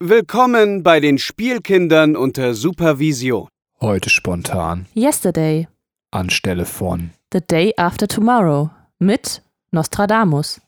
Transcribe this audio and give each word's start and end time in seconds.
Willkommen 0.00 0.84
bei 0.84 1.00
den 1.00 1.18
Spielkindern 1.18 2.14
unter 2.14 2.54
Supervision. 2.54 3.48
Heute 3.80 4.10
spontan 4.10 4.86
Yesterday, 4.94 5.66
anstelle 6.12 6.66
von 6.66 7.10
The 7.32 7.40
Day 7.40 7.74
After 7.76 8.06
Tomorrow 8.06 8.70
mit 9.00 9.42
Nostradamus. 9.72 10.60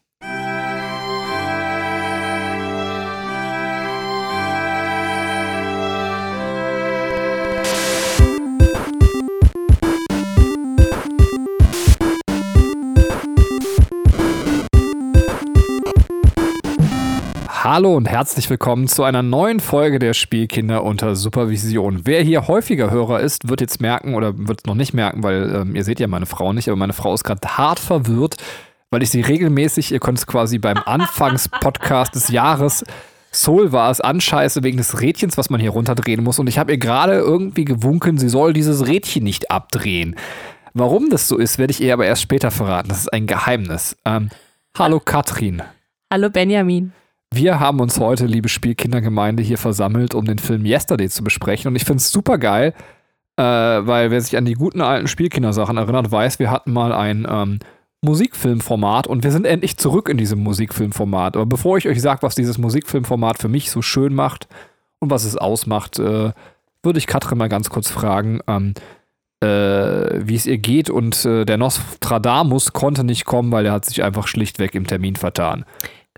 Hallo 17.72 17.94
und 17.94 18.08
herzlich 18.08 18.50
willkommen 18.50 18.88
zu 18.88 19.04
einer 19.04 19.22
neuen 19.22 19.60
Folge 19.60 20.00
der 20.00 20.12
Spielkinder 20.12 20.82
unter 20.82 21.14
Supervision. 21.14 22.00
Wer 22.02 22.20
hier 22.20 22.48
häufiger 22.48 22.90
Hörer 22.90 23.20
ist, 23.20 23.48
wird 23.48 23.60
jetzt 23.60 23.80
merken 23.80 24.16
oder 24.16 24.36
wird 24.36 24.58
es 24.58 24.66
noch 24.66 24.74
nicht 24.74 24.92
merken, 24.92 25.22
weil 25.22 25.54
ähm, 25.54 25.76
ihr 25.76 25.84
seht 25.84 26.00
ja 26.00 26.08
meine 26.08 26.26
Frau 26.26 26.52
nicht, 26.52 26.68
aber 26.68 26.76
meine 26.76 26.94
Frau 26.94 27.14
ist 27.14 27.22
gerade 27.22 27.46
hart 27.46 27.78
verwirrt, 27.78 28.38
weil 28.90 29.04
ich 29.04 29.10
sie 29.10 29.20
regelmäßig, 29.20 29.92
ihr 29.92 30.00
könnt 30.00 30.18
es 30.18 30.26
quasi 30.26 30.58
beim 30.58 30.78
Anfangspodcast 30.84 32.12
des 32.12 32.30
Jahres 32.30 32.84
Soul 33.32 33.70
war 33.70 33.92
es, 33.92 34.00
anscheiße 34.00 34.64
wegen 34.64 34.78
des 34.78 35.00
Rädchens, 35.00 35.38
was 35.38 35.48
man 35.48 35.60
hier 35.60 35.70
runterdrehen 35.70 36.24
muss. 36.24 36.40
Und 36.40 36.48
ich 36.48 36.58
habe 36.58 36.72
ihr 36.72 36.78
gerade 36.78 37.18
irgendwie 37.18 37.64
gewunken, 37.64 38.18
sie 38.18 38.30
soll 38.30 38.52
dieses 38.52 38.88
Rädchen 38.88 39.22
nicht 39.22 39.52
abdrehen. 39.52 40.16
Warum 40.74 41.08
das 41.08 41.28
so 41.28 41.38
ist, 41.38 41.58
werde 41.58 41.70
ich 41.70 41.80
ihr 41.80 41.92
aber 41.92 42.06
erst 42.06 42.22
später 42.22 42.50
verraten. 42.50 42.88
Das 42.88 42.98
ist 42.98 43.12
ein 43.12 43.28
Geheimnis. 43.28 43.96
Ähm, 44.04 44.28
hallo 44.76 44.98
Katrin. 44.98 45.62
Hallo 46.12 46.30
Benjamin. 46.30 46.92
Wir 47.32 47.60
haben 47.60 47.80
uns 47.80 48.00
heute, 48.00 48.26
liebe 48.26 48.48
Spielkindergemeinde, 48.48 49.42
hier 49.42 49.58
versammelt, 49.58 50.14
um 50.14 50.24
den 50.24 50.38
Film 50.38 50.66
Yesterday 50.66 51.08
zu 51.08 51.22
besprechen. 51.22 51.68
Und 51.68 51.76
ich 51.76 51.84
finde 51.84 51.98
es 51.98 52.10
super 52.10 52.38
geil, 52.38 52.74
äh, 53.36 53.42
weil 53.42 54.10
wer 54.10 54.20
sich 54.20 54.36
an 54.36 54.44
die 54.44 54.54
guten 54.54 54.80
alten 54.80 55.06
Spielkindersachen 55.06 55.76
erinnert, 55.76 56.10
weiß, 56.10 56.40
wir 56.40 56.50
hatten 56.50 56.72
mal 56.72 56.92
ein 56.92 57.26
ähm, 57.30 57.60
Musikfilmformat 58.02 59.06
und 59.06 59.22
wir 59.22 59.30
sind 59.30 59.46
endlich 59.46 59.76
zurück 59.76 60.08
in 60.08 60.18
diesem 60.18 60.40
Musikfilmformat. 60.40 61.36
Aber 61.36 61.46
bevor 61.46 61.78
ich 61.78 61.86
euch 61.86 62.02
sage, 62.02 62.22
was 62.22 62.34
dieses 62.34 62.58
Musikfilmformat 62.58 63.38
für 63.38 63.48
mich 63.48 63.70
so 63.70 63.80
schön 63.80 64.12
macht 64.12 64.48
und 64.98 65.10
was 65.10 65.24
es 65.24 65.36
ausmacht, 65.36 66.00
äh, 66.00 66.32
würde 66.82 66.98
ich 66.98 67.06
Katrin 67.06 67.38
mal 67.38 67.48
ganz 67.48 67.70
kurz 67.70 67.90
fragen, 67.90 68.40
ähm, 68.48 68.74
äh, 69.40 69.46
wie 70.26 70.34
es 70.34 70.46
ihr 70.46 70.58
geht. 70.58 70.90
Und 70.90 71.24
äh, 71.24 71.44
der 71.44 71.58
Nostradamus 71.58 72.72
konnte 72.72 73.04
nicht 73.04 73.24
kommen, 73.24 73.52
weil 73.52 73.66
er 73.66 73.72
hat 73.72 73.84
sich 73.84 74.02
einfach 74.02 74.26
schlichtweg 74.26 74.74
im 74.74 74.86
Termin 74.86 75.14
vertan. 75.14 75.64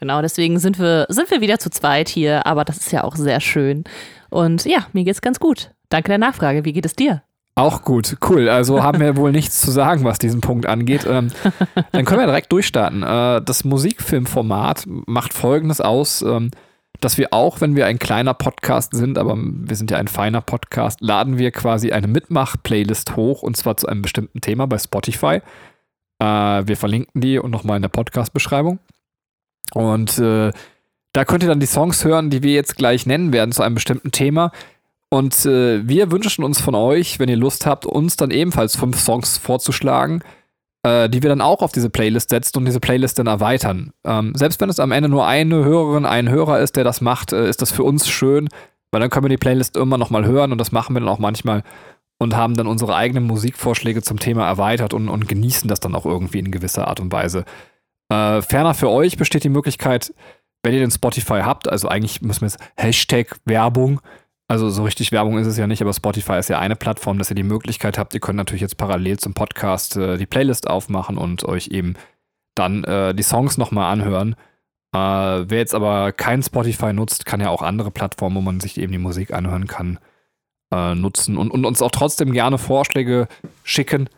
Genau, 0.02 0.20
deswegen 0.20 0.58
sind 0.58 0.80
wir, 0.80 1.06
sind 1.10 1.30
wir 1.30 1.40
wieder 1.40 1.60
zu 1.60 1.70
zweit 1.70 2.08
hier, 2.08 2.44
aber 2.44 2.64
das 2.64 2.78
ist 2.78 2.90
ja 2.90 3.04
auch 3.04 3.14
sehr 3.14 3.38
schön. 3.38 3.84
Und 4.30 4.64
ja, 4.64 4.88
mir 4.92 5.04
geht's 5.04 5.20
ganz 5.20 5.38
gut. 5.38 5.70
Danke 5.90 6.08
der 6.08 6.18
Nachfrage. 6.18 6.64
Wie 6.64 6.72
geht 6.72 6.84
es 6.84 6.96
dir? 6.96 7.22
Auch 7.54 7.82
gut, 7.82 8.16
cool. 8.28 8.48
Also 8.48 8.82
haben 8.82 8.98
wir 8.98 9.16
wohl 9.16 9.30
nichts 9.30 9.60
zu 9.60 9.70
sagen, 9.70 10.02
was 10.02 10.18
diesen 10.18 10.40
Punkt 10.40 10.66
angeht. 10.66 11.06
Ähm, 11.08 11.30
dann 11.92 12.04
können 12.04 12.18
wir 12.18 12.26
direkt 12.26 12.50
durchstarten. 12.50 13.04
Äh, 13.04 13.42
das 13.42 13.62
Musikfilmformat 13.62 14.86
macht 14.88 15.34
folgendes 15.34 15.80
aus, 15.80 16.20
ähm, 16.22 16.50
dass 17.00 17.16
wir 17.16 17.28
auch, 17.32 17.60
wenn 17.60 17.76
wir 17.76 17.86
ein 17.86 18.00
kleiner 18.00 18.34
Podcast 18.34 18.96
sind, 18.96 19.18
aber 19.18 19.36
wir 19.38 19.76
sind 19.76 19.92
ja 19.92 19.98
ein 19.98 20.08
feiner 20.08 20.40
Podcast, 20.40 21.00
laden 21.00 21.38
wir 21.38 21.52
quasi 21.52 21.92
eine 21.92 22.08
Mitmach-Playlist 22.08 23.14
hoch 23.14 23.44
und 23.44 23.56
zwar 23.56 23.76
zu 23.76 23.86
einem 23.86 24.02
bestimmten 24.02 24.40
Thema 24.40 24.66
bei 24.66 24.78
Spotify. 24.78 25.42
Äh, 26.18 26.24
wir 26.24 26.76
verlinken 26.76 27.20
die 27.20 27.38
und 27.38 27.52
nochmal 27.52 27.76
in 27.76 27.82
der 27.82 27.88
Podcast-Beschreibung. 27.88 28.80
Und 29.74 30.18
äh, 30.18 30.50
da 31.12 31.24
könnt 31.24 31.42
ihr 31.42 31.48
dann 31.48 31.60
die 31.60 31.66
Songs 31.66 32.04
hören, 32.04 32.30
die 32.30 32.42
wir 32.42 32.52
jetzt 32.52 32.76
gleich 32.76 33.06
nennen 33.06 33.32
werden 33.32 33.52
zu 33.52 33.62
einem 33.62 33.74
bestimmten 33.74 34.12
Thema. 34.12 34.52
Und 35.08 35.44
äh, 35.44 35.86
wir 35.86 36.10
wünschen 36.10 36.42
uns 36.42 36.60
von 36.60 36.74
euch, 36.74 37.18
wenn 37.18 37.28
ihr 37.28 37.36
Lust 37.36 37.66
habt, 37.66 37.84
uns 37.84 38.16
dann 38.16 38.30
ebenfalls 38.30 38.76
fünf 38.76 38.98
Songs 38.98 39.36
vorzuschlagen, 39.36 40.22
äh, 40.84 41.10
die 41.10 41.22
wir 41.22 41.28
dann 41.28 41.42
auch 41.42 41.60
auf 41.60 41.72
diese 41.72 41.90
Playlist 41.90 42.30
setzen 42.30 42.58
und 42.58 42.64
diese 42.64 42.80
Playlist 42.80 43.18
dann 43.18 43.26
erweitern. 43.26 43.92
Ähm, 44.04 44.32
selbst 44.34 44.60
wenn 44.60 44.70
es 44.70 44.80
am 44.80 44.90
Ende 44.90 45.10
nur 45.10 45.26
eine 45.26 45.64
Hörerin, 45.64 46.06
ein 46.06 46.30
Hörer 46.30 46.60
ist, 46.60 46.76
der 46.76 46.84
das 46.84 47.02
macht, 47.02 47.32
äh, 47.32 47.46
ist 47.46 47.60
das 47.60 47.70
für 47.70 47.84
uns 47.84 48.08
schön, 48.08 48.48
weil 48.90 49.00
dann 49.00 49.10
können 49.10 49.24
wir 49.24 49.28
die 49.28 49.36
Playlist 49.36 49.76
immer 49.76 49.98
nochmal 49.98 50.24
hören 50.24 50.50
und 50.50 50.58
das 50.58 50.72
machen 50.72 50.94
wir 50.96 51.00
dann 51.00 51.10
auch 51.10 51.18
manchmal 51.18 51.62
und 52.18 52.36
haben 52.36 52.56
dann 52.56 52.66
unsere 52.66 52.94
eigenen 52.94 53.24
Musikvorschläge 53.24 54.00
zum 54.00 54.18
Thema 54.18 54.46
erweitert 54.46 54.94
und, 54.94 55.08
und 55.08 55.28
genießen 55.28 55.68
das 55.68 55.80
dann 55.80 55.94
auch 55.94 56.06
irgendwie 56.06 56.38
in 56.38 56.50
gewisser 56.50 56.88
Art 56.88 57.00
und 57.00 57.12
Weise. 57.12 57.44
Äh, 58.12 58.42
ferner 58.42 58.74
für 58.74 58.90
euch 58.90 59.16
besteht 59.16 59.44
die 59.44 59.48
Möglichkeit, 59.48 60.12
wenn 60.62 60.74
ihr 60.74 60.80
den 60.80 60.90
Spotify 60.90 61.40
habt, 61.42 61.68
also 61.68 61.88
eigentlich 61.88 62.20
müssen 62.20 62.42
wir 62.42 62.48
jetzt 62.48 62.60
Hashtag 62.76 63.38
Werbung, 63.46 64.00
also 64.48 64.68
so 64.68 64.84
richtig 64.84 65.12
Werbung 65.12 65.38
ist 65.38 65.46
es 65.46 65.56
ja 65.56 65.66
nicht, 65.66 65.80
aber 65.80 65.94
Spotify 65.94 66.34
ist 66.34 66.50
ja 66.50 66.58
eine 66.58 66.76
Plattform, 66.76 67.18
dass 67.18 67.30
ihr 67.30 67.36
die 67.36 67.42
Möglichkeit 67.42 67.96
habt, 67.96 68.12
ihr 68.12 68.20
könnt 68.20 68.36
natürlich 68.36 68.60
jetzt 68.60 68.76
parallel 68.76 69.18
zum 69.18 69.32
Podcast 69.32 69.96
äh, 69.96 70.18
die 70.18 70.26
Playlist 70.26 70.68
aufmachen 70.68 71.16
und 71.16 71.44
euch 71.46 71.68
eben 71.68 71.94
dann 72.54 72.84
äh, 72.84 73.14
die 73.14 73.22
Songs 73.22 73.56
nochmal 73.56 73.90
anhören. 73.90 74.34
Äh, 74.94 74.98
wer 74.98 75.58
jetzt 75.58 75.74
aber 75.74 76.12
kein 76.12 76.42
Spotify 76.42 76.92
nutzt, 76.92 77.24
kann 77.24 77.40
ja 77.40 77.48
auch 77.48 77.62
andere 77.62 77.90
Plattformen, 77.90 78.36
wo 78.36 78.40
man 78.42 78.60
sich 78.60 78.78
eben 78.78 78.92
die 78.92 78.98
Musik 78.98 79.32
anhören 79.32 79.66
kann, 79.66 79.98
äh, 80.70 80.94
nutzen 80.94 81.38
und, 81.38 81.50
und 81.50 81.64
uns 81.64 81.80
auch 81.80 81.90
trotzdem 81.90 82.32
gerne 82.32 82.58
Vorschläge 82.58 83.26
schicken 83.64 84.10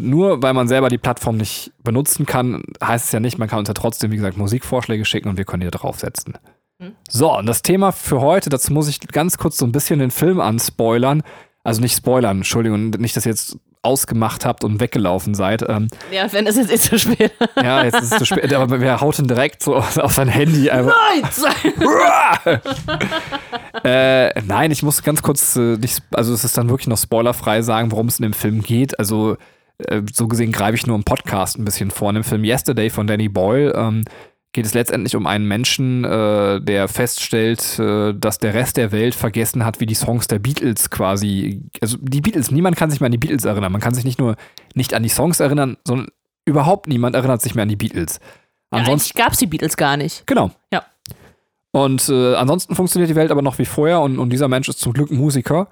nur 0.00 0.42
weil 0.42 0.54
man 0.54 0.68
selber 0.68 0.88
die 0.88 0.98
Plattform 0.98 1.36
nicht 1.36 1.72
benutzen 1.82 2.24
kann, 2.24 2.62
heißt 2.82 3.06
es 3.06 3.12
ja 3.12 3.20
nicht, 3.20 3.38
man 3.38 3.48
kann 3.48 3.58
uns 3.58 3.68
ja 3.68 3.74
trotzdem, 3.74 4.10
wie 4.12 4.16
gesagt, 4.16 4.36
Musikvorschläge 4.36 5.04
schicken 5.04 5.28
und 5.28 5.36
wir 5.36 5.44
können 5.44 5.62
die 5.62 5.70
draufsetzen. 5.70 6.38
Mhm. 6.78 6.92
So, 7.08 7.36
und 7.36 7.46
das 7.46 7.62
Thema 7.62 7.92
für 7.92 8.20
heute, 8.20 8.48
dazu 8.48 8.72
muss 8.72 8.88
ich 8.88 9.00
ganz 9.00 9.38
kurz 9.38 9.56
so 9.58 9.66
ein 9.66 9.72
bisschen 9.72 9.98
den 9.98 10.10
Film 10.10 10.40
anspoilern. 10.40 11.22
Also 11.64 11.80
nicht 11.80 11.96
spoilern, 11.96 12.38
Entschuldigung, 12.38 12.90
nicht, 12.90 13.16
dass 13.16 13.26
ihr 13.26 13.32
jetzt 13.32 13.58
ausgemacht 13.82 14.44
habt 14.44 14.64
und 14.64 14.80
weggelaufen 14.80 15.34
seid. 15.34 15.68
Ähm, 15.68 15.88
ja, 16.10 16.32
wenn 16.32 16.46
es 16.46 16.56
jetzt 16.56 16.70
ist 16.70 16.84
zu 16.84 16.98
spät. 16.98 17.32
ja, 17.56 17.84
jetzt 17.84 18.00
ist 18.02 18.12
es 18.12 18.18
zu 18.18 18.24
spät, 18.24 18.52
aber 18.52 18.80
wir 18.80 19.00
hauten 19.00 19.26
direkt 19.26 19.62
so 19.62 19.76
auf 19.76 20.12
sein 20.12 20.28
Handy 20.28 20.70
einfach. 20.70 20.94
Nein! 22.44 22.60
äh, 23.84 24.42
nein, 24.42 24.70
ich 24.70 24.82
muss 24.82 25.02
ganz 25.02 25.22
kurz 25.22 25.56
äh, 25.56 25.76
nicht, 25.76 26.02
also 26.12 26.32
es 26.32 26.44
ist 26.44 26.56
dann 26.56 26.68
wirklich 26.68 26.88
noch 26.88 26.98
spoilerfrei 26.98 27.62
sagen, 27.62 27.92
worum 27.92 28.06
es 28.08 28.18
in 28.18 28.24
dem 28.24 28.32
Film 28.32 28.62
geht. 28.62 28.98
Also 28.98 29.36
äh, 29.78 30.02
so 30.12 30.28
gesehen 30.28 30.52
greife 30.52 30.76
ich 30.76 30.86
nur 30.86 30.96
im 30.96 31.04
Podcast 31.04 31.58
ein 31.58 31.64
bisschen 31.64 31.90
vor. 31.90 32.10
In 32.10 32.16
dem 32.16 32.24
Film 32.24 32.44
Yesterday 32.44 32.90
von 32.90 33.06
Danny 33.06 33.28
Boyle 33.28 33.72
ähm, 33.74 34.04
geht 34.52 34.66
es 34.66 34.74
letztendlich 34.74 35.14
um 35.14 35.26
einen 35.26 35.46
Menschen, 35.46 36.04
äh, 36.04 36.60
der 36.60 36.88
feststellt, 36.88 37.78
äh, 37.78 38.14
dass 38.14 38.38
der 38.38 38.54
Rest 38.54 38.76
der 38.76 38.92
Welt 38.92 39.14
vergessen 39.14 39.64
hat, 39.64 39.80
wie 39.80 39.86
die 39.86 39.94
Songs 39.94 40.26
der 40.26 40.38
Beatles 40.38 40.90
quasi, 40.90 41.62
also 41.80 41.96
die 42.00 42.20
Beatles, 42.20 42.50
niemand 42.50 42.76
kann 42.76 42.90
sich 42.90 43.00
mehr 43.00 43.06
an 43.06 43.12
die 43.12 43.18
Beatles 43.18 43.44
erinnern. 43.44 43.72
Man 43.72 43.80
kann 43.80 43.94
sich 43.94 44.04
nicht 44.04 44.18
nur 44.18 44.36
nicht 44.74 44.94
an 44.94 45.02
die 45.02 45.08
Songs 45.08 45.40
erinnern, 45.40 45.76
sondern 45.84 46.08
überhaupt 46.44 46.88
niemand 46.88 47.14
erinnert 47.14 47.42
sich 47.42 47.54
mehr 47.54 47.62
an 47.62 47.68
die 47.68 47.76
Beatles. 47.76 48.20
Ansonsten 48.70 49.16
ja, 49.16 49.24
gab 49.24 49.32
es 49.32 49.38
die 49.38 49.46
Beatles 49.46 49.76
gar 49.76 49.96
nicht. 49.96 50.26
Genau. 50.26 50.50
Ja. 50.72 50.84
Und 51.70 52.08
äh, 52.08 52.34
ansonsten 52.34 52.74
funktioniert 52.74 53.10
die 53.10 53.16
Welt 53.16 53.30
aber 53.30 53.42
noch 53.42 53.58
wie 53.58 53.64
vorher 53.64 54.00
und, 54.00 54.18
und 54.18 54.30
dieser 54.30 54.48
Mensch 54.48 54.68
ist 54.68 54.80
zum 54.80 54.92
Glück 54.92 55.10
ein 55.10 55.18
Musiker 55.18 55.68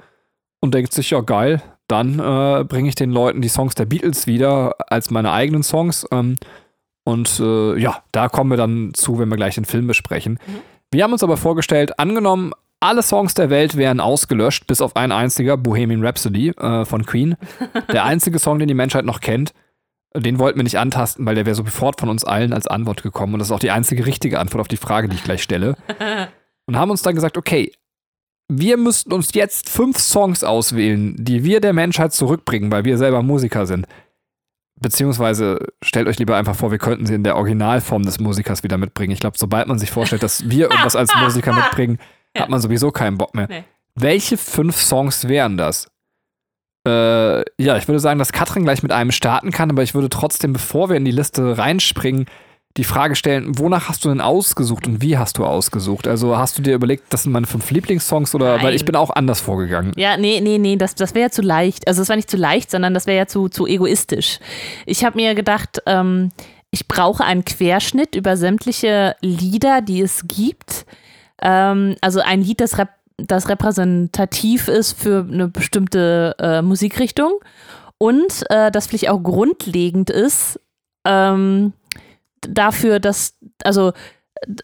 und 0.60 0.74
denkt 0.74 0.92
sich, 0.92 1.10
ja 1.10 1.20
geil, 1.20 1.62
dann 1.88 2.18
äh, 2.18 2.64
bringe 2.64 2.88
ich 2.88 2.94
den 2.94 3.10
Leuten 3.10 3.42
die 3.42 3.48
Songs 3.48 3.74
der 3.74 3.86
Beatles 3.86 4.26
wieder 4.26 4.74
als 4.90 5.10
meine 5.10 5.32
eigenen 5.32 5.62
Songs. 5.62 6.06
Ähm, 6.10 6.36
und 7.04 7.38
äh, 7.38 7.78
ja, 7.78 8.02
da 8.12 8.28
kommen 8.28 8.50
wir 8.50 8.56
dann 8.56 8.92
zu, 8.94 9.18
wenn 9.18 9.28
wir 9.28 9.36
gleich 9.36 9.54
den 9.54 9.64
Film 9.64 9.86
besprechen. 9.86 10.38
Mhm. 10.46 10.60
Wir 10.90 11.04
haben 11.04 11.12
uns 11.12 11.22
aber 11.22 11.36
vorgestellt, 11.36 11.98
angenommen, 11.98 12.52
alle 12.80 13.02
Songs 13.02 13.34
der 13.34 13.50
Welt 13.50 13.76
wären 13.76 14.00
ausgelöscht, 14.00 14.66
bis 14.66 14.80
auf 14.80 14.96
ein 14.96 15.12
einziger, 15.12 15.56
Bohemian 15.56 16.04
Rhapsody 16.04 16.50
äh, 16.50 16.84
von 16.84 17.06
Queen. 17.06 17.36
Der 17.92 18.04
einzige 18.04 18.38
Song, 18.38 18.58
den 18.58 18.68
die 18.68 18.74
Menschheit 18.74 19.04
noch 19.04 19.20
kennt. 19.20 19.54
Den 20.14 20.38
wollten 20.38 20.58
wir 20.58 20.62
nicht 20.62 20.78
antasten, 20.78 21.26
weil 21.26 21.34
der 21.34 21.46
wäre 21.46 21.56
sofort 21.56 22.00
von 22.00 22.08
uns 22.08 22.24
allen 22.24 22.52
als 22.52 22.66
Antwort 22.66 23.02
gekommen. 23.02 23.34
Und 23.34 23.38
das 23.40 23.48
ist 23.48 23.52
auch 23.52 23.60
die 23.60 23.70
einzige 23.70 24.06
richtige 24.06 24.38
Antwort 24.38 24.60
auf 24.60 24.68
die 24.68 24.76
Frage, 24.76 25.08
die 25.08 25.16
ich 25.16 25.24
gleich 25.24 25.42
stelle. 25.42 25.76
Und 26.66 26.76
haben 26.76 26.90
uns 26.90 27.02
dann 27.02 27.14
gesagt, 27.14 27.36
okay, 27.36 27.72
wir 28.48 28.76
müssten 28.76 29.12
uns 29.12 29.34
jetzt 29.34 29.68
fünf 29.68 29.98
Songs 29.98 30.44
auswählen, 30.44 31.16
die 31.18 31.44
wir 31.44 31.60
der 31.60 31.72
Menschheit 31.72 32.12
zurückbringen, 32.12 32.70
weil 32.70 32.84
wir 32.84 32.96
selber 32.98 33.22
Musiker 33.22 33.66
sind. 33.66 33.86
Beziehungsweise 34.78 35.58
stellt 35.82 36.06
euch 36.06 36.18
lieber 36.18 36.36
einfach 36.36 36.54
vor, 36.54 36.70
wir 36.70 36.78
könnten 36.78 37.06
sie 37.06 37.14
in 37.14 37.24
der 37.24 37.36
Originalform 37.36 38.02
des 38.02 38.20
Musikers 38.20 38.62
wieder 38.62 38.76
mitbringen. 38.76 39.12
Ich 39.12 39.20
glaube, 39.20 39.38
sobald 39.38 39.68
man 39.68 39.78
sich 39.78 39.90
vorstellt, 39.90 40.22
dass 40.22 40.48
wir 40.50 40.70
irgendwas 40.70 40.96
als 40.96 41.14
Musiker 41.16 41.52
mitbringen, 41.54 41.98
ja. 42.36 42.42
hat 42.42 42.50
man 42.50 42.60
sowieso 42.60 42.90
keinen 42.90 43.16
Bock 43.16 43.34
mehr. 43.34 43.48
Nee. 43.48 43.64
Welche 43.94 44.36
fünf 44.36 44.80
Songs 44.80 45.26
wären 45.28 45.56
das? 45.56 45.90
Äh, 46.86 47.40
ja, 47.60 47.78
ich 47.78 47.88
würde 47.88 47.98
sagen, 47.98 48.18
dass 48.18 48.32
Katrin 48.32 48.64
gleich 48.64 48.82
mit 48.82 48.92
einem 48.92 49.10
starten 49.10 49.50
kann, 49.50 49.70
aber 49.70 49.82
ich 49.82 49.94
würde 49.94 50.10
trotzdem, 50.10 50.52
bevor 50.52 50.90
wir 50.90 50.96
in 50.96 51.06
die 51.06 51.10
Liste 51.10 51.56
reinspringen, 51.56 52.26
die 52.76 52.84
Frage 52.84 53.16
stellen, 53.16 53.58
wonach 53.58 53.88
hast 53.88 54.04
du 54.04 54.08
denn 54.08 54.20
ausgesucht 54.20 54.86
und 54.86 55.00
wie 55.00 55.16
hast 55.16 55.38
du 55.38 55.44
ausgesucht? 55.44 56.06
Also 56.06 56.36
hast 56.36 56.58
du 56.58 56.62
dir 56.62 56.74
überlegt, 56.74 57.04
das 57.10 57.22
sind 57.22 57.32
meine 57.32 57.46
fünf 57.46 57.70
Lieblingssongs 57.70 58.34
oder 58.34 58.56
Nein. 58.56 58.66
weil 58.66 58.74
ich 58.74 58.84
bin 58.84 58.96
auch 58.96 59.10
anders 59.10 59.40
vorgegangen. 59.40 59.92
Ja, 59.96 60.16
nee, 60.16 60.40
nee, 60.40 60.58
nee, 60.58 60.76
das, 60.76 60.94
das 60.94 61.14
wäre 61.14 61.26
ja 61.26 61.30
zu 61.30 61.42
leicht. 61.42 61.88
Also 61.88 62.02
es 62.02 62.08
war 62.08 62.16
nicht 62.16 62.30
zu 62.30 62.36
leicht, 62.36 62.70
sondern 62.70 62.92
das 62.92 63.06
wäre 63.06 63.16
ja 63.16 63.26
zu, 63.26 63.48
zu 63.48 63.66
egoistisch. 63.66 64.38
Ich 64.84 65.04
habe 65.04 65.16
mir 65.16 65.34
gedacht, 65.34 65.82
ähm, 65.86 66.30
ich 66.70 66.88
brauche 66.88 67.24
einen 67.24 67.44
Querschnitt 67.44 68.14
über 68.14 68.36
sämtliche 68.36 69.16
Lieder, 69.22 69.80
die 69.80 70.02
es 70.02 70.26
gibt. 70.28 70.84
Ähm, 71.40 71.96
also 72.02 72.20
ein 72.20 72.42
Lied, 72.42 72.60
das, 72.60 72.78
rep 72.78 72.90
das 73.16 73.48
repräsentativ 73.48 74.68
ist 74.68 75.00
für 75.00 75.26
eine 75.30 75.48
bestimmte 75.48 76.34
äh, 76.38 76.60
Musikrichtung 76.60 77.32
und 77.96 78.44
äh, 78.50 78.70
das 78.70 78.88
vielleicht 78.88 79.08
auch 79.08 79.22
grundlegend 79.22 80.10
ist 80.10 80.60
ähm, 81.06 81.72
dafür, 82.48 83.00
dass, 83.00 83.34
also 83.64 83.92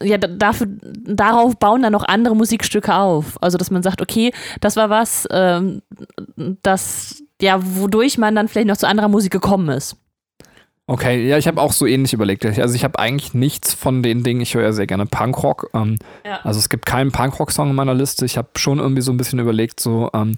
ja, 0.02 0.19
dafür, 0.19 0.67
darauf 0.69 1.58
bauen 1.58 1.82
dann 1.82 1.93
noch 1.93 2.05
andere 2.05 2.37
Musikstücke 2.37 2.94
auf. 2.94 3.43
Also, 3.43 3.58
dass 3.58 3.70
man 3.70 3.82
sagt, 3.82 4.02
okay, 4.02 4.32
das 4.61 4.76
war 4.76 4.90
was, 4.90 5.26
ähm, 5.31 5.82
das, 6.62 7.23
ja, 7.40 7.58
wodurch 7.61 8.19
man 8.19 8.34
dann 8.34 8.49
vielleicht 8.49 8.69
noch 8.69 8.76
zu 8.76 8.87
anderer 8.87 9.08
Musik 9.08 9.32
gekommen 9.32 9.69
ist. 9.70 9.96
Okay, 10.87 11.26
ja, 11.26 11.38
ich 11.38 11.46
habe 11.46 11.61
auch 11.61 11.73
so 11.73 11.87
ähnlich 11.87 12.12
überlegt. 12.12 12.44
Also 12.44 12.75
ich 12.75 12.82
habe 12.82 12.99
eigentlich 12.99 13.34
nichts 13.34 13.73
von 13.73 14.02
den 14.02 14.25
Dingen, 14.25 14.40
ich 14.40 14.55
höre 14.55 14.64
ja 14.64 14.73
sehr 14.73 14.88
gerne 14.88 15.06
Punkrock. 15.06 15.70
Ähm, 15.75 15.99
ja. 16.25 16.40
Also 16.43 16.58
es 16.58 16.69
gibt 16.69 16.87
keinen 16.87 17.12
Punkrock-Song 17.12 17.70
in 17.70 17.76
meiner 17.76 17.94
Liste. 17.94 18.26
Ich 18.26 18.37
habe 18.37 18.49
schon 18.56 18.79
irgendwie 18.79 19.00
so 19.00 19.12
ein 19.12 19.17
bisschen 19.17 19.38
überlegt, 19.38 19.79
so 19.79 20.11
ähm, 20.12 20.37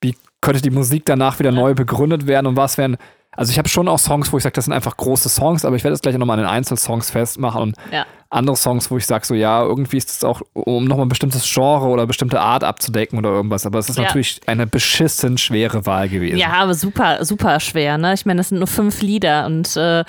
wie 0.00 0.16
könnte 0.40 0.62
die 0.62 0.70
Musik 0.70 1.04
danach 1.04 1.38
wieder 1.38 1.50
ja. 1.50 1.56
neu 1.56 1.74
begründet 1.74 2.26
werden 2.26 2.46
und 2.46 2.56
was 2.56 2.78
wären 2.78 2.96
also 3.36 3.50
ich 3.50 3.58
habe 3.58 3.68
schon 3.68 3.88
auch 3.88 3.98
Songs, 3.98 4.32
wo 4.32 4.36
ich 4.36 4.42
sage, 4.42 4.54
das 4.54 4.66
sind 4.66 4.74
einfach 4.74 4.96
große 4.96 5.28
Songs, 5.28 5.64
aber 5.64 5.76
ich 5.76 5.84
werde 5.84 5.92
das 5.92 6.00
gleich 6.00 6.16
nochmal 6.16 6.38
an 6.38 6.44
den 6.44 6.50
Einzelsongs 6.50 7.10
festmachen 7.10 7.62
und 7.62 7.76
ja. 7.92 8.06
andere 8.30 8.56
Songs, 8.56 8.90
wo 8.90 8.96
ich 8.96 9.06
sage, 9.06 9.26
so 9.26 9.34
ja, 9.34 9.62
irgendwie 9.62 9.96
ist 9.96 10.10
es 10.10 10.24
auch, 10.24 10.42
um 10.52 10.84
nochmal 10.84 11.06
ein 11.06 11.08
bestimmtes 11.08 11.50
Genre 11.52 11.86
oder 11.86 12.06
bestimmte 12.06 12.40
Art 12.40 12.64
abzudecken 12.64 13.18
oder 13.18 13.30
irgendwas. 13.30 13.66
Aber 13.66 13.78
es 13.78 13.88
ist 13.88 13.96
ja. 13.96 14.04
natürlich 14.04 14.40
eine 14.46 14.66
beschissen 14.66 15.38
schwere 15.38 15.86
Wahl 15.86 16.08
gewesen. 16.08 16.38
Ja, 16.38 16.52
aber 16.54 16.74
super, 16.74 17.24
super 17.24 17.60
schwer, 17.60 17.98
ne? 17.98 18.14
Ich 18.14 18.26
meine, 18.26 18.38
das 18.38 18.48
sind 18.50 18.58
nur 18.58 18.68
fünf 18.68 19.02
Lieder 19.02 19.46
und 19.46 19.76
äh, 19.76 20.04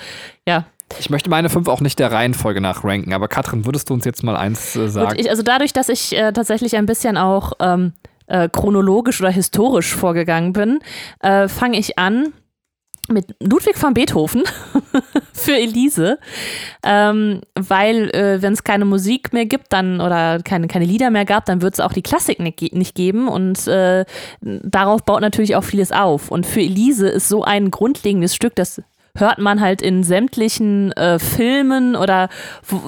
ja. 0.46 0.64
Ich 1.00 1.10
möchte 1.10 1.28
meine 1.28 1.50
fünf 1.50 1.66
auch 1.66 1.80
nicht 1.80 1.98
der 1.98 2.12
Reihenfolge 2.12 2.60
nach 2.60 2.84
ranken, 2.84 3.12
aber 3.12 3.26
Katrin, 3.26 3.66
würdest 3.66 3.90
du 3.90 3.94
uns 3.94 4.04
jetzt 4.04 4.22
mal 4.22 4.36
eins 4.36 4.76
äh, 4.76 4.88
sagen? 4.88 5.18
Ich, 5.18 5.28
also 5.28 5.42
dadurch, 5.42 5.72
dass 5.72 5.88
ich 5.88 6.16
äh, 6.16 6.32
tatsächlich 6.32 6.76
ein 6.76 6.86
bisschen 6.86 7.16
auch 7.16 7.54
ähm, 7.58 7.92
äh, 8.28 8.48
chronologisch 8.48 9.20
oder 9.20 9.30
historisch 9.30 9.94
vorgegangen 9.94 10.52
bin, 10.52 10.78
äh, 11.20 11.48
fange 11.48 11.78
ich 11.78 11.98
an 11.98 12.32
mit 13.08 13.34
Ludwig 13.40 13.80
van 13.80 13.94
Beethoven 13.94 14.44
für 15.32 15.56
Elise, 15.56 16.18
ähm, 16.82 17.40
weil 17.54 18.10
äh, 18.10 18.42
wenn 18.42 18.52
es 18.52 18.64
keine 18.64 18.84
Musik 18.84 19.32
mehr 19.32 19.46
gibt, 19.46 19.72
dann 19.72 20.00
oder 20.00 20.40
keine, 20.42 20.68
keine 20.68 20.84
Lieder 20.84 21.10
mehr 21.10 21.24
gab, 21.24 21.46
dann 21.46 21.62
wird 21.62 21.74
es 21.74 21.80
auch 21.80 21.92
die 21.92 22.02
Klassik 22.02 22.40
nicht, 22.40 22.72
nicht 22.72 22.94
geben 22.94 23.28
und 23.28 23.66
äh, 23.66 24.04
darauf 24.40 25.04
baut 25.04 25.20
natürlich 25.20 25.56
auch 25.56 25.64
vieles 25.64 25.92
auf. 25.92 26.30
Und 26.30 26.46
für 26.46 26.60
Elise 26.60 27.08
ist 27.08 27.28
so 27.28 27.42
ein 27.42 27.70
grundlegendes 27.70 28.34
Stück, 28.34 28.54
das 28.56 28.82
hört 29.16 29.38
man 29.38 29.60
halt 29.60 29.82
in 29.82 30.02
sämtlichen 30.02 30.92
äh, 30.92 31.18
Filmen 31.18 31.96
oder 31.96 32.28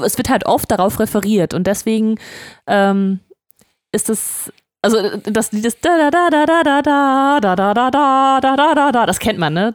es 0.04 0.18
wird 0.18 0.28
halt 0.28 0.46
oft 0.46 0.70
darauf 0.70 1.00
referiert 1.00 1.54
und 1.54 1.66
deswegen 1.66 2.16
ähm, 2.66 3.20
ist 3.92 4.10
es 4.10 4.52
also 4.82 5.16
das 5.24 5.52
Lied 5.52 5.66
ist 5.66 5.84
da 5.84 6.10
da 6.10 6.30
da 6.30 6.46
da 6.46 6.62
da 6.62 6.82
da 6.82 7.40
da 7.40 7.56
da 7.56 7.74
da 7.74 7.90
da 7.90 8.40
da 8.40 8.56
da 8.56 8.74
da 8.74 8.92
da 8.92 9.06
das 9.06 9.18
kennt 9.18 9.38
man 9.38 9.54
ne 9.54 9.74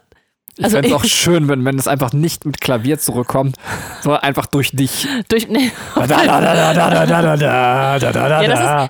ich 0.55 0.65
also 0.65 0.77
fände 0.77 0.89
es 0.89 0.93
auch 0.93 1.03
schön, 1.03 1.47
wenn, 1.47 1.65
wenn 1.65 1.79
es 1.79 1.87
einfach 1.87 2.13
nicht 2.13 2.45
mit 2.45 2.61
Klavier 2.61 2.99
zurückkommt, 2.99 3.55
sondern 4.01 4.21
einfach 4.21 4.45
durch 4.45 4.71
dich. 4.71 5.07
Durch. 5.27 5.47
Nee. 5.47 5.71
Da, 5.95 6.05
da, 6.05 6.25
da, 6.25 6.41
da, 6.41 6.73
da, 6.73 6.73
da, 6.73 7.05
da, 7.05 7.05
da, 7.05 7.99
da, 7.99 8.11
da, 8.11 8.29
da, 8.29 8.47
da. 8.47 8.89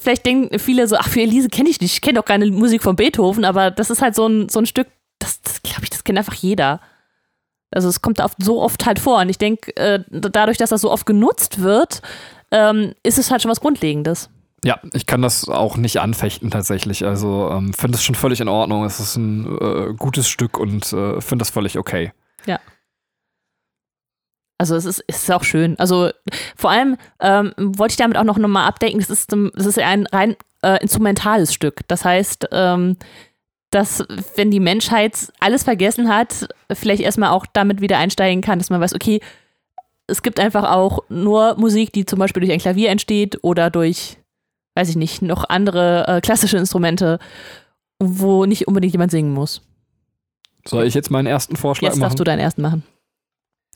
vielleicht 0.00 0.24
denken 0.24 0.58
viele 0.58 0.88
so, 0.88 0.96
ach, 0.96 1.08
für 1.08 1.20
Elise 1.20 1.50
kenne 1.50 1.68
ich 1.68 1.80
nicht, 1.80 1.92
ich 1.92 2.00
kenne 2.00 2.18
doch 2.18 2.24
keine 2.24 2.46
Musik 2.46 2.82
von 2.82 2.96
Beethoven, 2.96 3.44
aber 3.44 3.70
das 3.70 3.90
ist 3.90 4.00
halt 4.00 4.14
so 4.14 4.26
ein, 4.26 4.48
so 4.48 4.60
ein 4.60 4.66
Stück, 4.66 4.88
das, 5.18 5.42
das 5.42 5.62
glaube 5.62 5.82
ich, 5.82 5.90
das 5.90 6.04
kennt 6.04 6.18
einfach 6.18 6.34
jeder. 6.34 6.80
Also 7.70 7.88
es 7.88 8.00
kommt 8.00 8.20
so 8.38 8.62
oft 8.62 8.86
halt 8.86 8.98
vor. 8.98 9.20
Und 9.20 9.28
ich 9.28 9.38
denke, 9.38 10.04
dadurch, 10.08 10.56
dass 10.56 10.70
das 10.70 10.80
so 10.80 10.90
oft 10.90 11.06
genutzt 11.06 11.60
wird, 11.60 12.00
ist 13.02 13.18
es 13.18 13.30
halt 13.30 13.42
schon 13.42 13.50
was 13.50 13.60
Grundlegendes. 13.60 14.30
Ja, 14.64 14.78
ich 14.92 15.06
kann 15.06 15.22
das 15.22 15.48
auch 15.48 15.76
nicht 15.76 16.00
anfechten 16.00 16.50
tatsächlich. 16.50 17.04
Also 17.04 17.50
ähm, 17.50 17.72
finde 17.72 17.96
es 17.96 18.04
schon 18.04 18.14
völlig 18.14 18.40
in 18.40 18.48
Ordnung. 18.48 18.84
Es 18.84 19.00
ist 19.00 19.16
ein 19.16 19.46
äh, 19.60 19.94
gutes 19.94 20.28
Stück 20.28 20.58
und 20.58 20.92
äh, 20.92 21.20
finde 21.20 21.42
das 21.42 21.50
völlig 21.50 21.78
okay. 21.78 22.12
Ja. 22.46 22.60
Also 24.58 24.76
es 24.76 24.84
ist, 24.84 25.02
es 25.06 25.22
ist 25.22 25.32
auch 25.32 25.44
schön. 25.44 25.78
Also 25.78 26.10
vor 26.56 26.70
allem 26.70 26.98
ähm, 27.20 27.54
wollte 27.56 27.92
ich 27.92 27.96
damit 27.96 28.18
auch 28.18 28.24
noch 28.24 28.36
mal 28.36 28.66
abdenken, 28.66 28.98
das 28.98 29.08
ist, 29.08 29.32
das 29.32 29.66
ist 29.66 29.78
ein 29.78 30.06
rein 30.06 30.36
äh, 30.62 30.82
instrumentales 30.82 31.54
Stück. 31.54 31.80
Das 31.88 32.04
heißt, 32.04 32.48
ähm, 32.52 32.96
dass 33.70 34.04
wenn 34.36 34.50
die 34.50 34.60
Menschheit 34.60 35.32
alles 35.38 35.62
vergessen 35.62 36.14
hat, 36.14 36.48
vielleicht 36.72 37.02
erstmal 37.02 37.30
auch 37.30 37.46
damit 37.46 37.80
wieder 37.80 37.96
einsteigen 37.96 38.42
kann, 38.42 38.58
dass 38.58 38.68
man 38.68 38.80
weiß, 38.80 38.94
okay, 38.94 39.20
es 40.06 40.22
gibt 40.22 40.40
einfach 40.40 40.70
auch 40.70 41.04
nur 41.08 41.56
Musik, 41.56 41.92
die 41.92 42.04
zum 42.04 42.18
Beispiel 42.18 42.40
durch 42.40 42.52
ein 42.52 42.58
Klavier 42.58 42.90
entsteht 42.90 43.38
oder 43.42 43.70
durch 43.70 44.19
weiß 44.80 44.88
ich 44.88 44.96
nicht, 44.96 45.20
noch 45.20 45.44
andere 45.48 46.06
äh, 46.08 46.20
klassische 46.20 46.56
Instrumente, 46.56 47.18
wo 47.98 48.46
nicht 48.46 48.66
unbedingt 48.66 48.94
jemand 48.94 49.10
singen 49.10 49.34
muss. 49.34 49.60
Soll 50.66 50.86
ich 50.86 50.94
jetzt 50.94 51.10
meinen 51.10 51.26
ersten 51.26 51.56
Vorschlag 51.56 51.88
jetzt 51.88 51.96
machen? 51.96 52.00
Jetzt 52.00 52.10
darfst 52.12 52.20
du 52.20 52.24
deinen 52.24 52.38
ersten 52.38 52.62
machen. 52.62 52.82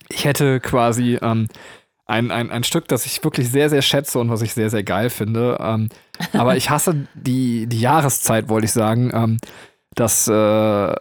Ich 0.08 0.24
hätte 0.24 0.60
quasi 0.60 1.18
ähm, 1.20 1.48
ein, 2.06 2.30
ein, 2.30 2.50
ein 2.50 2.64
Stück, 2.64 2.88
das 2.88 3.04
ich 3.04 3.22
wirklich 3.22 3.50
sehr, 3.50 3.68
sehr 3.68 3.82
schätze 3.82 4.18
und 4.18 4.30
was 4.30 4.42
ich 4.42 4.54
sehr, 4.54 4.70
sehr 4.70 4.82
geil 4.82 5.10
finde. 5.10 5.58
Ähm, 5.60 5.88
aber 6.32 6.56
ich 6.56 6.70
hasse 6.70 7.06
die, 7.14 7.66
die 7.66 7.80
Jahreszeit, 7.80 8.48
wollte 8.48 8.64
ich 8.64 8.72
sagen. 8.72 9.10
Ähm, 9.14 9.36
dass 9.94 10.26
äh, 10.26 10.94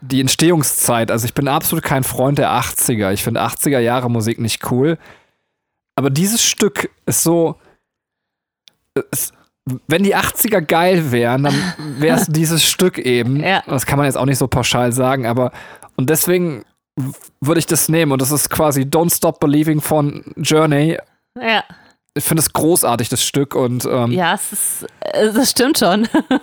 die 0.00 0.20
Entstehungszeit, 0.20 1.10
also 1.10 1.26
ich 1.26 1.34
bin 1.34 1.46
absolut 1.46 1.84
kein 1.84 2.04
Freund 2.04 2.38
der 2.38 2.50
80er. 2.50 3.12
Ich 3.12 3.22
finde 3.22 3.42
80er 3.42 3.78
Jahre 3.78 4.10
Musik 4.10 4.38
nicht 4.38 4.70
cool. 4.70 4.96
Aber 5.96 6.08
dieses 6.08 6.42
Stück 6.42 6.90
ist 7.06 7.22
so, 7.22 7.56
es, 9.10 9.32
wenn 9.86 10.02
die 10.02 10.16
80er 10.16 10.60
geil 10.60 11.12
wären, 11.12 11.44
dann 11.44 11.74
wäre 11.98 12.18
es 12.18 12.26
dieses 12.28 12.64
Stück 12.64 12.98
eben. 12.98 13.42
Ja. 13.42 13.62
Das 13.66 13.86
kann 13.86 13.98
man 13.98 14.06
jetzt 14.06 14.16
auch 14.16 14.26
nicht 14.26 14.38
so 14.38 14.48
pauschal 14.48 14.92
sagen, 14.92 15.26
aber 15.26 15.52
und 15.96 16.10
deswegen 16.10 16.64
würde 17.40 17.58
ich 17.58 17.66
das 17.66 17.88
nehmen 17.88 18.12
und 18.12 18.20
das 18.20 18.30
ist 18.30 18.50
quasi 18.50 18.82
Don't 18.82 19.14
Stop 19.14 19.40
Believing 19.40 19.80
von 19.80 20.24
Journey. 20.36 20.98
Ja. 21.40 21.64
Ich 22.14 22.24
finde 22.24 22.42
es 22.42 22.52
großartig, 22.52 23.08
das 23.08 23.24
Stück 23.24 23.54
und 23.54 23.86
ähm, 23.86 24.12
ja, 24.12 24.34
es 24.34 24.52
ist, 24.52 24.86
äh, 25.00 25.32
das 25.32 25.50
stimmt 25.50 25.78
schon. 25.78 26.06
ja, 26.28 26.40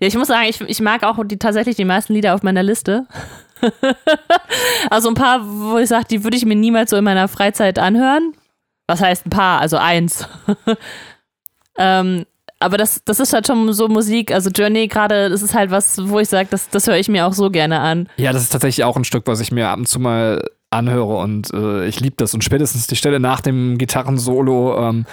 ich 0.00 0.16
muss 0.16 0.28
sagen, 0.28 0.46
ich, 0.48 0.60
ich 0.60 0.80
mag 0.80 1.02
auch 1.04 1.16
die, 1.24 1.38
tatsächlich 1.38 1.76
die 1.76 1.86
meisten 1.86 2.12
Lieder 2.12 2.34
auf 2.34 2.42
meiner 2.42 2.62
Liste. 2.62 3.06
also 4.90 5.08
ein 5.08 5.14
paar, 5.14 5.40
wo 5.42 5.78
ich 5.78 5.88
sage, 5.88 6.06
die 6.10 6.22
würde 6.22 6.36
ich 6.36 6.44
mir 6.44 6.56
niemals 6.56 6.90
so 6.90 6.96
in 6.96 7.04
meiner 7.04 7.28
Freizeit 7.28 7.78
anhören. 7.78 8.34
Was 8.86 9.00
heißt 9.00 9.26
ein 9.26 9.30
paar? 9.30 9.60
Also 9.60 9.76
eins. 9.76 10.28
ähm, 11.78 12.26
aber 12.60 12.78
das, 12.78 13.02
das 13.04 13.20
ist 13.20 13.32
halt 13.32 13.46
schon 13.46 13.72
so 13.72 13.88
Musik, 13.88 14.32
also 14.32 14.50
Journey 14.50 14.88
gerade, 14.88 15.28
das 15.28 15.42
ist 15.42 15.54
halt 15.54 15.70
was, 15.70 15.98
wo 16.08 16.18
ich 16.18 16.28
sage, 16.28 16.48
das, 16.50 16.70
das 16.70 16.86
höre 16.86 16.96
ich 16.96 17.08
mir 17.08 17.26
auch 17.26 17.32
so 17.32 17.50
gerne 17.50 17.80
an. 17.80 18.08
Ja, 18.16 18.32
das 18.32 18.42
ist 18.42 18.50
tatsächlich 18.50 18.84
auch 18.84 18.96
ein 18.96 19.04
Stück, 19.04 19.26
was 19.26 19.40
ich 19.40 19.52
mir 19.52 19.68
ab 19.68 19.78
und 19.78 19.86
zu 19.86 20.00
mal 20.00 20.42
anhöre 20.70 21.16
und 21.16 21.52
äh, 21.52 21.86
ich 21.86 22.00
liebe 22.00 22.16
das. 22.16 22.34
Und 22.34 22.42
spätestens 22.42 22.86
die 22.86 22.96
Stelle 22.96 23.20
nach 23.20 23.40
dem 23.40 23.76
Gitarrensolo 23.76 24.78
ähm, 24.78 25.06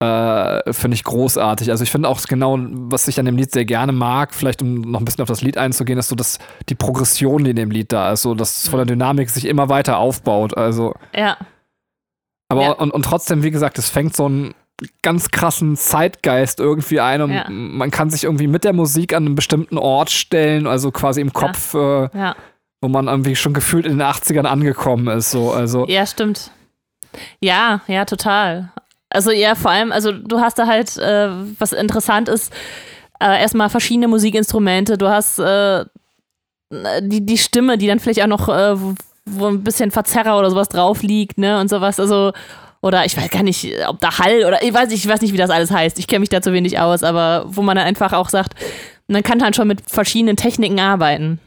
äh, 0.00 0.72
finde 0.72 0.94
ich 0.94 1.04
großartig. 1.04 1.70
Also 1.70 1.84
ich 1.84 1.90
finde 1.90 2.08
auch 2.08 2.22
genau, 2.22 2.58
was 2.58 3.06
ich 3.06 3.18
an 3.18 3.26
dem 3.26 3.36
Lied 3.36 3.52
sehr 3.52 3.64
gerne 3.64 3.92
mag, 3.92 4.34
vielleicht 4.34 4.62
um 4.62 4.80
noch 4.80 5.00
ein 5.00 5.04
bisschen 5.04 5.22
auf 5.22 5.28
das 5.28 5.42
Lied 5.42 5.58
einzugehen, 5.58 5.98
ist 5.98 6.08
so, 6.08 6.16
dass 6.16 6.38
die 6.68 6.74
Progression, 6.74 7.44
die 7.44 7.50
in 7.50 7.56
dem 7.56 7.70
Lied 7.70 7.92
da 7.92 8.12
ist, 8.12 8.22
so 8.22 8.34
dass 8.34 8.68
von 8.68 8.78
der 8.78 8.86
Dynamik 8.86 9.30
sich 9.30 9.46
immer 9.46 9.68
weiter 9.68 9.98
aufbaut. 9.98 10.56
Also 10.56 10.94
ja. 11.14 11.36
Aber 12.54 12.62
ja. 12.62 12.72
und, 12.72 12.90
und 12.90 13.04
trotzdem, 13.04 13.42
wie 13.42 13.50
gesagt, 13.50 13.78
es 13.78 13.90
fängt 13.90 14.14
so 14.14 14.26
einen 14.26 14.54
ganz 15.02 15.30
krassen 15.30 15.76
Zeitgeist 15.76 16.60
irgendwie 16.60 17.00
ein 17.00 17.22
und 17.22 17.32
ja. 17.32 17.46
man 17.48 17.90
kann 17.90 18.10
sich 18.10 18.24
irgendwie 18.24 18.46
mit 18.46 18.64
der 18.64 18.72
Musik 18.72 19.12
an 19.14 19.26
einen 19.26 19.34
bestimmten 19.34 19.78
Ort 19.78 20.10
stellen, 20.10 20.66
also 20.66 20.90
quasi 20.90 21.20
im 21.20 21.32
Kopf, 21.32 21.74
ja. 21.74 22.04
Äh, 22.04 22.34
wo 22.80 22.88
man 22.88 23.06
irgendwie 23.06 23.36
schon 23.36 23.54
gefühlt 23.54 23.86
in 23.86 23.98
den 23.98 24.02
80ern 24.02 24.44
angekommen 24.44 25.06
ist. 25.16 25.30
So, 25.30 25.52
also. 25.52 25.86
Ja, 25.86 26.04
stimmt. 26.06 26.50
Ja, 27.40 27.80
ja, 27.86 28.04
total. 28.04 28.72
Also 29.08 29.30
ja, 29.30 29.54
vor 29.54 29.70
allem, 29.70 29.92
also 29.92 30.12
du 30.12 30.40
hast 30.40 30.58
da 30.58 30.66
halt, 30.66 30.96
äh, 30.98 31.28
was 31.58 31.72
interessant 31.72 32.28
ist, 32.28 32.52
äh, 33.20 33.40
erstmal 33.40 33.70
verschiedene 33.70 34.08
Musikinstrumente, 34.08 34.98
du 34.98 35.08
hast 35.08 35.38
äh, 35.38 35.84
die, 37.00 37.24
die 37.24 37.38
Stimme, 37.38 37.78
die 37.78 37.86
dann 37.86 38.00
vielleicht 38.00 38.22
auch 38.22 38.26
noch 38.26 38.48
äh, 38.48 38.76
wo 39.26 39.46
ein 39.46 39.64
bisschen 39.64 39.90
Verzerrer 39.90 40.38
oder 40.38 40.50
sowas 40.50 40.68
drauf 40.68 41.02
liegt, 41.02 41.38
ne, 41.38 41.60
und 41.60 41.68
sowas. 41.68 41.98
Also, 41.98 42.32
oder 42.80 43.04
ich 43.04 43.16
weiß 43.16 43.30
gar 43.30 43.42
nicht, 43.42 43.72
ob 43.88 43.98
da 44.00 44.18
Hall 44.18 44.44
oder 44.44 44.62
ich 44.62 44.72
weiß, 44.72 44.90
ich 44.92 45.08
weiß 45.08 45.22
nicht, 45.22 45.32
wie 45.32 45.38
das 45.38 45.50
alles 45.50 45.70
heißt. 45.70 45.98
Ich 45.98 46.06
kenne 46.06 46.20
mich 46.20 46.28
da 46.28 46.42
zu 46.42 46.52
wenig 46.52 46.78
aus, 46.78 47.02
aber 47.02 47.44
wo 47.46 47.62
man 47.62 47.76
dann 47.76 47.86
einfach 47.86 48.12
auch 48.12 48.28
sagt, 48.28 48.54
man 49.08 49.22
kann 49.22 49.38
dann 49.38 49.54
schon 49.54 49.68
mit 49.68 49.80
verschiedenen 49.86 50.36
Techniken 50.36 50.80
arbeiten. 50.80 51.40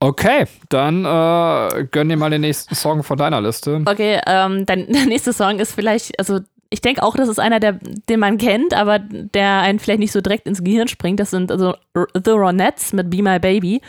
Okay, 0.00 0.46
dann 0.68 1.04
äh, 1.04 1.84
gönn 1.84 2.08
dir 2.08 2.16
mal 2.16 2.30
den 2.30 2.40
nächsten 2.40 2.74
Song 2.74 3.04
von 3.04 3.16
deiner 3.16 3.40
Liste. 3.40 3.82
Okay, 3.86 4.20
ähm, 4.26 4.66
dein, 4.66 4.86
der 4.92 5.06
nächste 5.06 5.32
Song 5.32 5.60
ist 5.60 5.74
vielleicht, 5.74 6.18
also 6.18 6.40
ich 6.70 6.80
denke 6.80 7.04
auch, 7.04 7.14
das 7.14 7.28
ist 7.28 7.38
einer, 7.38 7.60
der, 7.60 7.78
den 8.08 8.18
man 8.18 8.38
kennt, 8.38 8.74
aber 8.74 8.98
der 8.98 9.60
einen 9.60 9.78
vielleicht 9.78 10.00
nicht 10.00 10.10
so 10.10 10.20
direkt 10.20 10.48
ins 10.48 10.64
Gehirn 10.64 10.88
springt. 10.88 11.20
Das 11.20 11.30
sind 11.30 11.52
also 11.52 11.74
The 11.94 12.30
Ronettes 12.30 12.92
mit 12.92 13.10
Be 13.10 13.22
My 13.22 13.38
Baby. 13.38 13.80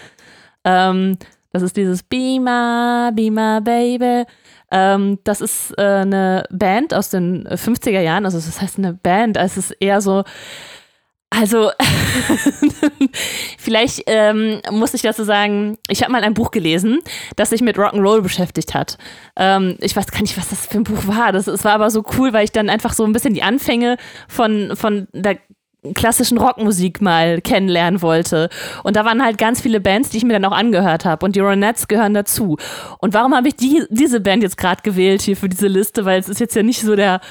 Ähm, 0.66 1.18
Das 1.54 1.62
ist 1.62 1.78
dieses 1.78 2.04
be 2.04 2.40
my 2.40 3.12
baby. 3.14 4.26
Ähm, 4.72 5.20
das 5.24 5.40
ist 5.40 5.72
äh, 5.78 5.82
eine 5.82 6.46
Band 6.50 6.94
aus 6.94 7.10
den 7.10 7.48
50er 7.48 8.02
Jahren. 8.02 8.26
Also, 8.26 8.38
das 8.38 8.60
heißt 8.60 8.80
eine 8.80 8.94
Band. 8.94 9.38
Es 9.38 9.56
ist 9.56 9.72
eher 9.80 10.02
so, 10.02 10.24
also, 11.30 11.72
vielleicht 13.58 14.04
ähm, 14.06 14.62
muss 14.72 14.94
ich 14.94 15.02
dazu 15.02 15.24
sagen, 15.24 15.78
ich 15.88 16.04
habe 16.04 16.12
mal 16.12 16.24
ein 16.24 16.36
Buch 16.36 16.52
gelesen, 16.52 17.00
das 17.36 17.50
sich 17.50 17.62
mit 17.62 17.78
Rock'n'Roll 17.78 18.22
beschäftigt 18.22 18.76
hat. 18.76 19.00
Ähm, 19.36 19.76
ich 19.80 19.96
weiß 19.96 20.12
gar 20.12 20.22
nicht, 20.22 20.38
was 20.38 20.50
das 20.50 20.68
für 20.68 20.78
ein 20.78 20.84
Buch 20.84 21.08
war. 21.08 21.32
Das, 21.32 21.46
das 21.46 21.64
war 21.64 21.74
aber 21.74 21.90
so 21.90 22.04
cool, 22.18 22.34
weil 22.34 22.46
ich 22.46 22.52
dann 22.52 22.70
einfach 22.70 22.94
so 22.94 23.04
ein 23.04 23.14
bisschen 23.14 23.34
die 23.34 23.42
Anfänge 23.42 23.98
von, 24.28 24.76
von 24.76 25.08
der 25.12 25.40
klassischen 25.94 26.38
Rockmusik 26.38 27.02
mal 27.02 27.42
kennenlernen 27.42 28.02
wollte. 28.02 28.50
Und 28.84 28.96
da 28.96 29.06
waren 29.06 29.24
halt 29.24 29.38
ganz 29.38 29.62
viele 29.62 29.80
Bands, 29.80 30.10
die 30.10 30.18
ich 30.18 30.24
mir 30.24 30.34
dann 30.34 30.46
auch 30.46 30.56
angehört 30.56 31.06
habe. 31.06 31.26
Und 31.26 31.36
die 31.36 31.42
Ronettes 31.42 31.88
gehören 31.88 32.14
dazu. 32.14 32.58
Und 33.00 33.14
warum 33.14 33.36
habe 33.36 33.50
ich 33.50 33.56
die, 33.56 33.84
diese 33.90 34.22
Band 34.22 34.44
jetzt 34.44 34.58
gerade 34.58 34.82
gewählt 34.82 35.22
hier 35.22 35.36
für 35.36 35.50
diese 35.50 35.68
Liste? 35.68 36.06
Weil 36.06 36.20
es 36.20 36.30
ist 36.30 36.40
jetzt 36.40 36.56
ja 36.56 36.64
nicht 36.64 36.82
so 36.82 36.96
der 36.96 37.22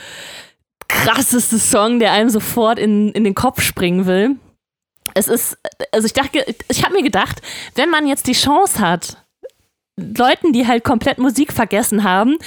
krasseste 0.89 1.59
Song, 1.59 1.99
der 1.99 2.13
einem 2.13 2.29
sofort 2.29 2.79
in, 2.79 3.11
in 3.13 3.25
den 3.25 3.35
Kopf 3.35 3.63
springen 3.63 4.07
will. 4.07 4.37
Es 5.15 5.29
ist, 5.29 5.59
also 5.91 6.07
ich 6.07 6.13
dachte, 6.13 6.45
ich 6.69 6.85
habe 6.85 6.95
mir 6.95 7.03
gedacht, 7.03 7.43
wenn 7.75 7.91
man 7.91 8.07
jetzt 8.07 8.27
die 8.27 8.33
Chance 8.33 8.79
hat, 8.81 9.22
Leuten, 9.97 10.53
die 10.53 10.67
halt 10.67 10.85
komplett 10.85 11.19
Musik 11.19 11.53
vergessen 11.53 12.03
haben, 12.03 12.39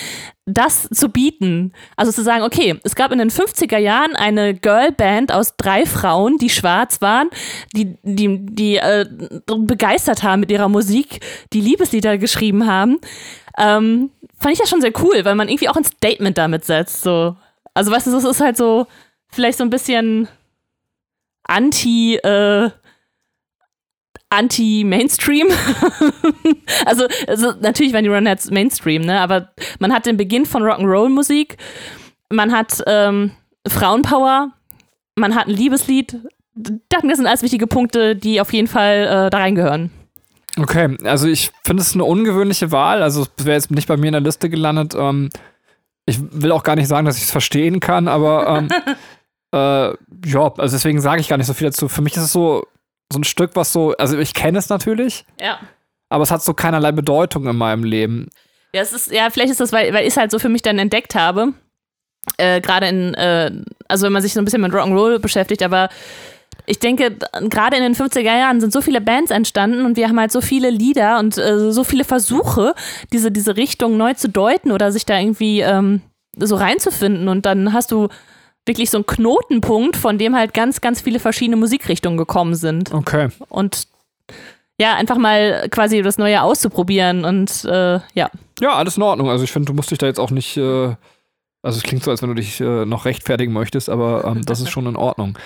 das 0.45 0.89
zu 0.89 1.09
bieten. 1.09 1.73
Also 1.95 2.11
zu 2.11 2.23
sagen, 2.23 2.43
okay, 2.43 2.79
es 2.83 2.95
gab 2.95 3.11
in 3.11 3.19
den 3.19 3.29
50er 3.29 3.77
Jahren 3.77 4.15
eine 4.15 4.55
Girlband 4.55 5.31
aus 5.31 5.55
drei 5.55 5.85
Frauen, 5.85 6.37
die 6.37 6.49
schwarz 6.49 7.01
waren, 7.01 7.29
die, 7.73 7.97
die, 8.03 8.45
die 8.45 8.77
äh, 8.77 9.05
begeistert 9.45 10.23
haben 10.23 10.39
mit 10.39 10.51
ihrer 10.51 10.69
Musik, 10.69 11.19
die 11.53 11.61
Liebeslieder 11.61 12.17
geschrieben 12.17 12.65
haben. 12.65 12.99
Ähm, 13.57 14.09
fand 14.39 14.53
ich 14.53 14.59
das 14.59 14.69
schon 14.69 14.81
sehr 14.81 14.93
cool, 15.01 15.23
weil 15.23 15.35
man 15.35 15.47
irgendwie 15.47 15.69
auch 15.69 15.77
ein 15.77 15.83
Statement 15.83 16.37
damit 16.37 16.65
setzt. 16.65 17.03
So. 17.03 17.35
Also, 17.73 17.91
weißt 17.91 18.07
du, 18.07 18.17
es 18.17 18.23
ist 18.23 18.41
halt 18.41 18.57
so, 18.57 18.87
vielleicht 19.29 19.57
so 19.57 19.63
ein 19.63 19.69
bisschen 19.69 20.27
anti, 21.43 22.15
äh, 22.15 22.69
anti-Mainstream. 24.35 25.47
also, 26.85 27.07
also, 27.27 27.53
natürlich 27.61 27.93
waren 27.93 28.03
die 28.03 28.09
Ronettes 28.09 28.51
Mainstream, 28.51 29.03
ne? 29.03 29.19
Aber 29.19 29.49
man 29.79 29.93
hat 29.93 30.05
den 30.05 30.17
Beginn 30.17 30.45
von 30.45 30.63
Rock'n'Roll-Musik, 30.63 31.57
man 32.31 32.51
hat 32.51 32.83
ähm, 32.87 33.31
Frauenpower, 33.67 34.51
man 35.15 35.35
hat 35.35 35.47
ein 35.47 35.53
Liebeslied. 35.53 36.17
Das 36.53 37.01
sind 37.01 37.27
alles 37.27 37.41
wichtige 37.43 37.67
Punkte, 37.67 38.15
die 38.15 38.39
auf 38.39 38.53
jeden 38.53 38.67
Fall 38.67 39.25
äh, 39.27 39.29
da 39.29 39.37
reingehören. 39.37 39.91
Okay, 40.57 40.97
also 41.03 41.27
ich 41.27 41.51
finde 41.65 41.81
es 41.81 41.93
eine 41.93 42.05
ungewöhnliche 42.05 42.71
Wahl. 42.71 43.03
Also 43.03 43.25
es 43.37 43.45
wäre 43.45 43.55
jetzt 43.55 43.71
nicht 43.71 43.87
bei 43.87 43.97
mir 43.97 44.07
in 44.07 44.13
der 44.13 44.21
Liste 44.21 44.49
gelandet. 44.49 44.95
Ähm, 44.97 45.29
ich 46.05 46.19
will 46.31 46.51
auch 46.51 46.63
gar 46.63 46.75
nicht 46.75 46.87
sagen, 46.87 47.05
dass 47.05 47.17
ich 47.17 47.23
es 47.23 47.31
verstehen 47.31 47.79
kann, 47.79 48.07
aber 48.07 48.47
ähm, 48.57 48.67
äh, 49.53 49.95
ja, 50.25 50.53
also 50.57 50.75
deswegen 50.75 51.01
sage 51.01 51.21
ich 51.21 51.27
gar 51.27 51.37
nicht 51.37 51.47
so 51.47 51.53
viel 51.53 51.67
dazu. 51.67 51.89
Für 51.89 52.01
mich 52.01 52.15
ist 52.15 52.23
es 52.23 52.31
so, 52.31 52.65
so 53.11 53.19
ein 53.19 53.23
Stück, 53.23 53.51
was 53.55 53.71
so, 53.71 53.93
also 53.97 54.17
ich 54.17 54.33
kenne 54.33 54.57
es 54.57 54.69
natürlich, 54.69 55.25
Ja. 55.39 55.59
aber 56.09 56.23
es 56.23 56.31
hat 56.31 56.43
so 56.43 56.53
keinerlei 56.53 56.91
Bedeutung 56.91 57.47
in 57.47 57.55
meinem 57.55 57.83
Leben. 57.83 58.29
Ja, 58.73 58.81
es 58.81 58.91
ist, 58.93 59.11
ja, 59.11 59.29
vielleicht 59.29 59.51
ist 59.51 59.59
das, 59.61 59.71
weil, 59.71 59.93
weil 59.93 60.01
ich 60.03 60.09
es 60.09 60.17
halt 60.17 60.31
so 60.31 60.39
für 60.39 60.49
mich 60.49 60.61
dann 60.61 60.79
entdeckt 60.79 61.15
habe. 61.15 61.53
Äh, 62.37 62.59
Gerade 62.61 62.87
in, 62.87 63.13
äh, 63.13 63.51
also 63.87 64.05
wenn 64.05 64.13
man 64.13 64.21
sich 64.21 64.33
so 64.33 64.41
ein 64.41 64.45
bisschen 64.45 64.61
mit 64.61 64.73
Rock'n'Roll 64.73 65.19
beschäftigt, 65.19 65.61
aber 65.63 65.89
ich 66.65 66.79
denke, 66.79 67.15
gerade 67.49 67.77
in 67.77 67.83
den 67.83 67.95
50er 67.95 68.21
Jahren 68.21 68.59
sind 68.59 68.73
so 68.73 68.81
viele 68.81 68.99
Bands 69.01 69.29
entstanden 69.29 69.85
und 69.85 69.97
wir 69.97 70.07
haben 70.07 70.19
halt 70.19 70.31
so 70.31 70.41
viele 70.41 70.71
Lieder 70.71 71.19
und 71.19 71.37
äh, 71.37 71.71
so 71.71 71.83
viele 71.83 72.03
Versuche, 72.03 72.73
diese, 73.13 73.31
diese 73.31 73.55
Richtung 73.55 73.97
neu 73.97 74.13
zu 74.15 74.29
deuten 74.29 74.71
oder 74.71 74.91
sich 74.91 75.05
da 75.05 75.19
irgendwie 75.19 75.59
ähm, 75.61 76.01
so 76.37 76.55
reinzufinden. 76.55 77.27
Und 77.29 77.45
dann 77.45 77.71
hast 77.71 77.91
du 77.91 78.07
wirklich 78.65 78.89
so 78.89 78.97
einen 78.97 79.05
Knotenpunkt, 79.05 79.95
von 79.95 80.17
dem 80.17 80.35
halt 80.35 80.53
ganz, 80.53 80.81
ganz 80.81 81.01
viele 81.01 81.19
verschiedene 81.19 81.57
Musikrichtungen 81.57 82.17
gekommen 82.17 82.55
sind. 82.55 82.93
Okay. 82.93 83.29
Und 83.49 83.87
ja, 84.79 84.95
einfach 84.95 85.17
mal 85.17 85.67
quasi 85.69 86.01
das 86.01 86.17
Neue 86.17 86.41
auszuprobieren 86.41 87.23
und 87.23 87.65
äh, 87.65 87.99
ja. 88.13 88.29
Ja, 88.59 88.73
alles 88.75 88.97
in 88.97 89.03
Ordnung. 89.03 89.29
Also 89.29 89.43
ich 89.43 89.51
finde, 89.51 89.67
du 89.67 89.73
musst 89.73 89.91
dich 89.91 89.99
da 89.99 90.05
jetzt 90.05 90.19
auch 90.19 90.31
nicht, 90.31 90.57
äh, 90.57 90.95
also 91.61 91.77
es 91.77 91.83
klingt 91.83 92.03
so, 92.03 92.11
als 92.11 92.21
wenn 92.21 92.29
du 92.29 92.35
dich 92.35 92.59
äh, 92.59 92.85
noch 92.85 93.05
rechtfertigen 93.05 93.53
möchtest, 93.53 93.89
aber 93.89 94.25
ähm, 94.25 94.43
das 94.45 94.59
ist 94.59 94.71
schon 94.71 94.87
in 94.87 94.95
Ordnung. 94.95 95.37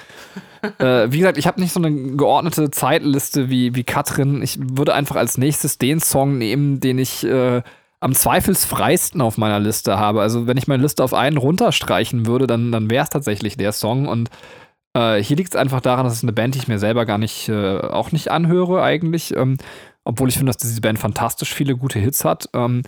äh, 0.80 1.12
wie 1.12 1.20
gesagt, 1.20 1.38
ich 1.38 1.46
habe 1.46 1.62
nicht 1.62 1.74
so 1.74 1.80
eine 1.82 1.92
geordnete 2.16 2.72
Zeitliste 2.72 3.50
wie, 3.50 3.76
wie 3.76 3.84
Katrin. 3.84 4.42
Ich 4.42 4.58
würde 4.60 4.94
einfach 4.94 5.16
als 5.16 5.38
nächstes 5.38 5.78
den 5.78 6.00
Song 6.00 6.38
nehmen, 6.38 6.80
den 6.80 6.98
ich 6.98 7.24
äh, 7.24 7.62
am 8.00 8.13
zweifelsfreisten 8.13 9.22
auf 9.22 9.38
meiner 9.38 9.60
Liste 9.60 9.98
habe. 9.98 10.22
Also 10.22 10.48
wenn 10.48 10.58
ich 10.58 10.68
meine 10.68 10.84
Liste 10.84 11.03
auf 11.03 11.13
einen 11.13 11.38
runterstreichen 11.38 12.25
würde, 12.25 12.48
dann, 12.48 12.72
dann 12.72 12.89
wäre 12.89 13.03
es 13.03 13.10
tatsächlich 13.10 13.58
der 13.58 13.72
Song. 13.74 14.08
Und 14.08 14.29
äh, 14.94 15.22
hier 15.22 15.36
liegt 15.36 15.53
es 15.53 15.60
einfach 15.60 15.82
daran, 15.82 16.06
dass 16.06 16.13
es 16.13 16.24
eine 16.24 16.34
Band, 16.34 16.56
die 16.56 16.60
ich 16.60 16.68
mir 16.68 16.79
selber 16.79 17.06
gar 17.06 17.18
nicht, 17.18 17.50
äh, 17.50 17.79
auch 17.79 18.12
nicht 18.12 18.32
anhöre 18.32 18.82
eigentlich. 18.82 19.36
Ähm, 19.36 19.58
obwohl 20.06 20.29
ich 20.29 20.38
finde, 20.38 20.51
dass 20.51 20.58
diese 20.58 20.82
Band 20.82 20.98
fantastisch 20.98 21.53
viele 21.53 21.75
gute 21.75 22.00
Hits 22.00 22.24
hat. 22.24 22.50
Ähm, 22.53 22.84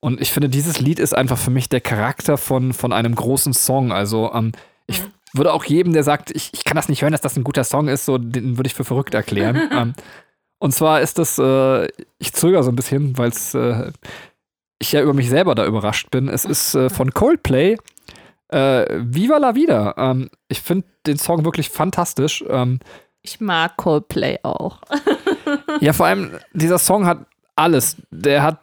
und 0.00 0.20
ich 0.20 0.32
finde, 0.32 0.48
dieses 0.48 0.80
Lied 0.80 0.98
ist 0.98 1.14
einfach 1.14 1.38
für 1.38 1.50
mich 1.50 1.68
der 1.68 1.80
Charakter 1.80 2.36
von, 2.36 2.72
von 2.72 2.92
einem 2.92 3.14
großen 3.14 3.52
Song. 3.52 3.92
Also 3.92 4.32
ähm, 4.34 4.52
ich 4.86 5.02
würde 5.34 5.52
auch 5.52 5.64
jedem, 5.64 5.92
der 5.92 6.04
sagt, 6.04 6.30
ich, 6.30 6.50
ich 6.52 6.64
kann 6.64 6.76
das 6.76 6.88
nicht 6.88 7.02
hören, 7.02 7.12
dass 7.12 7.20
das 7.20 7.36
ein 7.36 7.44
guter 7.44 7.64
Song 7.64 7.88
ist, 7.88 8.04
so 8.04 8.18
den 8.18 8.56
würde 8.56 8.66
ich 8.66 8.74
für 8.74 8.84
verrückt 8.84 9.14
erklären. 9.14 9.68
ähm, 9.72 9.94
und 10.58 10.72
zwar 10.72 11.00
ist 11.00 11.18
das, 11.18 11.38
äh, 11.38 11.88
ich 12.18 12.32
zögere 12.32 12.62
so 12.62 12.70
ein 12.70 12.76
bisschen, 12.76 13.16
weil 13.18 13.28
es 13.28 13.54
äh, 13.54 13.92
ich 14.78 14.92
ja 14.92 15.00
über 15.02 15.14
mich 15.14 15.28
selber 15.28 15.54
da 15.54 15.64
überrascht 15.66 16.10
bin. 16.10 16.28
Es 16.28 16.44
ist 16.44 16.74
äh, 16.74 16.90
von 16.90 17.12
Coldplay. 17.12 17.76
Äh, 18.48 18.86
Viva 19.00 19.38
la 19.38 19.54
Vida. 19.54 19.94
Ähm, 19.96 20.30
ich 20.48 20.60
finde 20.60 20.86
den 21.06 21.16
Song 21.18 21.44
wirklich 21.44 21.70
fantastisch. 21.70 22.44
Ähm, 22.48 22.80
Ich 23.22 23.40
mag 23.40 23.76
Coldplay 23.76 24.38
auch. 24.42 24.80
ja, 25.80 25.92
vor 25.92 26.06
allem, 26.06 26.32
dieser 26.52 26.78
Song 26.78 27.06
hat 27.06 27.26
alles. 27.56 27.96
Der 28.10 28.42
hat 28.42 28.58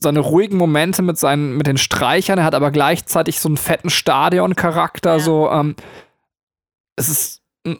seine 0.00 0.20
ruhigen 0.20 0.56
Momente 0.56 1.02
mit 1.02 1.18
seinen, 1.18 1.56
mit 1.56 1.66
den 1.66 1.78
Streichern, 1.78 2.38
er 2.38 2.44
hat 2.44 2.54
aber 2.54 2.70
gleichzeitig 2.70 3.38
so 3.40 3.48
einen 3.48 3.56
fetten 3.56 3.90
Stadion-Charakter, 3.90 5.14
Ja. 5.14 5.18
so, 5.20 5.50
ähm, 5.50 5.76
es 6.96 7.08
ist 7.08 7.42
ein 7.66 7.78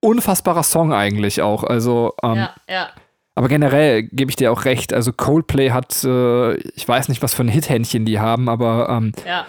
unfassbarer 0.00 0.62
Song 0.62 0.92
eigentlich 0.92 1.40
auch, 1.42 1.64
also, 1.64 2.14
ähm, 2.22 2.36
ja, 2.36 2.54
ja. 2.68 2.90
Aber 3.34 3.48
generell 3.48 4.02
gebe 4.02 4.30
ich 4.30 4.36
dir 4.36 4.52
auch 4.52 4.64
recht, 4.64 4.92
also 4.92 5.12
Coldplay 5.12 5.70
hat, 5.70 6.04
äh, 6.04 6.54
ich 6.54 6.86
weiß 6.86 7.08
nicht, 7.08 7.22
was 7.22 7.34
für 7.34 7.42
ein 7.42 7.48
Hithändchen 7.48 8.04
die 8.04 8.20
haben, 8.20 8.48
aber, 8.48 8.88
ähm, 8.90 9.12
ja. 9.26 9.46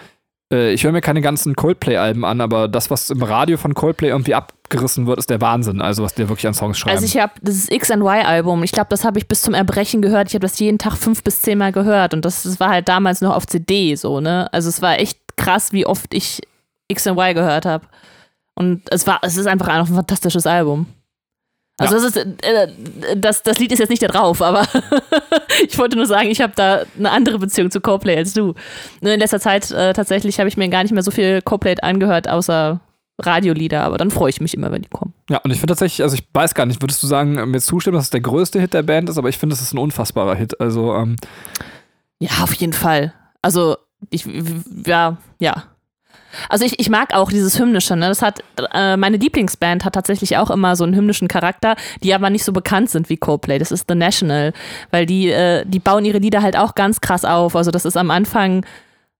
äh, 0.52 0.72
ich 0.72 0.84
höre 0.84 0.92
mir 0.92 1.02
keine 1.02 1.20
ganzen 1.20 1.54
Coldplay-Alben 1.54 2.24
an, 2.24 2.40
aber 2.40 2.66
das, 2.66 2.90
was 2.90 3.10
im 3.10 3.22
Radio 3.22 3.58
von 3.58 3.74
Coldplay 3.74 4.08
irgendwie 4.08 4.34
abgerissen 4.34 5.06
wird, 5.06 5.18
ist 5.18 5.28
der 5.28 5.42
Wahnsinn, 5.42 5.82
also 5.82 6.02
was 6.02 6.14
die 6.14 6.26
wirklich 6.28 6.46
an 6.46 6.54
Songs 6.54 6.78
schreiben. 6.78 6.96
Also 6.96 7.04
ich 7.04 7.20
habe 7.20 7.34
das 7.42 7.68
X&Y-Album, 7.68 8.62
ich 8.62 8.72
glaube, 8.72 8.88
das 8.88 9.04
habe 9.04 9.18
ich 9.18 9.28
bis 9.28 9.42
zum 9.42 9.52
Erbrechen 9.52 10.00
gehört. 10.00 10.28
Ich 10.28 10.34
habe 10.34 10.46
das 10.46 10.58
jeden 10.58 10.78
Tag 10.78 10.96
fünf 10.96 11.22
bis 11.22 11.42
zehnmal 11.42 11.72
gehört 11.72 12.14
und 12.14 12.24
das, 12.24 12.44
das 12.44 12.58
war 12.60 12.70
halt 12.70 12.88
damals 12.88 13.20
noch 13.20 13.36
auf 13.36 13.46
CD 13.46 13.96
so, 13.96 14.20
ne? 14.20 14.50
Also 14.52 14.70
es 14.70 14.80
war 14.80 14.98
echt 14.98 15.18
krass, 15.36 15.72
wie 15.72 15.84
oft 15.84 16.14
ich 16.14 16.40
X&Y 16.88 17.34
gehört 17.34 17.66
habe. 17.66 17.86
Und 18.54 18.82
es 18.90 19.06
war, 19.06 19.18
es 19.22 19.36
ist 19.36 19.46
einfach 19.46 19.68
ein 19.68 19.84
fantastisches 19.86 20.46
Album. 20.46 20.86
Also 21.78 21.96
Ja. 21.96 22.02
das, 22.02 22.16
ist, 22.16 22.26
äh, 22.42 23.16
das, 23.16 23.42
das 23.42 23.58
Lied 23.58 23.72
ist 23.72 23.80
jetzt 23.80 23.90
nicht 23.90 24.02
da 24.02 24.06
drauf, 24.06 24.40
aber 24.42 24.62
ich 25.68 25.76
wollte 25.78 25.96
nur 25.96 26.06
sagen, 26.06 26.28
ich 26.30 26.40
habe 26.40 26.52
da 26.54 26.82
eine 26.96 27.10
andere 27.10 27.38
Beziehung 27.38 27.70
zu 27.70 27.80
Coldplay 27.80 28.16
als 28.16 28.32
du. 28.32 28.54
Nur 29.00 29.12
In 29.12 29.20
letzter 29.20 29.40
Zeit 29.40 29.70
äh, 29.72 29.92
tatsächlich 29.92 30.38
habe 30.38 30.48
ich 30.48 30.56
mir 30.56 30.68
gar 30.68 30.82
nicht 30.82 30.92
mehr 30.92 31.02
so 31.02 31.10
viel 31.10 31.42
Coldplay 31.42 31.74
angehört, 31.82 32.28
außer 32.28 32.80
Radiolieder, 33.20 33.84
aber 33.84 33.96
dann 33.96 34.10
freue 34.10 34.30
ich 34.30 34.40
mich 34.40 34.54
immer, 34.54 34.72
wenn 34.72 34.82
die 34.82 34.88
kommen. 34.88 35.14
Ja, 35.30 35.38
und 35.38 35.50
ich 35.52 35.58
finde 35.58 35.72
tatsächlich, 35.72 36.02
also 36.02 36.16
ich 36.16 36.24
weiß 36.32 36.54
gar 36.54 36.66
nicht, 36.66 36.82
würdest 36.82 37.00
du 37.02 37.06
sagen, 37.06 37.34
mir 37.50 37.60
zustimmen, 37.60 37.96
dass 37.96 38.06
es 38.06 38.10
der 38.10 38.20
größte 38.20 38.60
Hit 38.60 38.74
der 38.74 38.82
Band 38.82 39.08
ist, 39.08 39.18
aber 39.18 39.28
ich 39.28 39.38
finde, 39.38 39.54
es 39.54 39.62
ist 39.62 39.72
ein 39.72 39.78
unfassbarer 39.78 40.34
Hit. 40.34 40.60
Also, 40.60 40.94
ähm, 40.94 41.14
Ja, 42.18 42.30
auf 42.42 42.52
jeden 42.54 42.72
Fall. 42.72 43.14
Also, 43.40 43.76
ich, 44.10 44.26
ja, 44.84 45.16
ja. 45.38 45.64
Also 46.48 46.64
ich, 46.64 46.78
ich 46.78 46.90
mag 46.90 47.14
auch 47.14 47.30
dieses 47.30 47.58
Hymnische, 47.58 47.96
ne? 47.96 48.08
Das 48.08 48.22
hat, 48.22 48.40
äh, 48.72 48.96
meine 48.96 49.16
Lieblingsband 49.16 49.84
hat 49.84 49.94
tatsächlich 49.94 50.36
auch 50.36 50.50
immer 50.50 50.76
so 50.76 50.84
einen 50.84 50.94
hymnischen 50.94 51.28
Charakter, 51.28 51.76
die 52.02 52.14
aber 52.14 52.30
nicht 52.30 52.44
so 52.44 52.52
bekannt 52.52 52.90
sind 52.90 53.08
wie 53.08 53.16
Coldplay. 53.16 53.58
Das 53.58 53.72
ist 53.72 53.86
The 53.88 53.94
National, 53.94 54.52
weil 54.90 55.06
die, 55.06 55.30
äh, 55.30 55.64
die 55.66 55.78
bauen 55.78 56.04
ihre 56.04 56.18
Lieder 56.18 56.42
halt 56.42 56.56
auch 56.56 56.74
ganz 56.74 57.00
krass 57.00 57.24
auf. 57.24 57.56
Also 57.56 57.70
das 57.70 57.84
ist 57.84 57.96
am 57.96 58.10
Anfang 58.10 58.64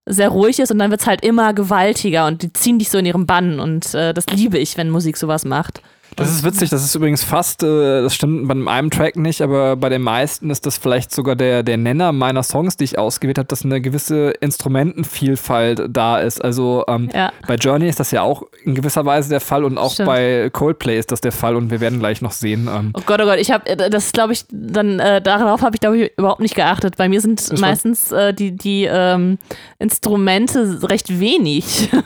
sehr 0.05 0.29
ruhig 0.29 0.59
ist 0.59 0.71
und 0.71 0.79
dann 0.79 0.91
wird 0.91 1.01
es 1.01 1.07
halt 1.07 1.23
immer 1.23 1.53
gewaltiger 1.53 2.27
und 2.27 2.43
die 2.43 2.53
ziehen 2.53 2.77
dich 2.77 2.89
so 2.89 2.97
in 2.97 3.05
ihren 3.05 3.25
Bann 3.25 3.59
und 3.59 3.93
äh, 3.95 4.13
das 4.13 4.27
liebe 4.27 4.59
ich, 4.59 4.77
wenn 4.77 4.89
Musik 4.89 5.17
sowas 5.17 5.45
macht. 5.45 5.81
Das 6.15 6.31
ist 6.31 6.43
witzig, 6.43 6.69
das 6.69 6.83
ist 6.83 6.95
übrigens 6.95 7.23
fast, 7.23 7.63
äh, 7.63 8.01
das 8.01 8.15
stimmt 8.15 8.47
bei 8.47 8.71
einem 8.71 8.89
Track 8.89 9.15
nicht, 9.17 9.41
aber 9.41 9.75
bei 9.75 9.89
den 9.89 10.01
meisten 10.01 10.49
ist 10.49 10.65
das 10.65 10.77
vielleicht 10.77 11.13
sogar 11.13 11.35
der, 11.35 11.63
der 11.63 11.77
Nenner 11.77 12.11
meiner 12.11 12.43
Songs, 12.43 12.77
die 12.77 12.83
ich 12.85 12.97
ausgewählt 12.97 13.37
habe, 13.37 13.47
dass 13.47 13.65
eine 13.65 13.81
gewisse 13.81 14.31
Instrumentenvielfalt 14.39 15.83
da 15.89 16.19
ist. 16.19 16.43
Also 16.43 16.83
ähm, 16.87 17.09
Ja. 17.13 17.31
bei 17.47 17.55
Journey 17.55 17.87
ist 17.87 17.99
das 17.99 18.11
ja 18.11 18.21
auch 18.21 18.43
in 18.63 18.75
gewisser 18.75 19.05
Weise 19.05 19.29
der 19.29 19.41
Fall 19.41 19.63
und 19.63 19.77
auch 19.77 19.93
Stimmt. 19.93 20.07
bei 20.07 20.49
Coldplay 20.51 20.97
ist 20.97 21.11
das 21.11 21.21
der 21.21 21.31
Fall 21.31 21.55
und 21.55 21.71
wir 21.71 21.79
werden 21.79 21.99
gleich 21.99 22.21
noch 22.21 22.31
sehen. 22.31 22.67
Ähm, 22.73 22.91
Oh 22.95 23.01
Gott, 23.05 23.19
oh 23.21 23.25
Gott, 23.25 23.37
ich 23.39 23.51
habe 23.51 23.75
das 23.75 24.11
glaube 24.11 24.33
ich 24.33 24.45
dann 24.49 24.99
äh, 24.99 25.21
darauf 25.21 25.61
habe 25.61 25.75
ich 25.75 25.81
glaube 25.81 25.97
ich 25.97 26.11
überhaupt 26.17 26.39
nicht 26.41 26.55
geachtet. 26.55 26.97
Bei 26.97 27.09
mir 27.09 27.21
sind 27.21 27.59
meistens 27.59 28.11
äh, 28.11 28.33
die 28.33 28.51
die 28.55 28.85
ähm, 28.89 29.37
Instrumente 29.79 30.79
recht 30.83 31.19
wenig. 31.19 31.89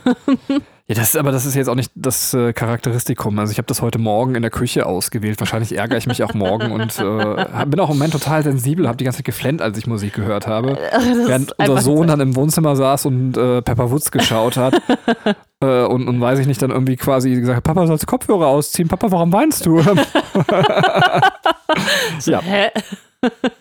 Ja, 0.89 0.95
das 0.95 1.09
ist 1.09 1.17
aber 1.17 1.31
das 1.31 1.45
ist 1.45 1.53
jetzt 1.53 1.67
auch 1.69 1.75
nicht 1.75 1.91
das 1.93 2.33
äh, 2.33 2.51
Charakteristikum. 2.51 3.37
Also 3.37 3.51
ich 3.51 3.59
habe 3.59 3.67
das 3.67 3.83
heute 3.83 3.99
Morgen 3.99 4.33
in 4.33 4.41
der 4.41 4.49
Küche 4.49 4.87
ausgewählt. 4.87 5.39
Wahrscheinlich 5.39 5.77
ärgere 5.77 5.99
ich 5.99 6.07
mich 6.07 6.23
auch 6.23 6.33
morgen 6.33 6.71
und 6.71 6.97
äh, 6.97 7.65
bin 7.67 7.79
auch 7.79 7.91
im 7.91 7.97
Moment 7.97 8.13
total 8.13 8.41
sensibel, 8.41 8.87
habe 8.87 8.97
die 8.97 9.03
ganze 9.03 9.17
Zeit 9.17 9.25
geflennt, 9.25 9.61
als 9.61 9.77
ich 9.77 9.85
Musik 9.85 10.13
gehört 10.13 10.47
habe. 10.47 10.79
Das 10.89 11.27
Während 11.27 11.59
unser 11.59 11.81
Sohn 11.81 12.07
dann 12.07 12.19
im 12.19 12.35
Wohnzimmer 12.35 12.75
saß 12.75 13.05
und 13.05 13.37
äh, 13.37 13.61
Pepper 13.61 13.91
Woods 13.91 14.09
geschaut 14.11 14.57
hat 14.57 14.81
äh, 15.61 15.83
und, 15.83 16.07
und 16.07 16.19
weiß 16.19 16.39
ich 16.39 16.47
nicht, 16.47 16.59
dann 16.61 16.71
irgendwie 16.71 16.95
quasi 16.95 17.29
gesagt 17.35 17.57
hat, 17.57 17.63
Papa 17.63 17.85
sollst 17.85 18.07
Kopfhörer 18.07 18.47
ausziehen. 18.47 18.87
Papa, 18.87 19.11
warum 19.11 19.31
weinst 19.31 19.65
du? 19.65 19.79
ja. 22.25 22.41
Hä? 22.41 22.69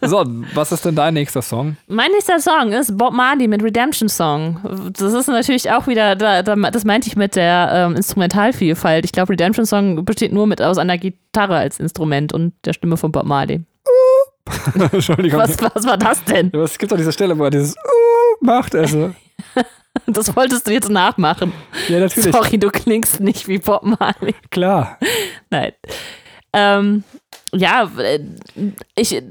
So, 0.00 0.24
was 0.54 0.70
ist 0.70 0.84
denn 0.84 0.94
dein 0.94 1.14
nächster 1.14 1.42
Song? 1.42 1.76
Mein 1.88 2.10
nächster 2.12 2.38
Song 2.38 2.72
ist 2.72 2.96
Bob 2.96 3.12
Marley 3.12 3.48
mit 3.48 3.62
Redemption 3.62 4.08
Song. 4.08 4.60
Das 4.92 5.12
ist 5.12 5.26
natürlich 5.26 5.70
auch 5.70 5.86
wieder, 5.86 6.14
da, 6.14 6.42
da, 6.42 6.54
das 6.54 6.84
meinte 6.84 7.08
ich 7.08 7.16
mit 7.16 7.34
der 7.34 7.70
ähm, 7.72 7.96
Instrumentalvielfalt. 7.96 9.04
Ich 9.04 9.12
glaube, 9.12 9.32
Redemption 9.32 9.66
Song 9.66 10.04
besteht 10.04 10.32
nur 10.32 10.46
mit 10.46 10.62
aus 10.62 10.78
einer 10.78 10.96
Gitarre 10.96 11.56
als 11.56 11.80
Instrument 11.80 12.32
und 12.32 12.54
der 12.64 12.72
Stimme 12.72 12.96
von 12.96 13.10
Bob 13.10 13.24
Marley. 13.24 13.64
Entschuldigung. 14.92 15.40
Was, 15.40 15.56
was 15.60 15.86
war 15.86 15.98
das 15.98 16.24
denn? 16.24 16.52
Es 16.54 16.78
gibt 16.78 16.92
doch 16.92 16.96
diese 16.96 17.12
Stelle, 17.12 17.36
wo 17.38 17.44
er 17.44 17.50
dieses 17.50 17.74
uh, 17.74 18.44
macht. 18.44 18.74
Also. 18.74 19.14
Das 20.06 20.36
wolltest 20.36 20.68
du 20.68 20.70
jetzt 20.70 20.90
nachmachen. 20.90 21.52
Ja, 21.88 21.98
natürlich. 21.98 22.32
Sorry, 22.32 22.56
du 22.56 22.70
klingst 22.70 23.18
nicht 23.18 23.48
wie 23.48 23.58
Bob 23.58 23.82
Marley. 23.82 24.34
Klar. 24.50 24.96
Nein. 25.50 25.72
Ähm, 26.52 27.02
ja, 27.54 27.90
äh, 27.98 28.20
ich, 28.94 29.14
äh, 29.14 29.22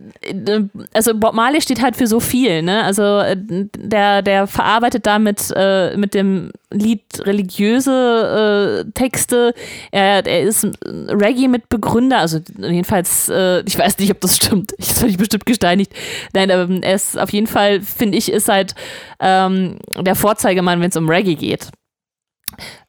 also 0.93 1.13
Bob 1.13 1.35
Marley 1.35 1.61
steht 1.61 1.81
halt 1.81 1.95
für 1.95 2.07
so 2.07 2.19
viel, 2.19 2.63
ne? 2.63 2.83
Also 2.83 3.19
äh, 3.19 3.35
der, 3.37 4.23
der 4.23 4.47
verarbeitet 4.47 5.05
damit 5.05 5.53
äh, 5.55 5.95
mit 5.95 6.15
dem 6.15 6.51
Lied 6.71 7.03
religiöse 7.19 8.85
äh, 8.87 8.91
Texte. 8.93 9.53
Er, 9.91 10.25
er 10.25 10.41
ist 10.41 10.65
Reggae-Mitbegründer, 10.83 12.17
also 12.17 12.39
jedenfalls, 12.57 13.29
äh, 13.29 13.61
ich 13.67 13.77
weiß 13.77 13.99
nicht, 13.99 14.09
ob 14.09 14.21
das 14.21 14.35
stimmt. 14.35 14.73
Ich 14.79 14.95
soll 14.95 15.09
ich 15.09 15.17
bestimmt 15.17 15.45
gesteinigt. 15.45 15.93
Nein, 16.33 16.49
ähm, 16.49 16.81
er 16.81 16.95
ist 16.95 17.19
auf 17.19 17.31
jeden 17.31 17.47
Fall, 17.47 17.81
finde 17.81 18.17
ich, 18.17 18.31
ist 18.31 18.49
halt 18.49 18.73
ähm, 19.19 19.77
der 19.95 20.15
Vorzeigemann, 20.15 20.81
wenn 20.81 20.89
es 20.89 20.97
um 20.97 21.09
Reggae 21.09 21.35
geht. 21.35 21.69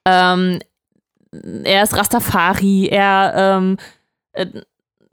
Ähm, 0.07 0.61
er 1.65 1.83
ist 1.83 1.95
Rastafari, 1.95 2.89
er 2.89 3.35
ähm, 3.37 3.77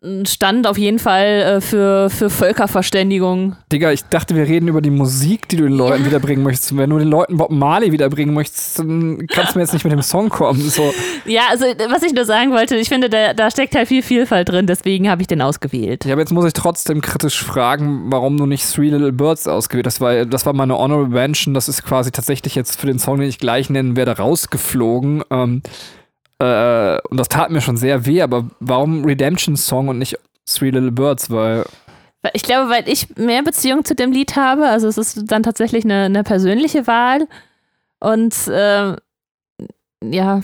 äh, 0.06 0.26
stand 0.26 0.68
auf 0.68 0.78
jeden 0.78 1.00
Fall 1.00 1.26
äh, 1.26 1.62
für, 1.62 2.10
für 2.10 2.30
Völkerverständigung. 2.30 3.56
Digga, 3.72 3.92
ich 3.92 4.04
dachte, 4.06 4.36
wir 4.36 4.48
reden 4.48 4.68
über 4.68 4.82
die 4.82 4.90
Musik, 4.90 5.48
die 5.50 5.58
du 5.58 5.64
den 5.64 5.74
Leuten 5.74 6.06
wiederbringen 6.06 6.44
möchtest. 6.44 6.78
Wenn 6.78 6.90
du 6.90 7.00
den 7.00 7.08
Leuten 7.08 7.38
Bob 7.38 7.52
Marley 7.52 7.92
wiederbringen 7.92 8.34
möchtest, 8.34 8.80
dann 8.80 9.26
kannst 9.28 9.54
du 9.54 9.60
mir 9.60 9.64
jetzt 9.64 9.74
nicht 9.74 9.84
mit 9.84 9.94
dem 9.94 10.02
Song 10.02 10.30
kommen. 10.30 10.62
So. 10.62 10.94
Ja, 11.26 11.44
also 11.50 11.66
was 11.90 12.04
ich 12.04 12.14
nur 12.14 12.26
sagen 12.26 12.52
wollte, 12.52 12.76
ich 12.76 12.90
finde, 12.90 13.10
da, 13.10 13.34
da 13.34 13.50
steckt 13.50 13.76
halt 13.76 13.88
viel 13.88 14.02
Vielfalt 14.02 14.50
drin, 14.50 14.68
deswegen 14.68 15.10
habe 15.10 15.22
ich 15.22 15.28
den 15.28 15.42
ausgewählt. 15.42 16.06
Ja, 16.06 16.14
aber 16.14 16.22
jetzt 16.22 16.32
muss 16.32 16.46
ich 16.46 16.54
trotzdem 16.54 17.02
kritisch 17.02 17.42
fragen, 17.44 18.06
warum 18.12 18.38
du 18.38 18.46
nicht 18.46 18.66
Three 18.72 18.90
Little 18.90 19.12
Birds 19.12 19.48
ausgewählt 19.48 19.88
hast, 19.88 20.02
weil 20.02 20.26
das 20.26 20.46
war 20.46 20.54
meine 20.54 20.78
Honorable 20.78 21.10
Mention. 21.10 21.54
Das 21.54 21.68
ist 21.68 21.84
quasi 21.84 22.12
tatsächlich 22.12 22.56
jetzt 22.56 22.80
für 22.80 22.88
den 22.88 23.00
Song, 23.00 23.20
den 23.20 23.30
ich 23.30 23.40
gleich 23.40 23.70
nennen 23.70 23.96
werde, 23.96 24.18
rausgeflogen. 24.18 25.24
Ähm, 25.32 25.62
äh, 26.40 27.00
und 27.10 27.18
das 27.18 27.30
tat 27.30 27.52
mir 27.52 27.62
schon 27.62 27.78
sehr 27.78 28.06
weh, 28.06 28.22
aber 28.22 28.50
warum 28.60 29.06
Redemption 29.06 29.56
Song 29.56 29.88
und 29.88 30.00
nicht 30.00 30.18
Three 30.46 30.70
Little 30.70 30.92
Birds? 30.92 31.30
Weil 31.30 31.66
Ich 32.34 32.44
glaube, 32.44 32.70
weil 32.70 32.88
ich 32.90 33.16
mehr 33.16 33.44
Beziehung 33.44 33.86
zu 33.86 33.96
dem 33.96 34.12
Lied 34.12 34.36
habe, 34.36 34.68
also 34.68 34.88
es 34.88 34.98
ist 34.98 35.32
dann 35.32 35.44
tatsächlich 35.44 35.86
eine, 35.86 36.04
eine 36.04 36.24
persönliche 36.24 36.88
Wahl 36.88 37.28
und 38.00 38.48
äh, 38.48 38.96
ja, 40.04 40.42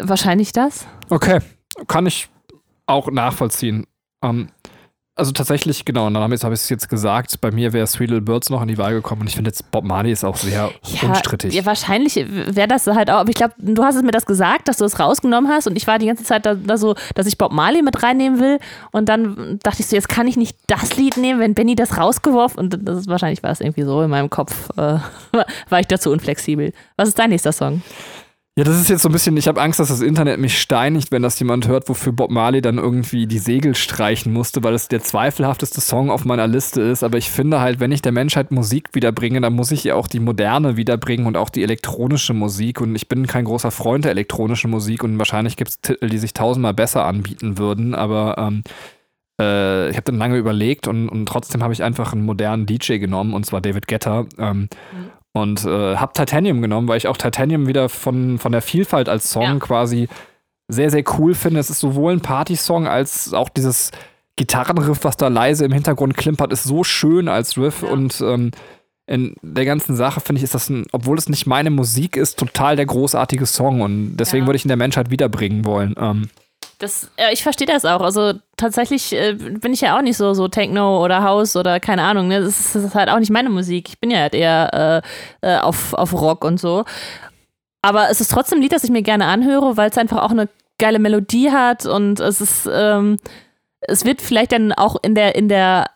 wahrscheinlich 0.00 0.52
das. 0.52 0.86
Okay, 1.08 1.40
kann 1.88 2.06
ich 2.06 2.28
auch 2.86 3.10
nachvollziehen. 3.10 3.86
Ähm, 4.22 4.48
also 5.16 5.32
tatsächlich, 5.32 5.84
genau, 5.84 6.06
und 6.06 6.14
dann 6.14 6.22
habe 6.22 6.34
ich 6.34 6.42
es 6.42 6.68
jetzt 6.70 6.88
gesagt, 6.88 7.40
bei 7.40 7.50
mir 7.50 7.72
wäre 7.72 7.86
Three 7.86 8.06
Little 8.06 8.22
Birds 8.22 8.48
noch 8.48 8.62
in 8.62 8.68
die 8.68 8.78
Wahl 8.78 8.94
gekommen 8.94 9.22
und 9.22 9.26
ich 9.26 9.34
finde 9.34 9.50
jetzt 9.50 9.70
Bob 9.70 9.84
Marley 9.84 10.12
ist 10.12 10.24
auch 10.24 10.36
sehr 10.36 10.70
unstrittig. 11.02 11.52
Ja, 11.52 11.66
wahrscheinlich 11.66 12.16
wäre 12.16 12.68
das 12.68 12.86
halt 12.86 13.10
auch, 13.10 13.18
aber 13.18 13.28
ich 13.28 13.34
glaube, 13.34 13.52
du 13.58 13.84
hast 13.84 13.96
es 13.96 14.02
mir 14.02 14.12
das 14.12 14.24
gesagt, 14.24 14.68
dass 14.68 14.78
du 14.78 14.84
es 14.84 14.98
rausgenommen 14.98 15.50
hast 15.50 15.66
und 15.66 15.76
ich 15.76 15.86
war 15.86 15.98
die 15.98 16.06
ganze 16.06 16.24
Zeit 16.24 16.46
da, 16.46 16.54
da 16.54 16.78
so, 16.78 16.94
dass 17.14 17.26
ich 17.26 17.36
Bob 17.36 17.52
Marley 17.52 17.82
mit 17.82 18.02
reinnehmen 18.02 18.40
will 18.40 18.60
und 18.92 19.08
dann 19.08 19.58
dachte 19.62 19.82
ich 19.82 19.88
so, 19.88 19.96
jetzt 19.96 20.08
kann 20.08 20.26
ich 20.26 20.36
nicht 20.36 20.56
das 20.68 20.96
Lied 20.96 21.18
nehmen, 21.18 21.38
wenn 21.40 21.54
Benny 21.54 21.74
das 21.74 21.98
rausgeworfen 21.98 22.58
und 22.58 22.88
das 22.88 23.00
ist, 23.00 23.08
wahrscheinlich 23.08 23.42
war 23.42 23.50
es 23.50 23.60
irgendwie 23.60 23.82
so 23.82 24.00
in 24.00 24.10
meinem 24.10 24.30
Kopf, 24.30 24.70
äh, 24.78 24.98
war 25.68 25.80
ich 25.80 25.86
dazu 25.86 26.10
unflexibel. 26.10 26.72
Was 26.96 27.08
ist 27.08 27.18
dein 27.18 27.30
nächster 27.30 27.52
Song? 27.52 27.82
Ja, 28.58 28.64
das 28.64 28.80
ist 28.80 28.90
jetzt 28.90 29.02
so 29.02 29.08
ein 29.08 29.12
bisschen, 29.12 29.36
ich 29.36 29.46
habe 29.46 29.62
Angst, 29.62 29.78
dass 29.78 29.88
das 29.88 30.00
Internet 30.00 30.40
mich 30.40 30.60
steinigt, 30.60 31.12
wenn 31.12 31.22
das 31.22 31.38
jemand 31.38 31.68
hört, 31.68 31.88
wofür 31.88 32.12
Bob 32.12 32.32
Marley 32.32 32.60
dann 32.60 32.78
irgendwie 32.78 33.28
die 33.28 33.38
Segel 33.38 33.76
streichen 33.76 34.32
musste, 34.32 34.64
weil 34.64 34.74
es 34.74 34.88
der 34.88 35.00
zweifelhafteste 35.00 35.80
Song 35.80 36.10
auf 36.10 36.24
meiner 36.24 36.48
Liste 36.48 36.82
ist. 36.82 37.04
Aber 37.04 37.16
ich 37.16 37.30
finde 37.30 37.60
halt, 37.60 37.78
wenn 37.78 37.92
ich 37.92 38.02
der 38.02 38.10
Menschheit 38.10 38.50
Musik 38.50 38.88
wiederbringe, 38.92 39.40
dann 39.40 39.52
muss 39.52 39.70
ich 39.70 39.86
ihr 39.86 39.96
auch 39.96 40.08
die 40.08 40.18
moderne 40.18 40.76
wiederbringen 40.76 41.26
und 41.26 41.36
auch 41.36 41.48
die 41.48 41.62
elektronische 41.62 42.34
Musik. 42.34 42.80
Und 42.80 42.96
ich 42.96 43.06
bin 43.06 43.28
kein 43.28 43.44
großer 43.44 43.70
Freund 43.70 44.04
der 44.04 44.10
elektronischen 44.10 44.70
Musik 44.70 45.04
und 45.04 45.16
wahrscheinlich 45.18 45.56
gibt 45.56 45.70
es 45.70 45.80
Titel, 45.80 46.08
die 46.08 46.18
sich 46.18 46.34
tausendmal 46.34 46.74
besser 46.74 47.04
anbieten 47.04 47.56
würden. 47.56 47.94
Aber 47.94 48.36
ähm, 48.36 48.64
äh, 49.40 49.90
ich 49.90 49.96
habe 49.96 50.04
dann 50.04 50.18
lange 50.18 50.36
überlegt 50.36 50.88
und, 50.88 51.08
und 51.08 51.26
trotzdem 51.26 51.62
habe 51.62 51.72
ich 51.72 51.84
einfach 51.84 52.12
einen 52.12 52.24
modernen 52.24 52.66
DJ 52.66 52.98
genommen, 52.98 53.32
und 53.32 53.46
zwar 53.46 53.60
David 53.60 53.86
Guetta. 53.86 54.26
Ähm, 54.38 54.68
und 55.32 55.64
äh, 55.64 55.96
habe 55.96 56.12
Titanium 56.12 56.60
genommen, 56.62 56.88
weil 56.88 56.96
ich 56.98 57.06
auch 57.08 57.16
Titanium 57.16 57.66
wieder 57.66 57.88
von, 57.88 58.38
von 58.38 58.52
der 58.52 58.62
Vielfalt 58.62 59.08
als 59.08 59.30
Song 59.30 59.42
Ja. 59.44 59.54
quasi 59.58 60.08
sehr, 60.68 60.90
sehr 60.90 61.04
cool 61.18 61.34
finde. 61.34 61.60
Es 61.60 61.70
ist 61.70 61.80
sowohl 61.80 62.12
ein 62.12 62.20
Partysong 62.20 62.86
als 62.86 63.32
auch 63.34 63.48
dieses 63.48 63.90
Gitarrenriff, 64.36 65.00
was 65.02 65.16
da 65.16 65.28
leise 65.28 65.64
im 65.64 65.72
Hintergrund 65.72 66.16
klimpert, 66.16 66.52
ist 66.52 66.64
so 66.64 66.84
schön 66.84 67.28
als 67.28 67.56
Riff. 67.58 67.82
Ja. 67.82 67.88
Und 67.88 68.20
ähm, 68.20 68.50
in 69.06 69.34
der 69.42 69.64
ganzen 69.64 69.96
Sache 69.96 70.20
finde 70.20 70.38
ich, 70.38 70.44
ist 70.44 70.54
das 70.54 70.70
ein, 70.70 70.86
obwohl 70.92 71.18
es 71.18 71.28
nicht 71.28 71.46
meine 71.46 71.70
Musik 71.70 72.16
ist, 72.16 72.38
total 72.38 72.76
der 72.76 72.86
großartige 72.86 73.46
Song. 73.46 73.80
Und 73.80 74.16
deswegen 74.16 74.44
Ja. 74.44 74.48
würde 74.48 74.56
ich 74.56 74.64
ihn 74.64 74.68
der 74.68 74.76
Menschheit 74.76 75.10
wiederbringen 75.10 75.64
wollen. 75.64 75.94
Ähm, 75.98 76.28
Das, 76.80 77.10
äh, 77.16 77.32
ich 77.32 77.42
verstehe 77.42 77.66
das 77.66 77.84
auch. 77.84 78.00
Also 78.00 78.32
tatsächlich 78.56 79.12
äh, 79.12 79.34
bin 79.34 79.74
ich 79.74 79.82
ja 79.82 79.96
auch 79.96 80.02
nicht 80.02 80.16
so, 80.16 80.32
so 80.32 80.48
Techno 80.48 81.04
oder 81.04 81.22
House 81.22 81.54
oder 81.54 81.78
keine 81.78 82.02
Ahnung. 82.02 82.26
Ne? 82.28 82.40
Das, 82.40 82.58
ist, 82.58 82.74
das 82.74 82.84
ist 82.84 82.94
halt 82.94 83.10
auch 83.10 83.18
nicht 83.18 83.30
meine 83.30 83.50
Musik. 83.50 83.90
Ich 83.90 84.00
bin 84.00 84.10
ja 84.10 84.20
halt 84.20 84.34
eher 84.34 85.02
äh, 85.42 85.46
äh, 85.46 85.58
auf, 85.58 85.92
auf 85.92 86.14
Rock 86.14 86.42
und 86.42 86.58
so. 86.58 86.84
Aber 87.82 88.08
es 88.10 88.22
ist 88.22 88.30
trotzdem 88.30 88.58
ein 88.58 88.62
Lied, 88.62 88.72
das 88.72 88.84
ich 88.84 88.90
mir 88.90 89.02
gerne 89.02 89.26
anhöre, 89.26 89.76
weil 89.76 89.90
es 89.90 89.98
einfach 89.98 90.22
auch 90.22 90.30
eine 90.30 90.48
geile 90.78 90.98
Melodie 90.98 91.50
hat 91.50 91.84
und 91.84 92.18
es 92.18 92.40
ist, 92.40 92.68
ähm, 92.72 93.18
es 93.82 94.06
wird 94.06 94.22
vielleicht 94.22 94.52
dann 94.52 94.72
auch 94.72 94.96
in 95.02 95.14
der, 95.14 95.34
in 95.34 95.48
der 95.48 95.86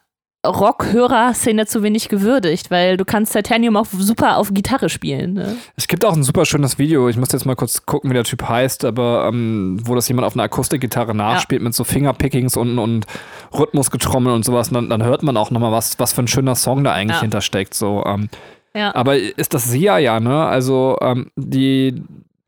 Rock-Hörer-Szene 0.44 1.66
zu 1.66 1.83
wenig 1.83 2.09
gewürdigt, 2.09 2.70
weil 2.70 2.96
du 2.96 3.04
kannst 3.04 3.33
Titanium 3.33 3.76
auch 3.76 3.87
super 3.87 4.37
auf 4.37 4.52
Gitarre 4.52 4.88
spielen. 4.88 5.35
Ne? 5.35 5.57
Es 5.76 5.88
gibt 5.88 6.04
auch 6.04 6.14
ein 6.14 6.22
super 6.22 6.44
schönes 6.44 6.78
Video, 6.78 7.09
ich 7.09 7.16
muss 7.16 7.33
jetzt 7.33 7.46
mal 7.46 7.57
kurz 7.57 7.87
gucken, 7.87 8.11
wie 8.11 8.14
der 8.14 8.24
Typ 8.24 8.48
heißt, 8.48 8.85
aber 8.85 9.26
ähm, 9.28 9.80
wo 9.85 9.94
das 9.94 10.09
jemand 10.09 10.26
auf 10.26 10.35
einer 10.35 10.44
Akustikgitarre 10.44 11.14
nachspielt 11.14 11.62
mit 11.62 11.74
so 11.74 11.85
Fingerpickings 11.85 12.57
und, 12.57 12.78
und 12.78 13.07
Rhythmusgetrommel 13.52 14.33
und 14.33 14.44
sowas, 14.44 14.68
und 14.68 14.74
dann, 14.74 14.90
dann 14.90 15.02
hört 15.04 15.22
man 15.22 15.37
auch 15.37 15.50
nochmal, 15.50 15.72
was, 15.72 15.98
was 15.98 16.12
für 16.12 16.22
ein 16.22 16.28
schöner 16.28 16.54
Song 16.54 16.85
da 16.85 16.92
eigentlich 16.92 17.16
Ja. 17.16 17.22
hintersteckt. 17.22 17.74
So, 17.74 18.02
ähm, 18.07 18.28
Ja, 18.76 18.94
aber 18.94 19.16
ist 19.16 19.54
das 19.54 19.70
Sia 19.70 19.98
ja, 19.98 20.18
ne? 20.20 20.44
Also 20.46 20.98
ähm, 21.00 21.30
die 21.37 22.02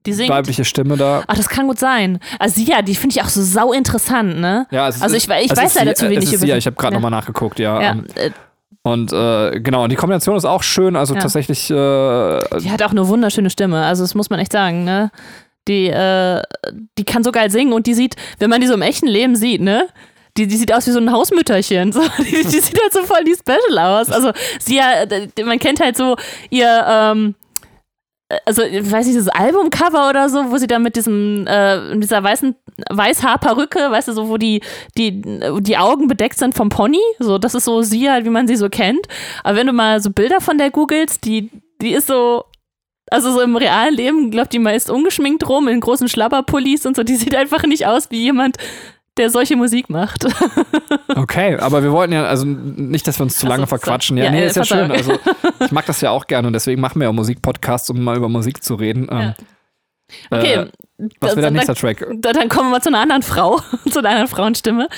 die 0.07 0.13
singt. 0.15 0.31
weibliche 0.31 0.65
Stimme 0.65 0.97
da. 0.97 1.23
Ach, 1.27 1.37
das 1.37 1.49
kann 1.49 1.67
gut 1.67 1.79
sein. 1.79 2.19
Also 2.39 2.61
ja, 2.63 2.83
die 2.83 2.95
finde 2.95 3.17
ich 3.17 3.23
auch 3.23 3.29
so 3.29 3.43
sau 3.43 3.73
interessant, 3.73 4.39
ne? 4.41 4.67
Ja, 4.71 4.89
es 4.89 4.97
ist- 4.97 5.03
Also 5.03 5.17
ich, 5.17 5.29
ich 5.29 5.51
es 5.51 5.57
weiß 5.57 5.75
leider 5.75 5.95
zu 5.95 6.05
wenig 6.09 6.25
es 6.25 6.33
ist 6.33 6.43
über 6.43 6.53
sie. 6.53 6.59
ich 6.59 6.67
habe 6.67 6.77
gerade 6.77 6.95
Ja. 6.95 7.01
nochmal 7.01 7.11
nachgeguckt, 7.11 7.59
ja. 7.59 7.81
Ja, 7.83 7.91
ähm, 7.93 8.07
äh, 8.15 8.31
Und 8.83 9.13
äh, 9.13 9.61
genau, 9.61 9.83
und 9.85 9.91
die 9.91 9.97
Kombination 9.97 10.37
ist 10.37 10.45
auch 10.45 10.63
schön, 10.63 10.95
also 10.97 11.15
Ja. 11.15 11.21
tatsächlich, 11.21 11.69
äh, 11.71 11.75
die 11.75 12.71
hat 12.71 12.83
auch 12.83 12.93
eine 12.93 13.07
wunderschöne 13.09 13.51
Stimme, 13.51 13.85
also 13.85 14.05
das 14.05 14.15
muss 14.15 14.31
man 14.31 14.39
echt 14.39 14.53
sagen, 14.53 14.85
ne? 14.85 15.11
Die, 15.69 15.89
äh, 15.89 16.43
die 16.97 17.05
kann 17.05 17.25
so 17.25 17.33
geil 17.33 17.51
singen 17.51 17.73
und 17.73 17.89
die 17.89 17.95
sieht, 17.95 18.15
wenn 18.39 18.49
man 18.51 18.61
die 18.61 18.69
so 18.69 18.75
im 18.75 18.83
echten 18.83 19.09
Leben 19.09 19.35
sieht, 19.35 19.61
ne? 19.61 19.89
Die, 20.37 20.47
die 20.47 20.57
sieht 20.57 20.73
aus 20.73 20.87
wie 20.87 20.91
so 20.93 21.01
ein 21.01 21.11
Hausmütterchen. 21.11 21.91
So. 21.93 22.03
Die, 22.19 22.31
die 22.31 22.61
sieht 22.61 22.81
halt 22.81 22.93
so 22.93 23.03
voll 23.03 23.25
die 23.25 23.35
Special 23.35 23.79
aus. 23.79 24.11
Also 24.13 24.31
sie 24.61 24.77
ja, 24.77 24.85
man 25.45 25.59
kennt 25.59 25.81
halt 25.81 25.97
so 25.97 26.15
ihr, 26.51 26.85
ähm, 26.89 27.35
also 28.45 28.63
ich 28.63 28.91
weiß 28.91 29.07
nicht, 29.07 29.19
das 29.19 29.29
Albumcover 29.29 30.09
oder 30.09 30.29
so, 30.29 30.51
wo 30.51 30.57
sie 30.57 30.67
da 30.67 30.79
mit 30.79 30.97
diesem, 30.97 31.47
äh, 31.47 31.95
mit 31.95 32.03
dieser 32.03 32.23
weißen 32.23 32.57
Weißhaarperücke, 32.91 33.91
weißt 33.91 34.09
du, 34.09 34.13
so, 34.13 34.29
wo 34.29 34.37
die, 34.37 34.61
die, 34.99 35.23
die 35.61 35.79
Augen 35.79 36.09
bedeckt 36.09 36.39
sind 36.39 36.55
vom 36.55 36.69
Pony. 36.69 37.01
So, 37.19 37.39
das 37.39 37.55
ist 37.55 37.65
so 37.65 37.83
sie 37.83 38.11
halt, 38.11 38.25
wie 38.25 38.31
man 38.31 38.47
sie 38.49 38.57
so 38.57 38.69
kennt. 38.69 39.07
Aber 39.45 39.57
wenn 39.57 39.67
du 39.67 39.73
mal 39.73 40.01
so 40.01 40.11
Bilder 40.11 40.41
von 40.41 40.59
der 40.59 40.71
googelst, 40.71 41.25
die, 41.25 41.51
die 41.81 41.93
ist 41.93 42.09
so 42.09 42.45
Also 43.09 43.31
so 43.33 43.41
im 43.41 43.57
realen 43.57 43.95
Leben 43.95 44.33
läuft 44.33 44.53
die 44.53 44.59
meist 44.59 44.91
ungeschminkt 44.91 45.49
rum 45.49 45.69
in 45.69 45.81
großen 45.81 46.09
Schlabberpullis 46.09 46.87
und 46.87 46.97
so. 46.97 47.05
Die 47.05 47.15
sieht 47.17 47.37
einfach 47.37 47.63
nicht 47.63 47.87
aus 47.87 48.11
wie 48.11 48.19
jemand, 48.21 48.57
der 49.17 49.31
solche 49.31 49.57
Musik 49.57 49.91
macht. 49.91 50.27
Okay, 51.15 51.57
aber 51.57 51.83
wir 51.83 51.93
wollten 51.93 52.13
ja, 52.13 52.27
also 52.27 52.45
nicht, 52.45 53.07
dass 53.09 53.19
wir 53.19 53.25
uns 53.25 53.39
zu 53.39 53.47
lange 53.47 53.63
so, 53.63 53.67
verquatschen. 53.69 54.19
Ja, 54.19 54.25
ja, 54.25 54.31
nee, 54.31 54.45
ist 54.47 54.57
ja 54.57 54.65
schön. 54.65 54.91
Also 54.93 55.13
ich 55.65 55.73
mag 55.73 55.87
das 55.87 56.01
ja 56.03 56.11
auch 56.11 56.27
gerne 56.27 56.47
und 56.47 56.53
deswegen 56.53 56.81
machen 56.81 57.01
wir 57.01 57.07
ja 57.07 57.13
Musikpodcasts, 57.13 57.89
um 57.89 58.03
mal 58.05 58.17
über 58.19 58.29
Musik 58.29 58.63
zu 58.63 58.75
reden. 58.75 59.09
Ähm, 59.11 59.35
Okay, 60.31 60.53
äh, 60.55 60.67
was 61.21 61.31
wäre 61.33 61.41
der 61.43 61.51
nächste 61.51 61.75
Track? 61.75 62.07
Da- 62.19 62.33
Dann 62.33 62.49
kommen 62.49 62.69
wir 62.69 62.73
mal 62.77 62.81
zu 62.83 62.91
einer 62.91 63.01
anderen 63.01 63.23
Frau, 63.23 63.61
zu 63.91 63.99
einer 64.01 64.11
anderen 64.11 64.29
Frauenstimme. 64.29 64.89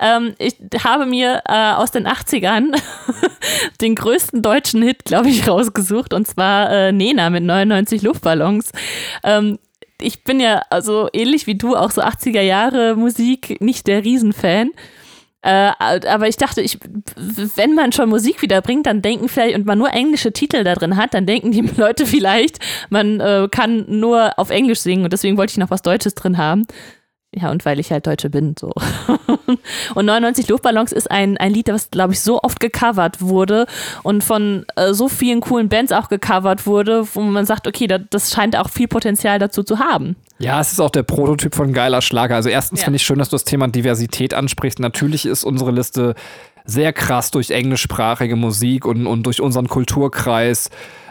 Ähm, 0.00 0.34
ich 0.38 0.56
habe 0.84 1.06
mir 1.06 1.42
äh, 1.46 1.72
aus 1.72 1.90
den 1.90 2.06
80ern 2.06 2.76
den 3.80 3.94
größten 3.94 4.42
deutschen 4.42 4.82
Hit, 4.82 5.04
glaube 5.04 5.28
ich, 5.30 5.48
rausgesucht 5.48 6.12
und 6.12 6.26
zwar 6.26 6.70
äh, 6.70 6.92
Nena 6.92 7.30
mit 7.30 7.44
99 7.44 8.02
Luftballons. 8.02 8.72
Ähm, 9.24 9.58
ich 10.00 10.24
bin 10.24 10.40
ja 10.40 10.62
also 10.70 11.08
ähnlich 11.12 11.46
wie 11.46 11.56
du 11.56 11.76
auch 11.76 11.90
so 11.90 12.02
80er 12.02 12.40
Jahre 12.40 12.94
Musik 12.96 13.60
nicht 13.60 13.86
der 13.86 14.04
Riesenfan. 14.04 14.70
Äh, 15.42 15.70
aber 15.78 16.26
ich 16.26 16.36
dachte, 16.36 16.60
ich, 16.60 16.78
wenn 17.54 17.74
man 17.74 17.92
schon 17.92 18.08
Musik 18.08 18.42
wiederbringt, 18.42 18.86
dann 18.86 19.02
denken 19.02 19.28
vielleicht, 19.28 19.56
und 19.56 19.66
man 19.66 19.78
nur 19.78 19.92
englische 19.92 20.32
Titel 20.32 20.64
da 20.64 20.74
drin 20.74 20.96
hat, 20.96 21.14
dann 21.14 21.26
denken 21.26 21.52
die 21.52 21.60
Leute 21.76 22.06
vielleicht, 22.06 22.58
man 22.90 23.20
äh, 23.20 23.48
kann 23.50 23.84
nur 23.88 24.36
auf 24.38 24.50
Englisch 24.50 24.80
singen 24.80 25.04
und 25.04 25.12
deswegen 25.12 25.36
wollte 25.36 25.52
ich 25.52 25.58
noch 25.58 25.70
was 25.70 25.82
Deutsches 25.82 26.14
drin 26.14 26.38
haben. 26.38 26.66
Ja, 27.34 27.50
und 27.50 27.66
weil 27.66 27.78
ich 27.78 27.92
halt 27.92 28.06
Deutsche 28.06 28.30
bin, 28.30 28.54
so. 28.58 28.72
und 29.94 30.06
99 30.06 30.48
Luftballons 30.48 30.92
ist 30.92 31.10
ein, 31.10 31.36
ein 31.36 31.52
Lied, 31.52 31.68
das, 31.68 31.90
glaube 31.90 32.14
ich, 32.14 32.20
so 32.20 32.40
oft 32.42 32.58
gecovert 32.58 33.20
wurde 33.20 33.66
und 34.02 34.24
von 34.24 34.64
äh, 34.76 34.94
so 34.94 35.08
vielen 35.08 35.40
coolen 35.40 35.68
Bands 35.68 35.92
auch 35.92 36.08
gecovert 36.08 36.66
wurde, 36.66 37.06
wo 37.14 37.20
man 37.20 37.44
sagt, 37.44 37.66
okay, 37.66 37.86
da, 37.86 37.98
das 37.98 38.32
scheint 38.32 38.56
auch 38.56 38.70
viel 38.70 38.88
Potenzial 38.88 39.38
dazu 39.38 39.62
zu 39.62 39.78
haben. 39.78 40.16
Ja, 40.38 40.58
es 40.58 40.72
ist 40.72 40.80
auch 40.80 40.88
der 40.90 41.02
Prototyp 41.02 41.54
von 41.54 41.74
geiler 41.74 42.00
Schlager. 42.00 42.34
Also 42.36 42.48
erstens 42.48 42.80
Ja. 42.80 42.84
finde 42.84 42.96
ich 42.96 43.02
schön, 43.02 43.18
dass 43.18 43.28
du 43.28 43.34
das 43.34 43.44
Thema 43.44 43.68
Diversität 43.68 44.32
ansprichst. 44.32 44.78
Natürlich 44.78 45.26
ist 45.26 45.44
unsere 45.44 45.70
Liste 45.70 46.14
sehr 46.64 46.94
krass 46.94 47.30
durch 47.30 47.50
englischsprachige 47.50 48.36
Musik 48.36 48.86
und, 48.86 49.06
und 49.06 49.24
durch 49.24 49.42
unseren 49.42 49.68
Kulturkreis 49.68 50.70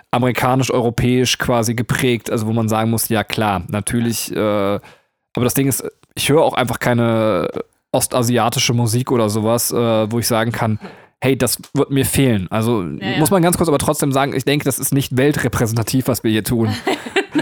amerikanisch-europäisch 0.09 1.37
quasi 1.37 1.75
geprägt. 1.75 2.31
Also 2.31 2.47
wo 2.47 2.53
man 2.53 2.69
sagen 2.69 2.89
muss, 2.89 3.09
ja 3.09 3.23
klar, 3.23 3.63
natürlich. 3.67 4.35
Äh, 4.35 4.39
aber 4.39 5.43
das 5.43 5.53
Ding 5.53 5.67
ist, 5.67 5.83
ich 6.17 6.29
höre 6.29 6.41
auch 6.43 6.53
einfach 6.53 6.79
keine 6.79 7.47
ostasiatische 7.91 8.73
Musik 8.73 9.11
oder 9.11 9.29
sowas, 9.29 9.71
äh, 9.71 10.11
wo 10.11 10.19
ich 10.19 10.27
sagen 10.27 10.51
kann, 10.51 10.79
hey, 11.21 11.37
das 11.37 11.57
wird 11.73 11.89
mir 11.89 12.05
fehlen. 12.05 12.47
Also 12.51 12.83
ja. 12.83 13.17
muss 13.17 13.31
man 13.31 13.41
ganz 13.41 13.57
kurz 13.57 13.69
aber 13.69 13.79
trotzdem 13.79 14.11
sagen, 14.11 14.35
ich 14.35 14.45
denke, 14.45 14.65
das 14.65 14.77
ist 14.77 14.93
nicht 14.93 15.17
weltrepräsentativ, 15.17 16.07
was 16.07 16.23
wir 16.23 16.31
hier 16.31 16.43
tun. 16.43 16.69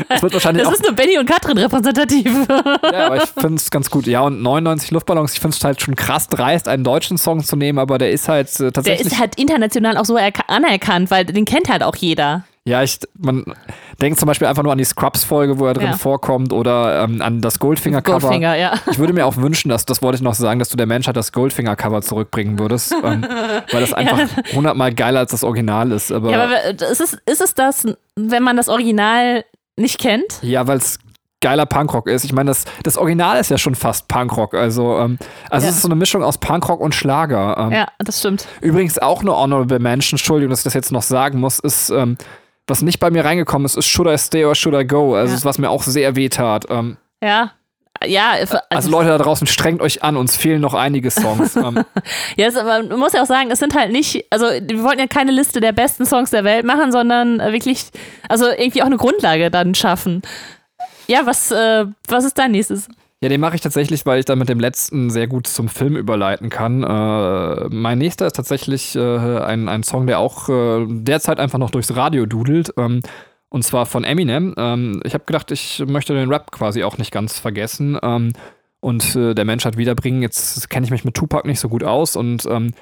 Es 0.09 0.21
wird 0.21 0.33
wahrscheinlich 0.33 0.63
Das 0.63 0.73
auch 0.73 0.77
ist 0.77 0.83
nur 0.85 0.93
Benny 0.93 1.17
und 1.17 1.25
Katrin 1.29 1.57
repräsentativ. 1.57 2.25
ja, 2.49 3.05
aber 3.05 3.17
ich 3.23 3.29
finde 3.39 3.55
es 3.55 3.71
ganz 3.71 3.89
gut. 3.89 4.07
Ja, 4.07 4.21
und 4.21 4.41
99 4.41 4.91
Luftballons, 4.91 5.33
ich 5.33 5.39
finde 5.39 5.55
es 5.55 5.63
halt 5.63 5.81
schon 5.81 5.95
krass 5.95 6.27
dreist, 6.27 6.67
einen 6.67 6.83
deutschen 6.83 7.17
Song 7.17 7.41
zu 7.43 7.55
nehmen, 7.55 7.79
aber 7.79 7.97
der 7.97 8.11
ist 8.11 8.27
halt 8.27 8.49
äh, 8.55 8.63
Der 8.63 8.73
tatsächlich. 8.73 9.07
ist 9.07 9.19
halt 9.19 9.35
international 9.39 9.95
auch 9.97 10.03
so 10.03 10.17
erka- 10.17 10.47
anerkannt, 10.47 11.11
weil 11.11 11.23
den 11.25 11.45
kennt 11.45 11.69
halt 11.69 11.81
auch 11.81 11.95
jeder. 11.95 12.43
Ja, 12.67 12.81
ich, 12.81 12.99
man 13.17 13.45
denkt 14.01 14.19
zum 14.19 14.25
Beispiel 14.27 14.47
einfach 14.47 14.63
nur 14.63 14.71
an 14.71 14.77
die 14.79 14.83
Scrubs-Folge, 14.85 15.59
wo 15.59 15.67
er 15.67 15.73
drin 15.75 15.87
Ja. 15.91 15.93
vorkommt, 15.97 16.51
oder 16.51 17.03
ähm, 17.03 17.21
an 17.21 17.39
das 17.41 17.59
Goldfinger-Cover. 17.59 18.19
Goldfinger, 18.21 18.55
ja. 18.55 18.73
Ich 18.89 18.97
würde 18.97 19.13
mir 19.13 19.25
auch 19.27 19.37
wünschen, 19.37 19.69
dass, 19.69 19.85
das 19.85 20.01
wollte 20.01 20.15
ich 20.15 20.21
noch 20.23 20.33
sagen, 20.33 20.57
dass 20.59 20.69
du 20.69 20.77
der 20.77 20.87
Menschheit 20.87 21.15
das 21.15 21.31
Goldfinger-Cover 21.31 22.01
zurückbringen 22.01 22.57
würdest, 22.57 22.91
ähm, 23.03 23.23
weil 23.71 23.81
das 23.81 23.93
einfach 23.93 24.19
hundertmal 24.53 24.93
geiler 24.93 25.19
als 25.19 25.31
das 25.31 25.43
Original 25.43 25.91
ist. 25.91 26.11
Aber 26.11 26.31
Ja, 26.31 26.37
ja, 26.39 26.43
aber 26.45 26.63
ist 26.89 27.01
es, 27.01 27.17
ist 27.25 27.41
es 27.41 27.53
das, 27.53 27.85
wenn 28.15 28.41
man 28.43 28.57
das 28.57 28.67
Original 28.67 29.45
nicht 29.77 29.99
kennt? 29.99 30.39
weil 30.41 30.77
es 30.77 30.97
geiler 31.41 31.67
Punkrock 31.67 32.07
ist. 32.07 32.23
Ich 32.25 32.33
meine, 32.33 32.49
das, 32.49 32.65
das 32.81 32.97
Original 32.97 33.39
ist 33.39 33.51
ja 33.51 33.59
schon 33.59 33.75
fast 33.75 34.07
Punkrock. 34.07 34.55
Also, 34.55 34.97
ähm, 34.97 35.19
also 35.51 35.65
Ja. 35.65 35.69
es 35.69 35.75
ist 35.75 35.81
so 35.83 35.87
eine 35.87 35.95
Mischung 35.95 36.23
aus 36.23 36.39
Punkrock 36.39 36.79
und 36.79 36.95
Schlager. 36.95 37.55
Ähm, 37.59 37.71
Ja, 37.71 37.87
das 37.99 38.19
stimmt. 38.19 38.47
Übrigens 38.61 38.97
auch 38.97 39.21
eine 39.21 39.35
Honorable 39.35 39.77
Mention, 39.77 40.17
Entschuldigung, 40.17 40.49
dass 40.49 40.61
ich 40.61 40.63
das 40.63 40.73
jetzt 40.73 40.91
noch 40.91 41.03
sagen 41.03 41.39
muss, 41.39 41.59
ist, 41.59 41.91
ähm, 41.91 42.17
was 42.67 42.81
nicht 42.81 42.99
bei 42.99 43.09
mir 43.11 43.23
reingekommen 43.25 43.65
ist, 43.65 43.77
ist 43.77 43.87
Should 43.87 44.07
I 44.07 44.17
Stay 44.17 44.45
or 44.45 44.55
Should 44.55 44.75
I 44.75 44.85
Go? 44.85 45.15
Also, 45.15 45.31
Ja. 45.31 45.35
das, 45.35 45.45
was 45.45 45.57
mir 45.57 45.69
auch 45.69 45.83
sehr 45.83 46.15
weh 46.15 46.29
tat. 46.29 46.65
Ähm, 46.69 46.97
Ja. 47.23 47.51
Ja, 48.05 48.31
also, 48.31 48.57
also, 48.69 48.89
Leute 48.91 49.07
da 49.07 49.17
draußen, 49.17 49.47
strengt 49.47 49.81
euch 49.81 50.03
an, 50.03 50.17
uns 50.17 50.35
fehlen 50.35 50.59
noch 50.59 50.73
einige 50.73 51.09
Songs. 51.09 51.55
ähm, 51.55 51.81
ja 52.35 52.47
es, 52.47 52.55
man 52.55 52.89
muss 52.99 53.13
ja 53.13 53.21
auch 53.21 53.25
sagen, 53.25 53.49
es 53.51 53.59
sind 53.59 53.73
halt 53.73 53.93
nicht, 53.93 54.25
also 54.31 54.47
wir 54.47 54.83
wollten 54.83 54.99
ja 54.99 55.07
keine 55.07 55.31
Liste 55.31 55.61
der 55.61 55.71
besten 55.71 56.05
Songs 56.05 56.29
der 56.29 56.43
Welt 56.43 56.65
machen, 56.65 56.91
sondern 56.91 57.39
äh, 57.39 57.53
wirklich, 57.53 57.85
also 58.27 58.47
irgendwie 58.49 58.81
auch 58.81 58.87
eine 58.87 58.97
Grundlage 58.97 59.49
dann 59.49 59.75
schaffen. 59.75 60.23
Ja, 61.07 61.25
was, 61.25 61.51
äh, 61.51 61.85
was 62.09 62.25
ist 62.25 62.37
dein 62.37 62.51
nächstes? 62.51 62.89
Ja, 63.25 63.29
den 63.29 63.41
mache 63.41 63.55
ich 63.55 63.61
tatsächlich, 63.61 64.05
weil 64.05 64.19
ich 64.19 64.25
dann 64.25 64.37
mit 64.37 64.49
dem 64.49 64.59
letzten 64.59 65.09
sehr 65.09 65.25
gut 65.25 65.47
zum 65.47 65.67
Film 65.67 65.95
überleiten 65.95 66.51
kann. 66.51 66.83
Äh, 66.83 67.69
mein 67.69 67.97
nächster 67.97 68.27
ist 68.27 68.35
tatsächlich 68.35 68.95
äh, 68.95 68.99
ein, 69.39 69.67
ein 69.67 69.81
Song, 69.81 70.05
der 70.05 70.19
auch 70.19 70.47
äh, 70.47 70.85
derzeit 70.87 71.39
einfach 71.39 71.57
noch 71.57 71.71
durchs 71.71 71.95
Radio 71.95 72.27
dudelt. 72.27 72.71
Ähm, 72.77 73.01
und 73.49 73.63
zwar 73.63 73.87
von 73.87 74.03
Eminem. 74.03 74.53
Ähm, 74.57 75.01
ich 75.03 75.15
habe 75.15 75.23
gedacht, 75.25 75.49
ich 75.49 75.83
möchte 75.87 76.13
den 76.13 76.29
Rap 76.29 76.51
quasi 76.51 76.83
auch 76.83 76.99
nicht 76.99 77.11
ganz 77.11 77.39
vergessen. 77.39 77.97
Ähm, 78.03 78.33
und 78.79 79.15
äh, 79.15 79.33
der 79.33 79.45
Menschheit 79.45 79.75
wiederbringen. 79.75 80.21
Jetzt 80.21 80.69
kenne 80.69 80.85
ich 80.85 80.91
mich 80.91 81.03
mit 81.03 81.15
Tupac 81.15 81.47
nicht 81.47 81.59
so 81.59 81.67
gut 81.67 81.83
aus 81.83 82.15
und 82.15 82.45
ähm, 82.45 82.73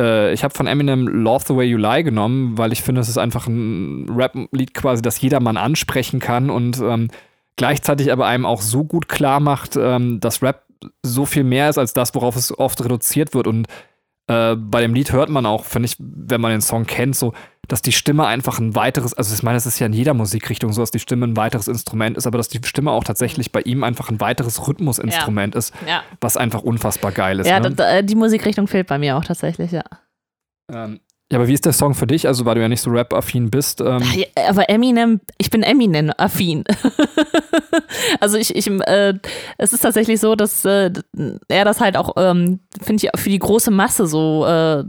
äh, 0.00 0.32
ich 0.32 0.42
habe 0.42 0.52
von 0.52 0.66
Eminem 0.66 1.06
Love 1.06 1.44
the 1.46 1.54
Way 1.54 1.68
You 1.68 1.78
Lie 1.78 2.02
genommen, 2.02 2.58
weil 2.58 2.72
ich 2.72 2.82
finde, 2.82 3.00
es 3.00 3.08
ist 3.08 3.18
einfach 3.18 3.46
ein 3.46 4.08
Rap-Lied 4.10 4.74
quasi, 4.74 5.02
das 5.02 5.20
jedermann 5.20 5.56
ansprechen 5.56 6.18
kann 6.18 6.50
und 6.50 6.80
ähm, 6.80 7.10
gleichzeitig 7.56 8.12
aber 8.12 8.26
einem 8.26 8.46
auch 8.46 8.62
so 8.62 8.84
gut 8.84 9.08
klar 9.08 9.40
macht, 9.40 9.76
ähm, 9.76 10.20
dass 10.20 10.42
Rap 10.42 10.64
so 11.02 11.24
viel 11.24 11.44
mehr 11.44 11.70
ist 11.70 11.78
als 11.78 11.92
das, 11.92 12.14
worauf 12.14 12.36
es 12.36 12.56
oft 12.58 12.84
reduziert 12.84 13.34
wird. 13.34 13.46
Und 13.46 13.66
äh, 14.26 14.56
bei 14.56 14.80
dem 14.80 14.94
Lied 14.94 15.12
hört 15.12 15.28
man 15.28 15.46
auch, 15.46 15.64
finde 15.64 15.86
ich, 15.86 15.96
wenn 15.98 16.40
man 16.40 16.50
den 16.50 16.60
Song 16.60 16.86
kennt, 16.86 17.16
so, 17.16 17.32
dass 17.68 17.82
die 17.82 17.92
Stimme 17.92 18.26
einfach 18.26 18.58
ein 18.58 18.74
weiteres, 18.74 19.14
also 19.14 19.34
ich 19.34 19.42
meine, 19.42 19.56
es 19.56 19.66
ist 19.66 19.78
ja 19.78 19.86
in 19.86 19.92
jeder 19.92 20.14
Musikrichtung 20.14 20.72
so, 20.72 20.82
dass 20.82 20.90
die 20.90 20.98
Stimme 20.98 21.26
ein 21.26 21.36
weiteres 21.36 21.68
Instrument 21.68 22.16
ist, 22.16 22.26
aber 22.26 22.38
dass 22.38 22.48
die 22.48 22.60
Stimme 22.64 22.90
auch 22.90 23.04
tatsächlich 23.04 23.52
bei 23.52 23.60
ihm 23.60 23.84
einfach 23.84 24.10
ein 24.10 24.20
weiteres 24.20 24.66
Rhythmusinstrument 24.66 25.54
ist, 25.54 25.72
Ja, 25.86 26.02
was 26.20 26.36
einfach 26.36 26.62
unfassbar 26.62 27.12
geil 27.12 27.40
ist. 27.40 27.46
ja 27.46 27.60
ne? 27.60 27.70
da, 27.70 28.02
die 28.02 28.14
Musikrichtung 28.14 28.66
fehlt 28.66 28.86
bei 28.86 28.98
mir 28.98 29.16
auch 29.16 29.24
tatsächlich, 29.24 29.72
ja. 29.72 29.84
ähm, 30.70 31.00
ja, 31.32 31.38
aber 31.38 31.48
wie 31.48 31.54
ist 31.54 31.64
der 31.64 31.72
Song 31.72 31.94
für 31.94 32.06
dich? 32.06 32.26
Also, 32.26 32.44
weil 32.44 32.54
du 32.54 32.60
ja 32.60 32.68
nicht 32.68 32.82
so 32.82 32.90
Rap-affin 32.90 33.50
bist. 33.50 33.80
Ähm, 33.80 34.02
Ja, 34.14 34.48
Aber 34.48 34.68
Eminem, 34.68 35.20
ich 35.38 35.50
bin 35.50 35.62
Eminem-affin. 35.62 36.64
also 38.20 38.36
ich, 38.36 38.54
ich 38.54 38.66
äh, 38.66 39.14
es 39.56 39.72
ist 39.72 39.80
tatsächlich 39.80 40.20
so, 40.20 40.34
dass 40.34 40.64
äh, 40.64 40.90
er 41.48 41.64
das 41.64 41.80
halt 41.80 41.96
auch, 41.96 42.12
ähm, 42.16 42.60
finde 42.82 43.06
ich, 43.06 43.20
für 43.20 43.30
die 43.30 43.38
große 43.38 43.70
Masse 43.70 44.06
so 44.06 44.44
äh, 44.46 44.84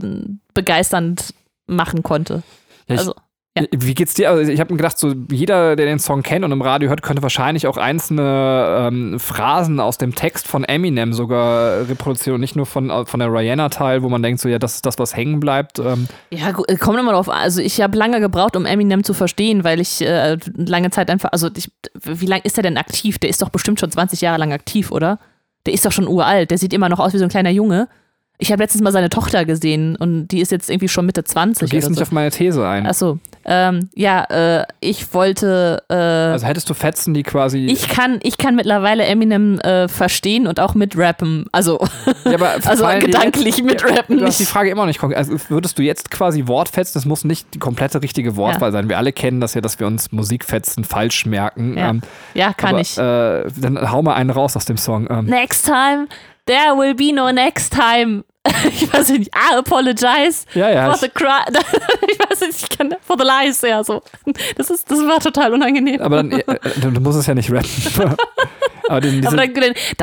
begeisternd 0.52 1.32
machen 1.66 2.02
konnte. 2.02 2.42
ja, 2.86 2.94
ich, 2.94 2.98
Also, 3.00 3.14
ja. 3.56 3.64
Wie 3.70 3.94
geht's 3.94 4.14
dir? 4.14 4.30
Also 4.30 4.52
ich 4.52 4.60
habe 4.60 4.72
mir 4.72 4.76
gedacht, 4.76 4.98
so 4.98 5.14
jeder, 5.30 5.76
der 5.76 5.86
den 5.86 5.98
Song 5.98 6.22
kennt 6.22 6.44
und 6.44 6.52
im 6.52 6.60
Radio 6.60 6.88
hört, 6.90 7.02
könnte 7.02 7.22
wahrscheinlich 7.22 7.66
auch 7.66 7.78
einzelne 7.78 8.88
ähm, 8.88 9.18
Phrasen 9.18 9.80
aus 9.80 9.96
dem 9.96 10.14
Text 10.14 10.46
von 10.46 10.64
Eminem 10.64 11.12
sogar 11.12 11.88
reproduzieren 11.88 12.34
und 12.34 12.40
nicht 12.42 12.54
nur 12.54 12.66
von, 12.66 12.90
äh, 12.90 13.06
von 13.06 13.20
der 13.20 13.32
Rihanna-Teil, 13.32 14.02
wo 14.02 14.08
man 14.08 14.22
denkt, 14.22 14.40
so 14.40 14.48
ja, 14.48 14.58
das 14.58 14.76
ist 14.76 14.86
das, 14.86 14.98
was 14.98 15.16
hängen 15.16 15.40
bleibt. 15.40 15.78
Ähm, 15.78 16.06
Ja, 16.30 16.50
äh, 16.68 16.76
kommt 16.76 16.98
immer 16.98 17.12
drauf. 17.12 17.30
Also 17.30 17.62
ich 17.62 17.80
habe 17.80 17.96
lange 17.96 18.20
gebraucht, 18.20 18.56
um 18.56 18.66
Eminem 18.66 19.04
zu 19.04 19.14
verstehen, 19.14 19.64
weil 19.64 19.80
ich 19.80 20.02
äh, 20.02 20.36
lange 20.54 20.90
Zeit 20.90 21.10
einfach, 21.10 21.30
also 21.32 21.48
ich, 21.56 21.70
wie 22.02 22.26
lange 22.26 22.42
ist 22.44 22.58
er 22.58 22.62
denn 22.62 22.76
aktiv? 22.76 23.18
Der 23.18 23.30
ist 23.30 23.40
doch 23.40 23.48
bestimmt 23.48 23.80
schon 23.80 23.90
20 23.90 24.20
Jahre 24.20 24.38
lang 24.38 24.52
aktiv, 24.52 24.92
oder? 24.92 25.18
Der 25.64 25.72
ist 25.72 25.84
doch 25.86 25.92
schon 25.92 26.06
uralt. 26.06 26.50
Der 26.50 26.58
sieht 26.58 26.72
immer 26.72 26.88
noch 26.88 27.00
aus 27.00 27.14
wie 27.14 27.18
so 27.18 27.24
ein 27.24 27.30
kleiner 27.30 27.50
Junge. 27.50 27.88
Ich 28.38 28.52
habe 28.52 28.62
letztens 28.62 28.82
mal 28.82 28.92
seine 28.92 29.08
Tochter 29.08 29.44
gesehen 29.44 29.96
und 29.96 30.28
die 30.28 30.40
ist 30.40 30.52
jetzt 30.52 30.68
irgendwie 30.68 30.88
schon 30.88 31.06
Mitte 31.06 31.24
20. 31.24 31.68
du 31.68 31.74
gehst 31.74 31.86
oder 31.86 31.90
nicht 31.90 31.98
so. 31.98 32.02
auf 32.02 32.12
meine 32.12 32.30
These 32.30 32.66
ein. 32.66 32.86
Achso, 32.86 33.18
ähm, 33.48 33.88
ja, 33.94 34.24
äh, 34.24 34.66
ich 34.80 35.14
wollte, 35.14 35.82
äh, 35.88 35.94
also 35.94 36.46
hättest 36.46 36.68
du 36.68 36.74
Fetzen, 36.74 37.14
die 37.14 37.22
quasi. 37.22 37.66
ich 37.66 37.88
kann, 37.88 38.18
ich 38.22 38.38
kann 38.38 38.56
mittlerweile 38.56 39.04
Eminem 39.04 39.60
äh, 39.60 39.86
verstehen 39.86 40.48
und 40.48 40.58
auch 40.58 40.74
mitrappen. 40.74 41.46
Also, 41.52 41.78
ja, 42.24 42.34
aber 42.34 42.54
also 42.64 42.86
gedanklich 42.98 43.62
mitrappen. 43.62 44.18
Du 44.18 44.26
hast 44.26 44.40
die. 44.40 44.46
Frage 44.46 44.70
immer 44.70 44.86
noch 44.86 44.86
nicht. 44.86 45.02
Also 45.16 45.36
würdest 45.48 45.78
du 45.78 45.82
jetzt 45.82 46.10
quasi 46.10 46.46
Wortfetzen, 46.46 46.94
das 46.94 47.04
muss 47.04 47.24
nicht 47.24 47.54
die 47.54 47.58
komplette 47.58 48.02
richtige 48.02 48.36
Wortwahl 48.36 48.72
sein. 48.72 48.88
Wir 48.88 48.98
alle 48.98 49.12
kennen 49.12 49.40
das 49.40 49.54
ja, 49.54 49.60
dass 49.60 49.78
wir 49.80 49.86
uns 49.86 50.12
Musikfetzen 50.12 50.84
falsch 50.84 51.26
merken. 51.26 51.76
Ja, 51.76 51.90
Ähm, 51.90 52.00
ja 52.34 52.52
kann 52.52 52.70
aber, 52.70 52.80
ich. 52.80 52.98
Äh, 52.98 53.44
dann 53.60 53.90
hau 53.90 54.02
mal 54.02 54.14
einen 54.14 54.30
raus 54.30 54.56
aus 54.56 54.64
dem 54.64 54.76
Song. 54.76 55.06
Ähm, 55.10 55.26
Next 55.26 55.66
time, 55.66 56.06
there 56.46 56.74
will 56.76 56.94
be 56.94 57.12
no 57.12 57.30
next 57.30 57.72
time. 57.72 58.24
ich 58.70 58.92
weiß 58.92 59.10
nicht, 59.10 59.30
I 59.34 59.56
apologize 59.56 60.44
ja, 60.54 60.70
ja. 60.70 60.86
for 60.90 60.98
the 60.98 61.08
cry. 61.08 61.42
ich 62.08 62.18
weiß 62.18 62.40
nicht, 62.42 62.62
ich 62.62 62.78
kann, 62.78 62.94
for 63.04 63.16
the 63.18 63.24
lies, 63.24 63.60
ja, 63.62 63.82
so. 63.82 64.02
Das, 64.56 64.70
ist, 64.70 64.88
das 64.88 65.00
war 65.00 65.18
total 65.18 65.52
unangenehm. 65.52 66.00
aber 66.00 66.16
dann, 66.18 66.30
äh, 66.30 66.44
du, 66.80 67.00
musst 67.00 67.18
es 67.18 67.26
ja 67.26 67.34
nicht 67.34 67.50
rappen. 67.50 68.14
Aber, 68.88 69.00
den, 69.00 69.26
aber, 69.26 69.36
dann, 69.36 69.50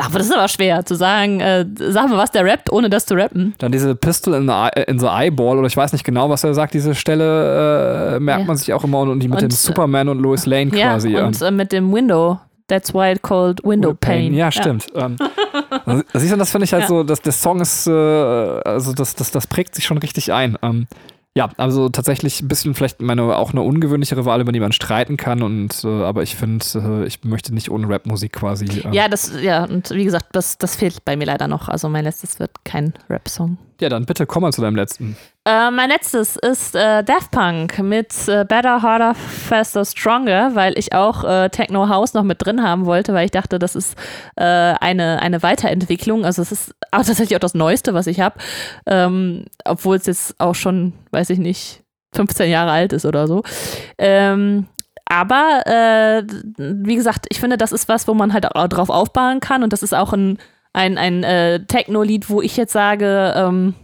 aber 0.04 0.18
das 0.18 0.26
ist 0.26 0.34
aber 0.34 0.48
schwer 0.48 0.84
zu 0.84 0.94
sagen, 0.94 1.40
äh, 1.40 1.64
sag 1.88 2.10
mal, 2.10 2.18
was 2.18 2.32
der 2.32 2.44
rappt, 2.44 2.70
ohne 2.70 2.90
das 2.90 3.06
zu 3.06 3.14
rappen. 3.14 3.54
dann 3.56 3.72
diese 3.72 3.94
Pistol 3.94 4.34
in 4.34 4.46
the, 4.46 4.52
eye, 4.52 4.84
in 4.88 4.98
the 4.98 5.06
Eyeball, 5.06 5.56
oder 5.56 5.66
ich 5.66 5.76
weiß 5.76 5.94
nicht 5.94 6.04
genau, 6.04 6.28
was 6.28 6.44
er 6.44 6.52
sagt, 6.52 6.74
diese 6.74 6.94
Stelle 6.94 8.16
äh, 8.16 8.20
merkt 8.20 8.42
Ja. 8.42 8.46
man 8.46 8.56
sich 8.58 8.74
auch 8.74 8.84
immer 8.84 8.98
und 9.00 9.20
die 9.20 9.28
mit 9.28 9.36
Und, 9.36 9.42
dem 9.42 9.54
äh, 9.54 9.58
Superman 9.58 10.10
und 10.10 10.18
Lois 10.20 10.44
Lane 10.44 10.70
quasi. 10.70 11.12
Ja, 11.12 11.24
und 11.24 11.40
äh, 11.40 11.50
mit 11.50 11.72
dem 11.72 11.90
Window. 11.94 12.38
That's 12.68 12.94
why 12.94 13.12
it 13.12 13.22
called 13.22 13.62
Window 13.64 13.92
Pane. 13.94 14.30
Ja, 14.34 14.50
stimmt. 14.50 14.86
Ähm, 14.94 15.16
also, 15.84 16.02
siehst 16.14 16.32
du, 16.32 16.36
das 16.36 16.50
finde 16.50 16.64
ich 16.64 16.72
halt 16.72 16.84
Ja. 16.84 16.88
so, 16.88 17.02
dass 17.04 17.20
der 17.20 17.32
Song 17.32 17.60
ist, 17.60 17.86
äh, 17.86 17.90
also 17.90 18.92
das, 18.94 19.14
das, 19.14 19.30
das 19.30 19.46
prägt 19.46 19.74
sich 19.74 19.84
schon 19.84 19.98
richtig 19.98 20.32
ein. 20.32 20.56
Ähm, 20.62 20.86
ja, 21.36 21.50
also 21.56 21.88
tatsächlich 21.88 22.40
ein 22.40 22.48
bisschen 22.48 22.74
vielleicht 22.74 23.02
meine 23.02 23.24
auch 23.36 23.50
eine 23.50 23.60
ungewöhnlichere 23.62 24.24
Wahl, 24.24 24.40
über 24.40 24.52
die 24.52 24.60
man 24.60 24.70
streiten 24.72 25.16
kann. 25.16 25.42
Und 25.42 25.82
äh, 25.84 25.88
aber 25.88 26.22
ich 26.22 26.36
finde, 26.36 26.64
äh, 26.76 27.06
ich 27.06 27.24
möchte 27.24 27.52
nicht 27.52 27.70
ohne 27.70 27.88
Rapmusik 27.88 28.32
quasi. 28.32 28.66
ähm, 28.84 28.92
Ja, 28.92 29.08
das, 29.08 29.32
ja, 29.42 29.64
und 29.64 29.90
wie 29.90 30.04
gesagt, 30.04 30.26
das, 30.32 30.56
das 30.58 30.76
fehlt 30.76 31.04
bei 31.04 31.16
mir 31.16 31.26
leider 31.26 31.48
noch. 31.48 31.68
Also 31.68 31.88
mein 31.88 32.04
letztes 32.04 32.38
wird 32.38 32.52
kein 32.64 32.94
Rap-Song. 33.10 33.58
ja, 33.80 33.88
dann 33.88 34.06
bitte 34.06 34.26
komm 34.26 34.42
mal 34.42 34.52
zu 34.52 34.60
deinem 34.62 34.76
letzten. 34.76 35.16
Äh, 35.46 35.70
mein 35.70 35.90
letztes 35.90 36.36
ist 36.36 36.74
äh, 36.74 37.04
Daft 37.04 37.30
Punk 37.30 37.78
mit 37.80 38.28
äh, 38.28 38.46
Better, 38.48 38.80
Harder, 38.80 39.14
Faster, 39.14 39.84
Stronger, 39.84 40.54
weil 40.54 40.78
ich 40.78 40.94
auch 40.94 41.22
äh, 41.22 41.50
Techno 41.50 41.90
House 41.90 42.14
noch 42.14 42.22
mit 42.22 42.42
drin 42.42 42.62
haben 42.62 42.86
wollte, 42.86 43.12
weil 43.12 43.26
ich 43.26 43.30
dachte, 43.30 43.58
das 43.58 43.76
ist 43.76 43.94
äh, 44.36 44.42
eine, 44.42 45.20
eine 45.20 45.42
Weiterentwicklung. 45.42 46.24
Also 46.24 46.40
es 46.40 46.50
ist 46.50 46.74
auch 46.92 47.04
tatsächlich 47.04 47.36
auch 47.36 47.40
das 47.40 47.52
Neueste, 47.52 47.92
was 47.92 48.06
ich 48.06 48.20
habe, 48.20 48.36
ähm, 48.86 49.44
obwohl 49.66 49.96
es 49.96 50.06
jetzt 50.06 50.40
auch 50.40 50.54
schon, 50.54 50.94
weiß 51.10 51.28
ich 51.28 51.38
nicht, 51.38 51.82
15 52.14 52.48
Jahre 52.50 52.70
alt 52.70 52.94
ist 52.94 53.04
oder 53.04 53.26
so. 53.26 53.42
Ähm, 53.98 54.66
aber 55.06 56.24
wie 56.56 56.96
gesagt, 56.96 57.26
ich 57.28 57.38
finde, 57.38 57.58
das 57.58 57.72
ist 57.72 57.88
was, 57.88 58.08
wo 58.08 58.14
man 58.14 58.32
halt 58.32 58.46
auch 58.46 58.68
drauf 58.68 58.88
aufbauen 58.88 59.40
kann 59.40 59.62
und 59.62 59.72
das 59.72 59.82
ist 59.82 59.94
auch 59.94 60.12
ein, 60.14 60.38
ein, 60.72 60.96
ein 60.96 61.66
Techno-Lied, 61.68 62.30
wo 62.30 62.40
ich 62.40 62.56
jetzt 62.56 62.72
sage, 62.72 63.34
ähm, 63.36 63.74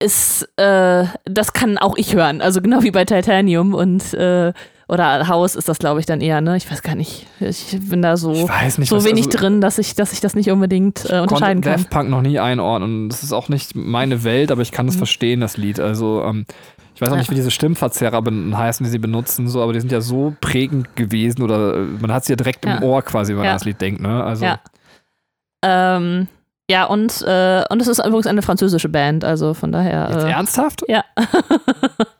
ist, 0.00 0.48
äh, 0.56 1.04
das 1.24 1.52
kann 1.52 1.78
auch 1.78 1.96
ich 1.96 2.14
hören. 2.14 2.40
Also 2.40 2.60
genau 2.62 2.82
wie 2.82 2.90
bei 2.90 3.04
Titanium 3.04 3.74
und 3.74 4.14
äh, 4.14 4.52
oder 4.90 5.28
Haus 5.28 5.54
ist 5.54 5.68
das, 5.68 5.78
glaube 5.78 6.00
ich, 6.00 6.06
dann 6.06 6.22
eher, 6.22 6.40
ne? 6.40 6.56
Ich 6.56 6.70
weiß 6.70 6.82
gar 6.82 6.94
nicht. 6.94 7.26
Ich 7.40 7.76
bin 7.90 8.00
da 8.00 8.16
so, 8.16 8.32
Ich 8.32 8.78
nicht, 8.78 8.88
so 8.88 8.96
was- 8.96 9.04
wenig 9.04 9.26
also, 9.26 9.36
drin, 9.38 9.60
dass 9.60 9.76
ich, 9.78 9.94
dass 9.96 10.12
ich 10.14 10.20
das 10.20 10.34
nicht 10.34 10.50
unbedingt 10.50 11.04
äh, 11.10 11.18
unterscheiden 11.20 11.62
kann. 11.62 11.72
Daft 11.74 11.90
Punk 11.90 12.08
noch 12.08 12.22
nie 12.22 12.38
einordnen. 12.38 13.10
Das 13.10 13.22
ist 13.22 13.32
auch 13.34 13.50
nicht 13.50 13.74
meine 13.74 14.24
Welt, 14.24 14.50
aber 14.50 14.62
ich 14.62 14.72
kann 14.72 14.88
es 14.88 14.94
Mhm. 14.94 14.98
verstehen, 14.98 15.40
das 15.40 15.58
Lied. 15.58 15.78
Also, 15.78 16.22
ähm, 16.24 16.46
ich 16.94 17.02
weiß 17.02 17.12
auch 17.12 17.16
nicht, 17.16 17.30
wie 17.30 17.34
diese 17.34 17.50
Stimmverzerrer 17.50 18.22
heißen, 18.56 18.82
die 18.82 18.90
sie 18.90 18.98
benutzen, 18.98 19.46
so, 19.48 19.62
aber 19.62 19.74
die 19.74 19.80
sind 19.80 19.92
ja 19.92 20.00
so 20.00 20.34
prägend 20.40 20.96
gewesen 20.96 21.42
oder 21.42 21.74
äh, 21.74 21.78
man 21.80 22.10
hat 22.12 22.24
sie 22.24 22.32
ja 22.32 22.36
direkt 22.36 22.64
Ja. 22.64 22.76
im 22.78 22.82
Ohr 22.84 23.02
quasi, 23.02 23.32
wenn 23.32 23.38
man 23.38 23.44
Ja. 23.44 23.50
an 23.52 23.56
das 23.56 23.64
Lied 23.66 23.80
denkt, 23.82 24.00
ne? 24.00 24.24
Also, 24.24 24.46
Ja. 24.46 24.58
Ähm, 25.64 26.28
ja, 26.70 26.84
und, 26.84 27.22
äh, 27.22 27.64
und 27.70 27.80
es 27.80 27.88
ist 27.88 27.98
übrigens 28.04 28.26
eine 28.26 28.42
französische 28.42 28.88
Band, 28.88 29.24
also 29.24 29.54
von 29.54 29.72
daher. 29.72 30.08
Jetzt 30.12 30.24
Äh, 30.24 30.30
ernsthaft? 30.30 30.82
ja. 30.88 31.04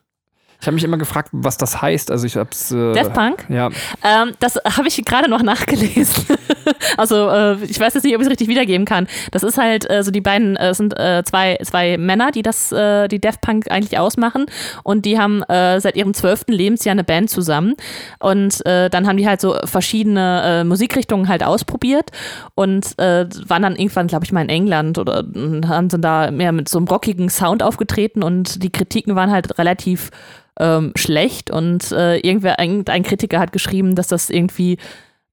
Ich 0.60 0.66
habe 0.66 0.74
mich 0.74 0.82
immer 0.82 0.98
gefragt, 0.98 1.28
was 1.32 1.56
das 1.56 1.80
heißt. 1.80 2.10
Also 2.10 2.26
ich 2.26 2.36
hab's. 2.36 2.72
Äh, 2.72 2.92
Daft 2.92 3.14
Punk? 3.14 3.46
Ja, 3.48 3.70
Ähm, 4.02 4.32
das 4.40 4.56
habe 4.56 4.88
ich 4.88 5.04
gerade 5.04 5.30
noch 5.30 5.42
nachgelesen. 5.42 6.24
also 6.96 7.28
äh, 7.28 7.54
ich 7.64 7.78
weiß 7.78 7.94
jetzt 7.94 8.02
nicht, 8.02 8.14
ob 8.14 8.20
ich 8.20 8.26
es 8.26 8.30
richtig 8.30 8.48
wiedergeben 8.48 8.84
kann. 8.84 9.06
Das 9.30 9.44
ist 9.44 9.56
halt, 9.56 9.88
also 9.88 10.10
die 10.10 10.20
beiden 10.20 10.56
äh, 10.56 10.74
sind 10.74 10.98
äh, 10.98 11.22
zwei, 11.24 11.58
zwei 11.62 11.96
Männer, 11.96 12.32
die 12.32 12.42
das, 12.42 12.72
äh, 12.72 13.06
die 13.06 13.20
Daft 13.20 13.40
Punk 13.40 13.70
eigentlich 13.70 13.98
ausmachen 13.98 14.46
und 14.82 15.04
die 15.04 15.18
haben 15.18 15.42
äh, 15.44 15.80
seit 15.80 15.96
ihrem 15.96 16.12
zwölften 16.12 16.52
Lebensjahr 16.52 16.92
eine 16.92 17.04
Band 17.04 17.30
zusammen 17.30 17.74
und 18.18 18.64
äh, 18.66 18.90
dann 18.90 19.06
haben 19.06 19.16
die 19.16 19.28
halt 19.28 19.40
so 19.40 19.56
verschiedene 19.64 20.42
äh, 20.44 20.64
Musikrichtungen 20.64 21.28
halt 21.28 21.44
ausprobiert 21.44 22.10
und 22.56 22.98
äh, 22.98 23.26
waren 23.46 23.62
dann 23.62 23.76
irgendwann, 23.76 24.08
glaube 24.08 24.24
ich, 24.24 24.32
mal 24.32 24.42
in 24.42 24.48
England 24.48 24.98
oder 24.98 25.24
haben 25.68 25.88
sind 25.90 26.02
da 26.02 26.30
mehr 26.32 26.50
mit 26.52 26.68
so 26.68 26.78
einem 26.78 26.88
rockigen 26.88 27.30
Sound 27.30 27.62
aufgetreten 27.62 28.22
und 28.24 28.62
die 28.62 28.70
Kritiken 28.70 29.14
waren 29.14 29.30
halt 29.30 29.58
relativ 29.58 30.10
ähm, 30.58 30.92
schlecht 30.96 31.50
und 31.50 31.92
äh, 31.92 32.18
irgendwer, 32.18 32.58
ein, 32.58 32.86
ein 32.88 33.02
Kritiker 33.02 33.38
hat 33.38 33.52
geschrieben, 33.52 33.94
dass 33.94 34.08
das 34.08 34.30
irgendwie 34.30 34.78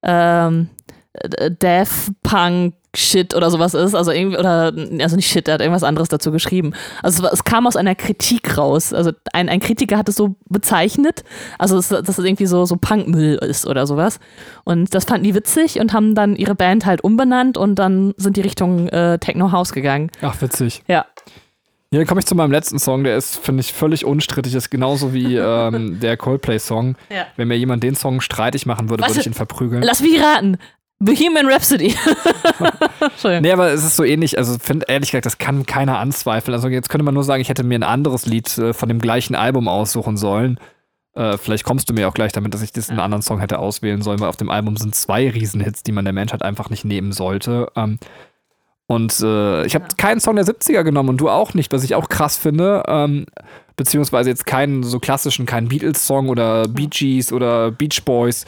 ähm, 0.03 0.69
äh, 1.13 1.51
Death 1.51 2.11
Punk 2.23 2.75
Shit 2.95 3.35
oder 3.35 3.51
sowas 3.51 3.73
ist, 3.73 3.93
also 3.93 4.11
irgendwie, 4.11 4.37
oder, 4.37 4.73
also 5.01 5.15
nicht 5.15 5.29
Shit, 5.29 5.47
er 5.47 5.55
hat 5.55 5.61
irgendwas 5.61 5.83
anderes 5.83 6.09
dazu 6.09 6.31
geschrieben. 6.31 6.73
Also 7.03 7.25
es, 7.25 7.33
es 7.33 7.43
kam 7.43 7.67
aus 7.67 7.75
einer 7.75 7.95
Kritik 7.95 8.57
raus. 8.57 8.93
Also 8.93 9.11
ein, 9.33 9.49
ein 9.49 9.59
Kritiker 9.59 9.97
hat 9.97 10.09
es 10.09 10.15
so 10.15 10.35
bezeichnet, 10.49 11.23
also 11.59 11.77
es, 11.77 11.89
dass 11.89 12.07
es 12.07 12.19
irgendwie 12.19 12.45
so, 12.45 12.65
so 12.65 12.77
Punkmüll 12.77 13.35
ist 13.35 13.67
oder 13.67 13.85
sowas. 13.85 14.19
Und 14.63 14.93
das 14.93 15.05
fanden 15.05 15.23
die 15.23 15.35
witzig 15.35 15.79
und 15.79 15.93
haben 15.93 16.15
dann 16.15 16.35
ihre 16.35 16.55
Band 16.55 16.85
halt 16.85 17.03
umbenannt 17.03 17.57
und 17.57 17.75
dann 17.75 18.13
sind 18.17 18.37
die 18.37 18.41
Richtung 18.41 18.87
äh, 18.89 19.19
Techno 19.19 19.51
House 19.51 19.73
gegangen. 19.73 20.09
ach 20.21 20.41
witzig. 20.41 20.83
Ja. 20.87 21.05
Hier 21.95 22.05
komme 22.05 22.19
ich 22.19 22.25
zu 22.25 22.35
meinem 22.35 22.51
letzten 22.51 22.77
Song, 22.77 23.05
der 23.05 23.15
ist, 23.15 23.37
finde 23.37 23.61
ich, 23.61 23.71
völlig 23.71 24.03
unstrittig. 24.03 24.53
Ist 24.53 24.69
genauso 24.69 25.13
wie 25.13 25.35
ähm, 25.37 25.99
der 26.01 26.17
Coldplay-Song. 26.17 26.95
Ja. 27.09 27.27
Wenn 27.37 27.47
mir 27.47 27.57
jemand 27.57 27.83
den 27.83 27.95
Song 27.95 28.19
streitig 28.19 28.65
machen 28.65 28.89
würde, 28.89 29.07
würde 29.07 29.19
ich 29.19 29.25
ihn 29.25 29.33
verprügeln. 29.33 29.81
Lass 29.81 30.01
mich 30.01 30.21
raten. 30.21 30.57
Bohemian 30.99 31.47
Rhapsody. 31.47 31.95
Nee, 33.23 33.51
aber 33.51 33.71
es 33.71 33.83
ist 33.83 33.95
so 33.95 34.03
ähnlich, 34.03 34.37
also 34.37 34.57
finde 34.59 34.85
ehrlich 34.87 35.11
gesagt, 35.11 35.25
das 35.25 35.37
kann 35.37 35.65
keiner 35.65 35.99
anzweifeln. 35.99 36.53
Also 36.53 36.67
jetzt 36.67 36.89
könnte 36.89 37.03
man 37.03 37.13
nur 37.13 37.23
sagen, 37.23 37.41
ich 37.41 37.49
hätte 37.49 37.63
mir 37.63 37.77
ein 37.77 37.83
anderes 37.83 38.25
Lied 38.25 38.57
äh, 38.57 38.73
von 38.73 38.89
dem 38.89 38.99
gleichen 38.99 39.35
Album 39.35 39.67
aussuchen 39.67 40.17
sollen. 40.17 40.59
Äh, 41.13 41.37
vielleicht 41.37 41.63
kommst 41.63 41.89
du 41.89 41.93
mir 41.93 42.07
auch 42.07 42.13
gleich 42.13 42.31
damit, 42.31 42.53
dass 42.53 42.61
ich 42.61 42.71
diesen 42.71 42.99
anderen 42.99 43.21
Song 43.21 43.39
hätte 43.39 43.59
auswählen 43.59 44.01
sollen, 44.01 44.19
weil 44.19 44.29
auf 44.29 44.37
dem 44.37 44.49
Album 44.49 44.77
sind 44.77 44.95
zwei 44.95 45.29
Riesenhits, 45.29 45.83
die 45.83 45.91
man 45.91 46.05
der 46.05 46.13
Menschheit 46.13 46.43
einfach 46.43 46.69
nicht 46.69 46.85
nehmen 46.85 47.11
sollte. 47.11 47.71
Ähm, 47.75 47.99
und 48.87 49.19
äh, 49.21 49.65
ich 49.65 49.73
habe 49.75 49.85
keinen 49.97 50.19
Song 50.19 50.35
der 50.35 50.45
70er 50.45 50.83
genommen 50.83 51.09
und 51.09 51.17
du 51.17 51.29
auch 51.29 51.53
nicht, 51.53 51.71
was 51.71 51.83
ich 51.83 51.95
auch 51.95 52.07
krass 52.07 52.37
finde. 52.37 52.83
Ähm, 52.87 53.25
beziehungsweise 53.75 54.29
jetzt 54.29 54.45
keinen 54.45 54.83
so 54.83 54.99
klassischen, 54.99 55.45
keinen 55.45 55.67
Beatles-Song 55.67 56.29
oder 56.29 56.67
Bee 56.67 56.87
Gees 56.87 57.33
oder 57.33 57.71
Beach 57.71 58.03
Boys, 58.05 58.45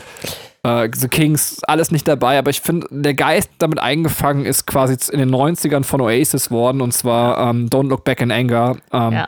äh, 0.63 0.89
The 0.93 1.07
Kings, 1.07 1.63
alles 1.63 1.91
nicht 1.91 2.07
dabei. 2.07 2.37
Aber 2.37 2.49
ich 2.49 2.61
finde, 2.61 2.87
der 2.91 3.13
Geist 3.13 3.49
damit 3.57 3.79
eingefangen 3.79 4.45
ist 4.45 4.67
quasi 4.67 4.95
in 5.11 5.19
den 5.19 5.33
90ern 5.33 5.83
von 5.83 6.01
Oasis 6.01 6.51
worden 6.51 6.81
und 6.81 6.93
zwar 6.93 7.49
ähm, 7.49 7.67
Don't 7.69 7.89
Look 7.89 8.03
Back 8.03 8.21
in 8.21 8.31
Anger. 8.31 8.77
Ähm, 8.93 9.13
Ja. 9.13 9.27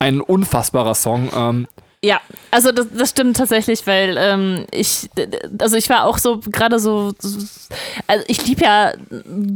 Ein 0.00 0.20
unfassbarer 0.20 0.94
Song. 0.94 1.66
Ja, 2.02 2.20
also 2.52 2.70
das, 2.70 2.86
das 2.96 3.10
stimmt 3.10 3.36
tatsächlich, 3.36 3.84
weil 3.86 4.16
ähm, 4.18 4.66
ich, 4.70 5.10
also 5.58 5.76
ich 5.76 5.90
war 5.90 6.04
auch 6.04 6.18
so 6.18 6.38
gerade 6.38 6.78
so, 6.78 7.12
also 8.06 8.24
ich 8.28 8.46
liebe 8.46 8.62
ja 8.62 8.92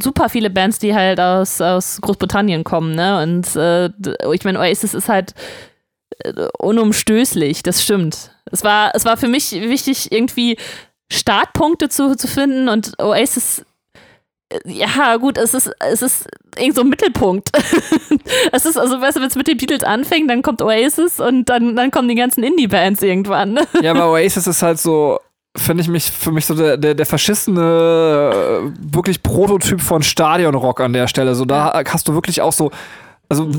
super 0.02 0.28
viele 0.28 0.50
Bands, 0.50 0.80
die 0.80 0.92
halt 0.92 1.20
aus, 1.20 1.60
aus 1.60 2.00
Großbritannien 2.00 2.64
kommen, 2.64 2.96
ne? 2.96 3.22
Und 3.22 3.54
äh, 3.54 3.90
ich 4.34 4.42
meine, 4.42 4.58
Oasis 4.58 4.92
ist 4.92 5.08
halt 5.08 5.34
äh, 6.18 6.48
unumstößlich, 6.58 7.62
das 7.62 7.80
stimmt. 7.80 8.32
Es 8.50 8.64
war, 8.64 8.90
es 8.94 9.04
war 9.04 9.16
für 9.16 9.28
mich 9.28 9.52
wichtig, 9.52 10.10
irgendwie 10.10 10.56
Startpunkte 11.12 11.88
zu, 11.90 12.16
zu 12.16 12.26
finden 12.26 12.68
und 12.68 12.98
Oasis 12.98 13.64
ja, 14.64 15.16
gut, 15.16 15.38
es 15.38 15.54
ist, 15.54 15.70
es 15.80 16.02
ist 16.02 16.28
irgend 16.56 16.76
so 16.76 16.82
ein 16.82 16.88
Mittelpunkt. 16.88 17.50
es 18.52 18.66
ist, 18.66 18.76
also, 18.78 19.00
weißt 19.00 19.16
du, 19.16 19.20
wenn 19.20 19.28
es 19.28 19.36
mit 19.36 19.48
den 19.48 19.56
Beatles 19.56 19.84
anfängt, 19.84 20.30
dann 20.30 20.42
kommt 20.42 20.62
Oasis 20.62 21.20
und 21.20 21.48
dann, 21.48 21.76
dann 21.76 21.90
kommen 21.90 22.08
die 22.08 22.14
ganzen 22.14 22.42
Indie-Bands 22.44 23.02
irgendwann. 23.02 23.58
ja, 23.80 23.92
aber 23.92 24.10
Oasis 24.12 24.46
ist 24.46 24.62
halt 24.62 24.78
so, 24.78 25.18
finde 25.56 25.82
ich 25.82 25.88
mich, 25.88 26.10
für 26.10 26.32
mich 26.32 26.46
so 26.46 26.54
der, 26.54 26.76
der, 26.76 26.94
der 26.94 27.06
verschissene, 27.06 27.60
äh, 27.62 28.94
wirklich 28.94 29.22
Prototyp 29.22 29.80
von 29.80 30.02
Stadionrock 30.02 30.80
an 30.80 30.92
der 30.92 31.08
Stelle. 31.08 31.34
So, 31.34 31.44
da 31.44 31.82
hast 31.88 32.08
du 32.08 32.14
wirklich 32.14 32.40
auch 32.40 32.52
so, 32.52 32.70
also 33.28 33.50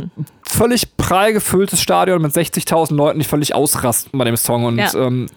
völlig 0.48 0.98
prall 0.98 1.34
gefülltes 1.34 1.82
Stadion 1.82 2.22
mit 2.22 2.32
60.000 2.32 2.94
Leuten, 2.96 3.20
die 3.20 3.26
völlig 3.26 3.56
ausrasten 3.56 4.18
bei 4.18 4.26
dem 4.26 4.38
Song 4.38 4.66
und 4.66 4.78
Ja. 4.78 4.94
ähm, 4.96 5.28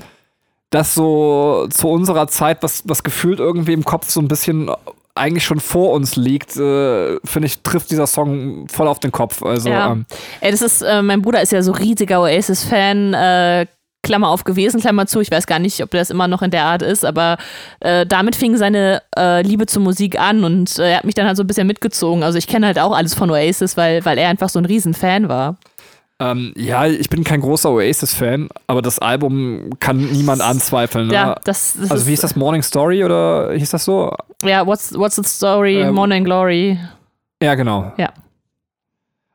das 0.71 0.95
so 0.95 1.69
zu 1.71 1.89
unserer 1.89 2.27
Zeit, 2.27 2.63
was, 2.63 2.83
was 2.87 3.03
gefühlt 3.05 3.39
irgendwie 3.39 3.73
im 3.73 3.85
Kopf 3.85 4.11
so 4.11 4.21
ein 4.21 4.29
bisschen 4.29 4.69
eigentlich 5.17 5.45
schon 5.45 5.61
vor 5.61 5.93
uns 5.93 6.17
liegt, 6.17 6.57
äh, 6.57 7.17
finde 7.25 7.47
ich, 7.47 7.59
trifft 7.63 7.91
dieser 7.91 8.07
Song 8.07 8.69
voll 8.69 8.89
auf 8.89 9.01
den 9.01 9.13
Kopf. 9.13 9.43
Also, 9.43 9.69
Ja. 9.71 9.93
ähm, 9.93 10.07
Ey, 10.41 10.51
das 10.51 10.63
ist, 10.63 10.83
äh, 10.83 11.03
mein 11.03 11.23
Bruder 11.23 11.43
ist 11.43 11.53
ja 11.53 11.63
so 11.63 11.73
riesiger 11.73 12.21
Oasis-Fan, 12.23 13.15
äh, 13.15 13.67
Klammer 14.03 14.29
auf 14.29 14.45
gewesen, 14.45 14.81
Klammer 14.81 15.07
zu. 15.07 15.21
Ich 15.21 15.33
weiß 15.33 15.49
gar 15.49 15.59
nicht, 15.59 15.83
ob 15.83 15.91
das 15.91 16.11
immer 16.11 16.29
noch 16.29 16.41
in 16.43 16.53
der 16.53 16.65
Art 16.65 16.81
ist, 16.83 17.05
aber 17.05 17.39
äh, 17.81 18.07
damit 18.07 18.37
fing 18.37 18.57
seine 18.57 19.03
äh, 19.19 19.43
Liebe 19.43 19.67
zur 19.67 19.83
Musik 19.83 20.21
an 20.21 20.45
und 20.45 20.79
äh, 20.79 20.93
er 20.93 20.97
hat 20.99 21.05
mich 21.05 21.17
dann 21.17 21.27
halt 21.27 21.37
so 21.37 21.43
ein 21.43 21.47
bisschen 21.49 21.67
mitgezogen. 21.67 22.23
Also 22.23 22.39
ich 22.39 22.47
kenne 22.47 22.67
halt 22.67 22.79
auch 22.79 22.97
alles 22.97 23.15
von 23.15 23.31
Oasis, 23.31 23.77
weil, 23.77 24.05
weil 24.05 24.17
er 24.19 24.29
einfach 24.29 24.49
so 24.49 24.61
ein 24.61 24.65
Riesenfan 24.65 25.29
war. 25.29 25.57
Ähm, 26.19 26.55
ja, 26.57 26.87
ich 26.87 27.11
bin 27.11 27.25
kein 27.25 27.43
großer 27.43 27.71
Oasis-Fan, 27.71 28.49
aber 28.67 28.81
das 28.81 28.99
Album 28.99 29.71
kann 29.81 29.99
niemand 29.99 30.41
anzweifeln. 30.41 31.09
Ne? 31.09 31.15
Ja, 31.15 31.35
das, 31.45 31.77
das 31.79 31.91
also 31.91 32.07
wie 32.07 32.13
ist, 32.13 32.21
hieß 32.21 32.21
das 32.23 32.37
Morning 32.37 32.63
Story 32.63 33.05
oder 33.05 33.53
hieß 33.53 33.71
das 33.71 33.85
so? 33.85 34.15
Ja, 34.43 34.67
what's, 34.67 34.95
what's 34.99 35.17
the 35.17 35.23
story? 35.25 35.83
Ähm, 35.83 35.95
Morning 35.95 36.25
Glory. 36.25 36.79
Ja, 37.43 37.55
genau. 37.55 37.93
Ja. 37.99 38.13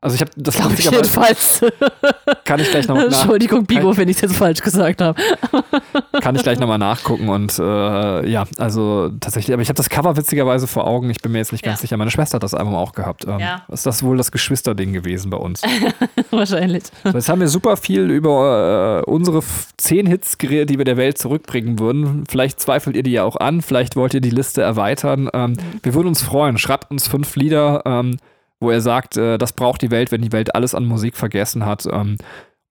Also 0.04 0.16
ich 0.16 0.22
habe 0.22 0.32
das 0.36 0.56
Glaube 0.56 0.74
ich 0.74 0.90
jedenfalls. 0.90 1.62
kann 2.46 2.60
ich 2.60 2.72
gleich 2.72 2.88
noch 2.88 2.96
nach, 2.96 3.04
Entschuldigung, 3.04 3.66
Bibo, 3.68 3.96
wenn 3.98 4.10
ich 4.10 4.16
es 4.16 4.22
jetzt 4.22 4.36
falsch 4.36 4.62
gesagt 4.62 5.00
habe. 5.00 5.22
kann 6.22 6.36
ich 6.36 6.42
gleich 6.42 6.60
nochmal 6.60 6.80
nachgucken 6.80 7.30
und 7.30 7.60
äh, 7.60 8.28
ja, 8.28 8.46
also 8.58 9.10
tatsächlich, 9.20 9.54
aber 9.54 9.62
ich 9.62 9.70
habe 9.70 9.78
das 9.78 9.90
Cover 9.90 10.18
witzigerweise 10.18 10.66
vor 10.66 10.88
Augen. 10.88 11.12
Ich 11.12 11.22
bin 11.22 11.32
mir 11.34 11.38
jetzt 11.38 11.52
nicht 11.52 11.64
ganz 11.64 11.80
Ja. 11.80 11.82
sicher. 11.82 11.98
Meine 11.98 12.10
Schwester 12.10 12.38
hat 12.38 12.44
das 12.44 12.56
Album 12.56 12.74
auch 12.74 12.94
gehabt. 12.94 13.26
Ähm, 13.28 13.40
Ja. 13.40 13.62
Ist 13.72 13.86
das 13.86 14.02
wohl 14.02 14.18
das 14.18 14.32
Geschwisterding 14.32 14.92
gewesen 14.92 15.30
bei 15.30 15.38
uns? 15.38 15.62
Wahrscheinlich. 16.32 16.84
So, 17.04 17.12
Jetzt 17.12 17.30
haben 17.30 17.40
wir 17.42 17.48
super 17.48 17.78
viel 17.78 18.10
über 18.10 19.04
äh, 19.06 19.10
unsere 19.10 19.44
zehn 19.78 20.08
Hits 20.08 20.40
geredet, 20.40 20.72
die 20.72 20.80
wir 20.80 20.86
der 20.86 20.98
Welt 20.98 21.20
zurückbringen 21.20 21.78
würden. 21.78 22.24
Vielleicht 22.28 22.60
zweifelt 22.60 22.96
ihr 22.96 23.04
die 23.04 23.12
ja 23.12 23.24
auch 23.24 23.36
an, 23.36 23.62
vielleicht 23.62 23.96
wollt 23.96 24.16
ihr 24.16 24.22
die 24.22 24.32
Liste 24.32 24.64
erweitern. 24.64 25.30
Ähm, 25.32 25.54
wir 25.84 25.94
würden 25.94 26.08
uns 26.08 26.24
freuen. 26.24 26.58
Schreibt 26.58 26.90
uns 26.90 27.08
fünf 27.08 27.36
Lieder, 27.36 27.84
ähm, 27.86 28.18
wo 28.62 28.72
er 28.72 28.80
sagt, 28.80 29.18
äh, 29.18 29.38
das 29.38 29.52
braucht 29.52 29.82
die 29.82 29.92
Welt, 29.92 30.12
wenn 30.14 30.22
die 30.22 30.32
Welt 30.32 30.56
alles 30.56 30.74
an 30.74 30.86
Musik 30.86 31.18
vergessen 31.18 31.66
hat. 31.66 31.86
Ähm, 31.92 32.18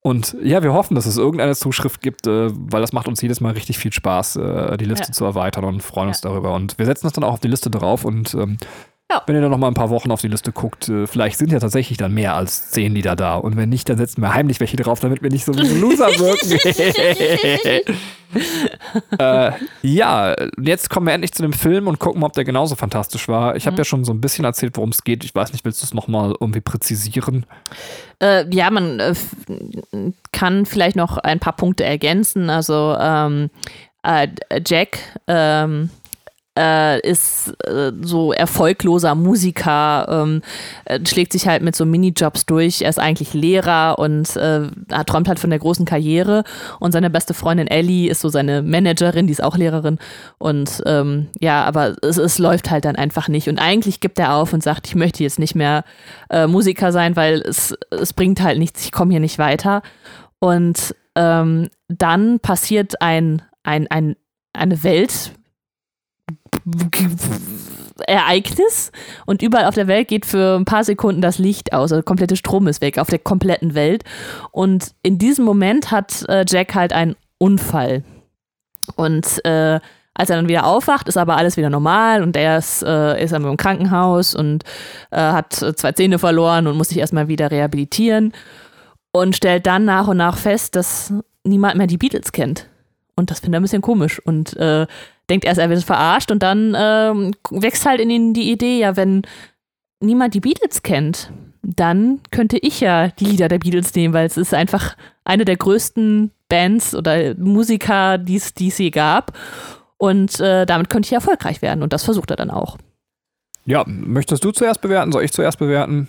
und 0.02 0.34
ja, 0.42 0.62
wir 0.62 0.72
hoffen, 0.72 0.94
dass 0.94 1.04
es 1.04 1.18
irgendeine 1.18 1.54
Zuschrift 1.54 2.00
gibt, 2.00 2.26
äh, 2.26 2.48
weil 2.54 2.80
das 2.80 2.94
macht 2.94 3.06
uns 3.06 3.20
jedes 3.20 3.42
Mal 3.42 3.52
richtig 3.52 3.76
viel 3.76 3.92
Spaß, 3.92 4.36
äh, 4.36 4.76
die 4.78 4.86
Liste 4.86 5.08
Ja. 5.08 5.12
zu 5.12 5.26
erweitern 5.26 5.64
und 5.64 5.82
freuen 5.82 6.08
uns 6.08 6.22
Ja. 6.22 6.30
darüber. 6.30 6.54
Und 6.54 6.78
wir 6.78 6.86
setzen 6.86 7.04
das 7.06 7.12
dann 7.12 7.24
auch 7.24 7.34
auf 7.34 7.40
die 7.40 7.48
Liste 7.48 7.68
drauf 7.68 8.06
und 8.06 8.32
ähm, 8.32 8.56
Ja. 9.10 9.22
wenn 9.26 9.34
ihr 9.34 9.40
dann 9.40 9.50
noch 9.50 9.58
mal 9.58 9.68
ein 9.68 9.74
paar 9.74 9.90
Wochen 9.90 10.10
auf 10.10 10.20
die 10.20 10.28
Liste 10.28 10.52
guckt, 10.52 10.88
äh, 10.88 11.06
vielleicht 11.06 11.36
sind 11.36 11.50
ja 11.50 11.58
tatsächlich 11.58 11.98
dann 11.98 12.14
mehr 12.14 12.34
als 12.34 12.70
zehn 12.70 12.94
Lieder 12.94 13.16
da. 13.16 13.34
Und 13.34 13.56
wenn 13.56 13.68
nicht, 13.68 13.88
dann 13.88 13.98
setzen 13.98 14.22
wir 14.22 14.32
heimlich 14.34 14.60
welche 14.60 14.76
drauf, 14.76 15.00
damit 15.00 15.22
wir 15.22 15.30
nicht 15.30 15.44
so 15.44 15.54
wie 15.54 15.66
so 15.66 15.74
Loser 15.74 16.06
wirken. 16.06 17.96
äh, 19.18 19.52
ja, 19.82 20.36
jetzt 20.62 20.90
kommen 20.90 21.06
wir 21.06 21.14
endlich 21.14 21.32
zu 21.32 21.42
dem 21.42 21.52
Film 21.52 21.88
und 21.88 21.98
gucken 21.98 22.22
ob 22.22 22.32
der 22.34 22.44
genauso 22.44 22.76
fantastisch 22.76 23.26
war. 23.28 23.56
Ich 23.56 23.66
habe 23.66 23.76
ja 23.76 23.84
schon 23.84 24.04
so 24.04 24.12
ein 24.12 24.20
bisschen 24.20 24.44
erzählt, 24.44 24.76
worum 24.76 24.90
es 24.90 25.02
geht. 25.02 25.24
Ich 25.24 25.34
weiß 25.34 25.52
nicht, 25.52 25.64
willst 25.64 25.82
du 25.82 25.86
es 25.86 25.94
noch 25.94 26.06
mal 26.06 26.34
irgendwie 26.38 26.60
präzisieren? 26.60 27.46
Äh, 28.22 28.48
ja, 28.54 28.70
man 28.70 29.00
äh, 29.00 29.14
kann 30.32 30.66
vielleicht 30.66 30.96
noch 30.96 31.18
ein 31.18 31.40
paar 31.40 31.56
Punkte 31.56 31.84
ergänzen. 31.84 32.50
Also 32.50 32.96
ähm, 33.00 33.50
äh, 34.02 34.28
Jack 34.64 34.98
ähm, 35.26 35.90
äh, 36.60 37.00
ist 37.00 37.54
äh, 37.64 37.92
so 38.02 38.32
erfolgloser 38.32 39.14
Musiker, 39.14 40.06
ähm, 40.08 40.42
äh, 40.84 41.00
schlägt 41.06 41.32
sich 41.32 41.48
halt 41.48 41.62
mit 41.62 41.74
so 41.74 41.86
Minijobs 41.86 42.44
durch. 42.44 42.82
Er 42.82 42.90
ist 42.90 42.98
eigentlich 42.98 43.32
Lehrer 43.32 43.98
und 43.98 44.36
äh, 44.36 44.68
er 44.88 45.04
träumt 45.06 45.28
halt 45.28 45.38
von 45.38 45.50
der 45.50 45.58
großen 45.58 45.86
Karriere. 45.86 46.44
Und 46.78 46.92
seine 46.92 47.08
beste 47.08 47.32
Freundin 47.32 47.66
Ellie 47.66 48.10
ist 48.10 48.20
so 48.20 48.28
seine 48.28 48.62
Managerin, 48.62 49.26
die 49.26 49.32
ist 49.32 49.42
auch 49.42 49.56
Lehrerin. 49.56 49.98
Und 50.38 50.82
ähm, 50.84 51.28
ja, 51.40 51.64
aber 51.64 51.96
es, 52.02 52.18
es 52.18 52.38
läuft 52.38 52.70
halt 52.70 52.84
dann 52.84 52.96
einfach 52.96 53.28
nicht. 53.28 53.48
Und 53.48 53.58
eigentlich 53.58 54.00
gibt 54.00 54.18
er 54.18 54.34
auf 54.34 54.52
und 54.52 54.62
sagt, 54.62 54.86
ich 54.86 54.94
möchte 54.94 55.22
jetzt 55.22 55.38
nicht 55.38 55.54
mehr 55.54 55.84
äh, 56.28 56.46
Musiker 56.46 56.92
sein, 56.92 57.16
weil 57.16 57.40
es, 57.40 57.74
es 57.90 58.12
bringt 58.12 58.42
halt 58.42 58.58
nichts, 58.58 58.84
ich 58.84 58.92
komme 58.92 59.12
hier 59.12 59.20
nicht 59.20 59.38
weiter. 59.38 59.82
Und 60.38 60.94
ähm, 61.16 61.68
dann 61.88 62.40
passiert 62.40 63.00
ein, 63.00 63.42
ein, 63.62 63.86
ein, 63.88 64.16
eine 64.52 64.82
Welt. 64.82 65.32
Ereignis 68.06 68.92
und 69.26 69.42
überall 69.42 69.66
auf 69.66 69.74
der 69.74 69.86
Welt 69.86 70.08
geht 70.08 70.26
für 70.26 70.56
ein 70.56 70.64
paar 70.64 70.84
Sekunden 70.84 71.20
das 71.20 71.38
Licht 71.38 71.72
aus, 71.72 71.82
also 71.82 71.96
der 71.96 72.02
komplette 72.02 72.36
Strom 72.36 72.66
ist 72.66 72.80
weg 72.80 72.98
auf 72.98 73.08
der 73.08 73.18
kompletten 73.18 73.74
Welt. 73.74 74.04
Und 74.52 74.94
in 75.02 75.18
diesem 75.18 75.44
Moment 75.44 75.90
hat 75.90 76.24
äh, 76.28 76.44
Jack 76.48 76.74
halt 76.74 76.92
einen 76.92 77.16
Unfall. 77.38 78.04
Und 78.96 79.44
äh, 79.44 79.80
als 80.14 80.28
er 80.28 80.36
dann 80.36 80.48
wieder 80.48 80.66
aufwacht, 80.66 81.08
ist 81.08 81.16
aber 81.16 81.36
alles 81.36 81.56
wieder 81.56 81.70
normal 81.70 82.22
und 82.22 82.36
er 82.36 82.58
ist, 82.58 82.82
äh, 82.82 83.22
ist 83.22 83.32
dann 83.32 83.44
im 83.44 83.56
Krankenhaus 83.56 84.34
und 84.34 84.64
äh, 85.10 85.16
hat 85.16 85.54
zwei 85.54 85.92
Zähne 85.92 86.18
verloren 86.18 86.66
und 86.66 86.76
muss 86.76 86.88
sich 86.88 86.98
erstmal 86.98 87.28
wieder 87.28 87.50
rehabilitieren 87.50 88.32
und 89.12 89.36
stellt 89.36 89.66
dann 89.66 89.84
nach 89.84 90.08
und 90.08 90.16
nach 90.16 90.36
fest, 90.36 90.76
dass 90.76 91.12
niemand 91.44 91.76
mehr 91.76 91.86
die 91.86 91.96
Beatles 91.96 92.32
kennt. 92.32 92.66
Und 93.16 93.30
das 93.30 93.40
findet 93.40 93.56
er 93.56 93.60
ein 93.60 93.62
bisschen 93.62 93.82
komisch. 93.82 94.20
Und 94.24 94.56
äh, 94.56 94.86
denkt 95.30 95.44
erst, 95.44 95.60
er 95.60 95.70
wird 95.70 95.82
verarscht 95.82 96.30
und 96.30 96.42
dann 96.42 96.74
ähm, 96.76 97.32
wächst 97.50 97.86
halt 97.86 98.00
in 98.00 98.10
ihn 98.10 98.34
die 98.34 98.50
Idee, 98.50 98.80
ja, 98.80 98.96
wenn 98.96 99.22
niemand 100.00 100.34
die 100.34 100.40
Beatles 100.40 100.82
kennt, 100.82 101.32
dann 101.62 102.20
könnte 102.30 102.58
ich 102.58 102.80
ja 102.80 103.08
die 103.08 103.26
Lieder 103.26 103.48
der 103.48 103.58
Beatles 103.58 103.94
nehmen, 103.94 104.14
weil 104.14 104.26
es 104.26 104.36
ist 104.36 104.54
einfach 104.54 104.96
eine 105.24 105.44
der 105.44 105.56
größten 105.56 106.30
Bands 106.48 106.94
oder 106.94 107.34
Musiker, 107.36 108.18
die 108.18 108.36
es 108.36 108.78
je 108.78 108.90
gab. 108.90 109.36
Und 109.96 110.40
äh, 110.40 110.64
damit 110.64 110.88
könnte 110.88 111.06
ich 111.06 111.12
erfolgreich 111.12 111.60
werden. 111.60 111.82
Und 111.82 111.92
das 111.92 112.04
versucht 112.04 112.30
er 112.30 112.36
dann 112.36 112.50
auch. 112.50 112.78
Ja, 113.66 113.84
möchtest 113.86 114.42
du 114.42 114.50
zuerst 114.50 114.80
bewerten? 114.80 115.12
Soll 115.12 115.24
ich 115.24 115.32
zuerst 115.32 115.58
bewerten? 115.58 116.08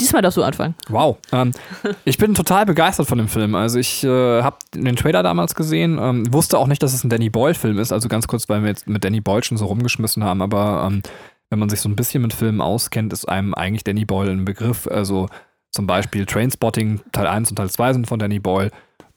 Diesmal 0.00 0.22
darfst 0.22 0.36
du 0.36 0.42
anfangen. 0.42 0.74
Wow. 0.88 1.18
Ähm, 1.32 1.52
ich 2.04 2.18
bin 2.18 2.34
total 2.34 2.66
begeistert 2.66 3.06
von 3.06 3.18
dem 3.18 3.28
Film. 3.28 3.54
Also 3.54 3.78
ich 3.78 4.04
äh, 4.04 4.42
habe 4.42 4.56
den 4.74 4.96
Trailer 4.96 5.22
damals 5.22 5.54
gesehen, 5.54 5.98
ähm, 6.00 6.32
wusste 6.32 6.58
auch 6.58 6.66
nicht, 6.66 6.82
dass 6.82 6.94
es 6.94 7.04
ein 7.04 7.10
Danny 7.10 7.30
Boyle-Film 7.30 7.78
ist. 7.78 7.92
Also 7.92 8.08
ganz 8.08 8.26
kurz, 8.28 8.48
weil 8.48 8.62
wir 8.62 8.68
jetzt 8.68 8.88
mit 8.88 9.04
Danny 9.04 9.20
Boyle 9.20 9.42
schon 9.42 9.58
so 9.58 9.66
rumgeschmissen 9.66 10.24
haben. 10.24 10.42
Aber 10.42 10.88
ähm, 10.90 11.02
wenn 11.50 11.58
man 11.58 11.68
sich 11.68 11.80
so 11.80 11.88
ein 11.88 11.96
bisschen 11.96 12.22
mit 12.22 12.32
Filmen 12.32 12.60
auskennt, 12.60 13.12
ist 13.12 13.28
einem 13.28 13.54
eigentlich 13.54 13.84
Danny 13.84 14.04
Boyle 14.04 14.30
ein 14.30 14.44
Begriff. 14.44 14.86
Also 14.86 15.28
zum 15.70 15.86
Beispiel 15.86 16.26
Trainspotting, 16.26 17.00
Teil 17.12 17.26
1 17.26 17.50
und 17.50 17.56
Teil 17.56 17.70
2 17.70 17.92
sind 17.94 18.06
von 18.06 18.18
Danny 18.18 18.38
Boyle. 18.38 18.70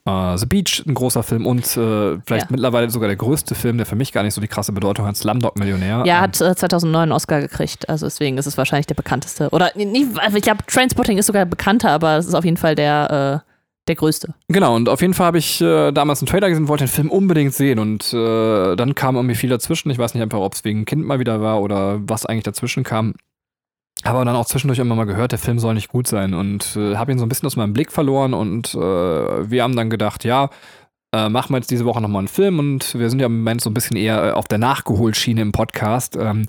Äh, 0.07 0.37
The 0.37 0.45
Beach, 0.45 0.83
ein 0.87 0.93
großer 0.93 1.23
Film 1.23 1.47
und 1.47 1.65
äh, 1.77 2.17
vielleicht 2.25 2.45
Ja. 2.45 2.51
mittlerweile 2.51 2.89
sogar 2.91 3.07
der 3.07 3.15
größte 3.17 3.55
Film, 3.55 3.77
der 3.77 3.85
für 3.87 3.95
mich 3.95 4.11
gar 4.11 4.21
nicht 4.23 4.35
so 4.35 4.41
die 4.41 4.47
krasse 4.47 4.71
Bedeutung 4.71 5.05
hat, 5.07 5.17
Slumdog 5.17 5.57
Millionär. 5.57 6.03
Ja, 6.05 6.17
Ähm, 6.17 6.21
hat 6.21 6.39
äh, 6.41 6.55
2009 6.55 7.01
einen 7.03 7.11
Oscar 7.11 7.41
gekriegt. 7.41 7.89
Also 7.89 8.05
deswegen 8.05 8.37
ist 8.37 8.45
es 8.45 8.57
wahrscheinlich 8.57 8.85
der 8.85 8.95
bekannteste. 8.95 9.49
Oder 9.49 9.71
nee, 9.75 9.85
nee, 9.85 10.05
also 10.17 10.37
ich 10.37 10.43
glaube, 10.43 10.63
Trainspotting 10.67 11.17
ist 11.17 11.25
sogar 11.25 11.45
bekannter, 11.45 11.89
aber 11.89 12.17
es 12.17 12.27
ist 12.27 12.35
auf 12.35 12.45
jeden 12.45 12.57
Fall 12.57 12.75
der, 12.75 13.41
äh, 13.43 13.51
der 13.87 13.95
größte. 13.95 14.33
Genau, 14.47 14.75
und 14.75 14.89
auf 14.89 15.01
jeden 15.01 15.13
Fall 15.15 15.25
habe 15.27 15.37
ich 15.39 15.59
äh, 15.61 15.91
damals 15.91 16.19
einen 16.21 16.27
Trailer 16.27 16.49
gesehen, 16.49 16.67
wollte 16.67 16.85
den 16.85 16.89
Film 16.89 17.09
unbedingt 17.09 17.53
sehen 17.53 17.79
und 17.79 18.13
äh, 18.13 18.75
dann 18.75 18.93
kam 18.95 19.15
irgendwie 19.15 19.35
viel 19.35 19.49
dazwischen. 19.49 19.89
Ich 19.89 19.97
weiß 19.97 20.13
nicht 20.13 20.21
einfach, 20.23 20.39
ob 20.39 20.53
es 20.53 20.63
wegen 20.63 20.85
Kind 20.85 21.03
mal 21.05 21.17
wieder 21.19 21.41
war 21.41 21.61
oder 21.61 21.99
was 22.07 22.25
eigentlich 22.27 22.43
dazwischen 22.43 22.83
kam. 22.83 23.15
Aber 24.03 24.25
dann 24.25 24.35
auch 24.35 24.45
zwischendurch 24.45 24.79
immer 24.79 24.95
mal 24.95 25.05
gehört, 25.05 25.31
der 25.31 25.39
Film 25.39 25.57
soll 25.57 25.73
nicht 25.73 25.87
gut 25.87 26.07
sein 26.07 26.33
und 26.33 26.75
äh, 26.75 26.95
habe 26.95 27.11
ihn 27.11 27.17
so 27.17 27.25
ein 27.25 27.29
bisschen 27.29 27.47
aus 27.47 27.55
meinem 27.55 27.73
Blick 27.73 27.91
verloren 27.91 28.33
und 28.33 28.75
äh, 28.75 28.77
wir 28.77 29.63
haben 29.63 29.75
dann 29.75 29.89
gedacht, 29.89 30.23
ja, 30.23 30.49
äh, 31.15 31.29
machen 31.29 31.53
wir 31.53 31.57
jetzt 31.57 31.71
diese 31.71 31.85
Woche 31.85 32.01
nochmal 32.01 32.19
einen 32.19 32.27
Film 32.27 32.59
und 32.59 32.93
wir 32.99 33.09
sind 33.09 33.19
ja 33.19 33.27
im 33.27 33.37
Moment 33.37 33.61
so 33.61 33.69
ein 33.69 33.73
bisschen 33.73 33.97
eher 33.97 34.23
äh, 34.23 34.31
auf 34.31 34.47
der 34.47 34.57
Nachgeholschiene 34.57 35.41
im 35.41 35.53
Podcast 35.53 36.17
ähm, 36.17 36.47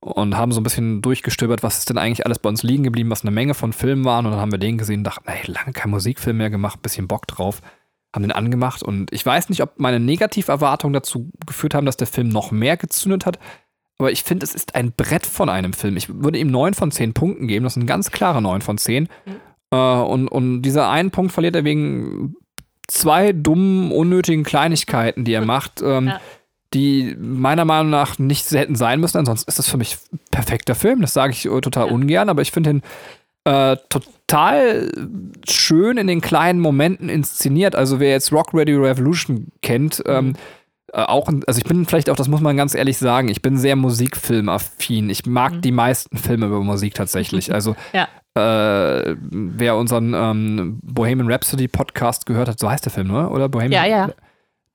und 0.00 0.36
haben 0.36 0.52
so 0.52 0.60
ein 0.60 0.64
bisschen 0.64 1.02
durchgestöbert, 1.02 1.62
was 1.62 1.78
ist 1.78 1.90
denn 1.90 1.98
eigentlich 1.98 2.24
alles 2.24 2.38
bei 2.38 2.48
uns 2.48 2.62
liegen 2.62 2.84
geblieben, 2.84 3.10
was 3.10 3.22
eine 3.22 3.32
Menge 3.32 3.54
von 3.54 3.72
Filmen 3.72 4.04
waren 4.04 4.24
und 4.24 4.32
dann 4.32 4.40
haben 4.40 4.52
wir 4.52 4.58
den 4.58 4.78
gesehen 4.78 5.00
und 5.00 5.04
dachten, 5.04 5.28
ey, 5.28 5.50
lange 5.50 5.72
kein 5.72 5.90
Musikfilm 5.90 6.36
mehr 6.36 6.50
gemacht, 6.50 6.82
bisschen 6.82 7.08
Bock 7.08 7.26
drauf, 7.26 7.62
haben 8.14 8.22
den 8.22 8.32
angemacht 8.32 8.82
und 8.82 9.12
ich 9.12 9.26
weiß 9.26 9.48
nicht, 9.48 9.62
ob 9.62 9.78
meine 9.78 9.98
Negativerwartungen 9.98 10.94
dazu 10.94 11.30
geführt 11.44 11.74
haben, 11.74 11.86
dass 11.86 11.96
der 11.96 12.06
Film 12.06 12.28
noch 12.28 12.52
mehr 12.52 12.76
gezündet 12.76 13.26
hat, 13.26 13.38
aber 13.98 14.12
ich 14.12 14.22
finde, 14.24 14.44
es 14.44 14.54
ist 14.54 14.74
ein 14.74 14.92
Brett 14.92 15.26
von 15.26 15.48
einem 15.48 15.72
Film. 15.72 15.96
Ich 15.96 16.08
würde 16.22 16.38
ihm 16.38 16.48
9 16.50 16.74
von 16.74 16.90
10 16.90 17.14
Punkten 17.14 17.46
geben, 17.48 17.64
das 17.64 17.74
sind 17.74 17.86
ganz 17.86 18.10
klare 18.10 18.42
9 18.42 18.60
von 18.60 18.78
10 18.78 19.08
äh, 19.70 19.76
und, 19.76 20.28
und 20.28 20.62
dieser 20.62 20.88
einen 20.90 21.10
Punkt 21.10 21.32
verliert 21.32 21.56
er 21.56 21.64
wegen 21.64 22.36
zwei 22.88 23.32
dummen, 23.32 23.90
unnötigen 23.92 24.44
Kleinigkeiten, 24.44 25.24
die 25.24 25.32
er 25.32 25.44
macht, 25.44 25.82
ähm, 25.82 26.08
Ja. 26.08 26.20
die 26.74 27.16
meiner 27.18 27.64
Meinung 27.64 27.90
nach 27.90 28.18
nicht 28.18 28.50
hätten 28.52 28.76
sein 28.76 29.00
müssen. 29.00 29.18
Ansonsten 29.18 29.48
ist 29.48 29.58
das 29.58 29.68
für 29.68 29.76
mich 29.78 29.96
perfekter 30.30 30.74
Film. 30.74 31.00
Das 31.00 31.12
sage 31.14 31.32
ich 31.32 31.46
äh, 31.46 31.60
total 31.60 31.86
Ja. 31.88 31.92
ungern, 31.92 32.28
aber 32.28 32.42
ich 32.42 32.52
finde 32.52 32.70
ihn 32.70 32.82
äh, 33.44 33.76
total 33.88 34.90
schön 35.48 35.98
in 35.98 36.06
den 36.08 36.20
kleinen 36.20 36.58
Momenten 36.60 37.08
inszeniert. 37.08 37.76
Also 37.76 38.00
wer 38.00 38.10
jetzt 38.10 38.32
Rock 38.32 38.52
Ready 38.52 38.74
Revolution 38.74 39.48
kennt, 39.62 40.02
ähm, 40.06 40.30
äh, 40.30 40.38
auch, 41.04 41.28
ein- 41.28 41.42
also 41.46 41.58
ich 41.58 41.64
bin 41.64 41.84
vielleicht 41.86 42.08
auch, 42.10 42.16
das 42.16 42.28
muss 42.28 42.40
man 42.40 42.56
ganz 42.56 42.74
ehrlich 42.74 42.96
sagen, 42.98 43.28
ich 43.28 43.42
bin 43.42 43.56
sehr 43.58 43.76
musikfilmaffin. 43.76 45.10
Ich 45.10 45.26
mag 45.26 45.52
Mhm. 45.54 45.60
die 45.60 45.72
meisten 45.72 46.16
Filme 46.16 46.46
über 46.46 46.60
Musik 46.60 46.94
tatsächlich. 46.94 47.50
Also 47.54 47.76
Ja. 47.92 48.08
äh, 48.34 49.16
wer 49.30 49.76
unseren 49.76 50.14
ähm, 50.14 50.78
Bohemian 50.82 51.30
Rhapsody 51.30 51.68
Podcast 51.68 52.26
gehört 52.26 52.48
hat, 52.48 52.58
so 52.58 52.70
heißt 52.70 52.84
der 52.84 52.92
Film, 52.92 53.08
ne? 53.08 53.28
oder? 53.30 53.48
Bohemian 53.48 53.84
Ja, 53.84 53.88
ja. 53.88 54.10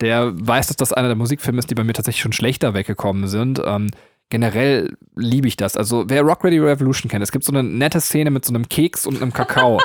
Der 0.02 0.32
weiß, 0.34 0.68
dass 0.68 0.78
das 0.78 0.94
einer 0.94 1.10
der 1.10 1.16
Musikfilme 1.18 1.60
ist, 1.60 1.70
die 1.70 1.76
bei 1.76 1.84
mir 1.84 1.94
tatsächlich 1.94 2.24
schon 2.24 2.34
schlechter 2.34 2.74
weggekommen 2.74 3.28
sind. 3.28 3.62
Ähm, 3.64 3.92
generell 4.30 4.96
liebe 5.16 5.48
ich 5.48 5.58
das. 5.58 5.78
Also, 5.78 6.06
wer 6.08 6.24
Rock 6.24 6.44
Ready 6.44 6.58
Revolution 6.60 7.10
kennt, 7.10 7.22
es 7.22 7.32
gibt 7.32 7.44
so 7.46 7.52
eine 7.52 7.62
nette 7.62 8.02
Szene 8.02 8.32
mit 8.32 8.44
so 8.44 8.52
einem 8.54 8.68
Keks 8.68 9.06
und 9.06 9.22
einem 9.22 9.32
Kakao. 9.32 9.80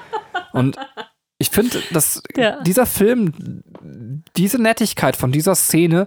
und 0.52 0.76
ich 1.38 1.50
finde, 1.50 1.80
dass 1.92 2.22
Ja. 2.36 2.60
dieser 2.62 2.86
Film, 2.86 3.32
diese 4.36 4.60
Nettigkeit 4.60 5.16
von 5.16 5.32
dieser 5.32 5.54
Szene 5.54 6.06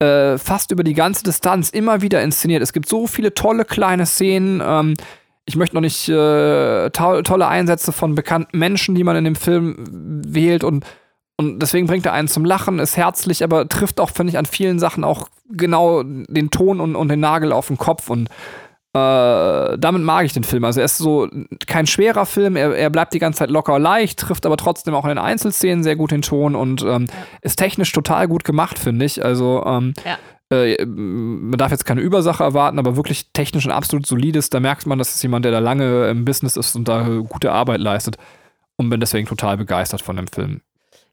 äh, 0.00 0.38
fast 0.38 0.72
über 0.72 0.82
die 0.84 0.94
ganze 0.94 1.22
Distanz 1.22 1.70
immer 1.70 2.02
wieder 2.02 2.22
inszeniert. 2.22 2.62
Es 2.62 2.72
gibt 2.72 2.88
so 2.88 3.06
viele 3.06 3.32
tolle 3.34 3.64
kleine 3.64 4.06
Szenen. 4.06 4.60
Ähm, 4.64 4.94
ich 5.46 5.56
möchte 5.56 5.76
noch 5.76 5.82
nicht 5.82 6.08
äh, 6.08 6.90
to 6.90 7.22
tolle 7.22 7.46
Einsätze 7.46 7.92
von 7.92 8.14
bekannten 8.14 8.58
Menschen, 8.58 8.94
die 8.94 9.04
man 9.04 9.16
in 9.16 9.24
dem 9.24 9.36
Film 9.36 9.76
wählt 10.26 10.64
und 10.64 10.84
und 11.36 11.58
deswegen 11.58 11.88
bringt 11.88 12.06
er 12.06 12.12
einen 12.12 12.28
zum 12.28 12.44
Lachen, 12.44 12.78
ist 12.78 12.96
herzlich, 12.96 13.42
aber 13.42 13.68
trifft 13.68 13.98
auch, 13.98 14.10
finde 14.10 14.30
ich, 14.30 14.38
an 14.38 14.46
vielen 14.46 14.78
Sachen 14.78 15.02
auch 15.02 15.28
genau 15.50 16.04
den 16.04 16.50
Ton 16.50 16.80
und, 16.80 16.94
und 16.94 17.08
den 17.08 17.18
Nagel 17.18 17.50
auf 17.52 17.66
den 17.66 17.76
Kopf. 17.76 18.08
Und 18.08 18.28
äh, 18.94 19.76
damit 19.76 20.02
mag 20.02 20.24
ich 20.24 20.32
den 20.32 20.44
Film. 20.44 20.64
Also 20.64 20.80
er 20.80 20.84
ist 20.84 20.98
so 20.98 21.28
kein 21.66 21.86
schwerer 21.86 22.26
Film, 22.26 22.54
er, 22.54 22.76
er 22.76 22.90
bleibt 22.90 23.12
die 23.12 23.18
ganze 23.18 23.40
Zeit 23.40 23.50
locker 23.50 23.80
leicht, 23.80 24.20
trifft 24.20 24.46
aber 24.46 24.56
trotzdem 24.56 24.94
auch 24.94 25.04
in 25.04 25.08
den 25.08 25.18
Einzelszenen 25.18 25.82
sehr 25.82 25.96
gut 25.96 26.12
den 26.12 26.22
Ton 26.22 26.54
und 26.54 26.82
ähm, 26.82 27.06
ja. 27.08 27.26
ist 27.42 27.56
technisch 27.56 27.90
total 27.90 28.28
gut 28.28 28.44
gemacht, 28.44 28.78
finde 28.78 29.04
ich. 29.04 29.24
Also 29.24 29.64
ähm, 29.66 29.94
ja. 30.04 30.56
äh, 30.56 30.86
man 30.86 31.58
darf 31.58 31.72
jetzt 31.72 31.86
keine 31.86 32.02
Übersache 32.02 32.44
erwarten, 32.44 32.78
aber 32.78 32.94
wirklich 32.94 33.32
technisch 33.32 33.66
ein 33.66 33.72
absolut 33.72 34.06
solides. 34.06 34.48
Da 34.48 34.60
merkt 34.60 34.86
man, 34.86 34.98
das 34.98 35.12
ist 35.12 35.22
jemand, 35.24 35.44
der 35.44 35.50
da 35.50 35.58
lange 35.58 36.08
im 36.08 36.24
Business 36.24 36.56
ist 36.56 36.76
und 36.76 36.86
da 36.86 37.02
gute 37.28 37.50
Arbeit 37.50 37.80
leistet. 37.80 38.16
Und 38.76 38.90
bin 38.90 39.00
deswegen 39.00 39.26
total 39.26 39.56
begeistert 39.56 40.02
von 40.02 40.16
dem 40.16 40.28
Film. 40.28 40.60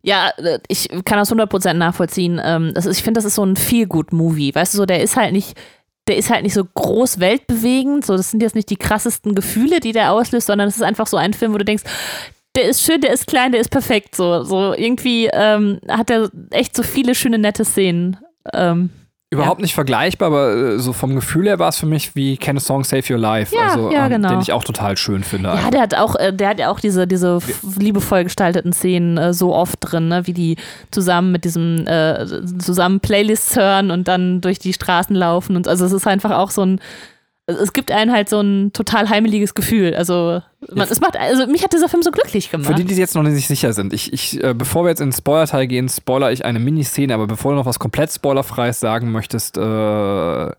Ja, 0.04 0.30
äh, 0.38 0.60
ich 0.68 0.88
kann 1.04 1.18
das 1.18 1.32
100% 1.32 1.74
nachvollziehen. 1.74 2.40
Ähm, 2.44 2.74
das 2.76 2.86
ist, 2.86 2.98
ich 2.98 3.04
finde, 3.04 3.18
das 3.18 3.26
ist 3.26 3.36
so 3.36 3.44
ein 3.44 3.56
Feel-Good-Movie. 3.56 4.54
Weißt 4.54 4.74
du, 4.74 4.78
so, 4.78 4.86
der 4.86 5.02
ist 5.02 5.16
halt 5.16 5.34
nicht 5.34 5.58
der 6.08 6.18
ist 6.18 6.30
halt 6.30 6.44
nicht 6.44 6.54
so 6.54 6.66
groß 6.66 7.20
weltbewegend. 7.20 8.06
So, 8.06 8.18
das 8.18 8.32
sind 8.32 8.42
jetzt 8.42 8.56
nicht 8.56 8.70
die 8.70 8.76
krassesten 8.76 9.36
Gefühle, 9.36 9.80
die 9.80 9.92
der 9.92 10.12
auslöst, 10.12 10.48
sondern 10.48 10.68
es 10.68 10.76
ist 10.76 10.84
einfach 10.84 11.08
so 11.08 11.18
ein 11.18 11.34
Film, 11.34 11.54
wo 11.54 11.58
du 11.58 11.66
denkst, 11.66 11.84
der 12.56 12.66
ist 12.66 12.82
schön, 12.82 13.02
der 13.02 13.14
ist 13.14 13.28
klein, 13.28 13.52
der 13.52 13.62
ist 13.62 13.70
perfekt. 13.70 14.16
So, 14.16 14.44
so 14.44 14.74
irgendwie 14.74 15.30
ähm, 15.32 15.80
hat 15.88 16.10
er 16.10 16.30
echt 16.50 16.76
so 16.76 16.84
viele 16.84 17.16
schöne, 17.16 17.38
nette 17.38 17.64
Szenen. 17.64 18.18
Ähm, 18.54 18.90
Überhaupt 19.34 19.62
ja. 19.62 19.64
nicht 19.64 19.74
vergleichbar, 19.74 20.28
aber 20.28 20.54
äh, 20.54 20.80
so 20.80 20.92
vom 20.92 21.16
Gefühl 21.16 21.48
her 21.48 21.58
war 21.58 21.70
es 21.70 21.78
für 21.78 21.86
mich 21.86 22.18
wie 22.18 22.36
Can 22.36 22.58
a 22.58 22.60
Song 22.60 22.84
Save 22.84 23.14
Your 23.14 23.18
Life, 23.18 23.56
ja, 23.56 23.70
also, 23.70 23.90
ja, 23.90 24.04
ähm, 24.06 24.12
genau. 24.12 24.28
den 24.28 24.42
ich 24.42 24.52
auch 24.52 24.66
total 24.66 24.98
schön 24.98 25.24
finde. 25.24 25.50
Ja, 25.50 25.72
der 25.72 25.82
hat 25.82 25.96
auch, 25.96 26.16
äh, 26.18 26.34
der 26.34 26.50
hat 26.50 26.60
ja 26.60 26.70
auch 26.70 26.82
diese, 26.82 27.08
diese 27.08 27.40
liebevoll 27.80 28.26
gestalteten 28.26 28.74
Szenen 28.74 29.18
äh, 29.18 29.34
so 29.34 29.56
oft 29.56 29.78
drin, 29.80 30.10
ne? 30.10 30.28
wie 30.28 30.34
die 30.34 30.58
zusammen 30.92 31.32
mit 31.32 31.46
diesem, 31.46 31.88
äh, 31.88 32.26
zusammen 32.60 33.00
Playlists 33.00 33.56
hören 33.56 33.90
und 33.90 34.10
dann 34.10 34.42
durch 34.42 34.60
die 34.60 34.74
Straßen 34.74 35.16
laufen 35.16 35.56
und 35.56 35.66
also 35.66 35.86
es 35.86 35.94
ist 35.94 36.08
einfach 36.08 36.32
auch 36.32 36.52
so 36.52 36.64
ein 36.64 36.82
es 37.48 37.74
gibt 37.74 37.92
einen 37.92 38.12
halt 38.12 38.30
so 38.30 38.40
ein 38.40 38.72
total 38.74 39.10
heimeliges 39.10 39.54
Gefühl. 39.54 39.94
Also, 39.96 40.42
man, 40.74 40.88
es 40.90 41.00
macht, 41.02 41.18
also 41.18 41.48
mich 41.48 41.64
hat 41.64 41.74
dieser 41.74 41.90
Film 41.90 42.04
so 42.04 42.12
glücklich 42.12 42.50
gemacht. 42.52 42.68
Für 42.68 42.76
die, 42.76 42.86
die 42.86 42.96
jetzt 42.96 43.16
noch 43.16 43.24
nicht 43.24 43.48
sicher 43.48 43.74
sind, 43.74 43.94
ich, 43.94 44.14
ich 44.14 44.44
äh, 44.44 44.54
bevor 44.54 44.84
wir 44.86 44.90
jetzt 44.90 45.02
in 45.02 45.10
den 45.10 45.16
Spoiler-Teil 45.16 45.68
gehen, 45.68 45.90
spoiler 45.90 46.32
ich 46.32 46.46
eine 46.46 46.60
Miniszene, 46.60 47.14
aber 47.14 47.28
bevor 47.28 47.52
du 47.52 47.58
noch 47.58 47.66
was 47.66 47.80
komplett 47.80 48.12
Spoilerfreies 48.12 48.80
sagen 48.80 49.12
möchtest, 49.12 49.58
äh, 49.58 50.52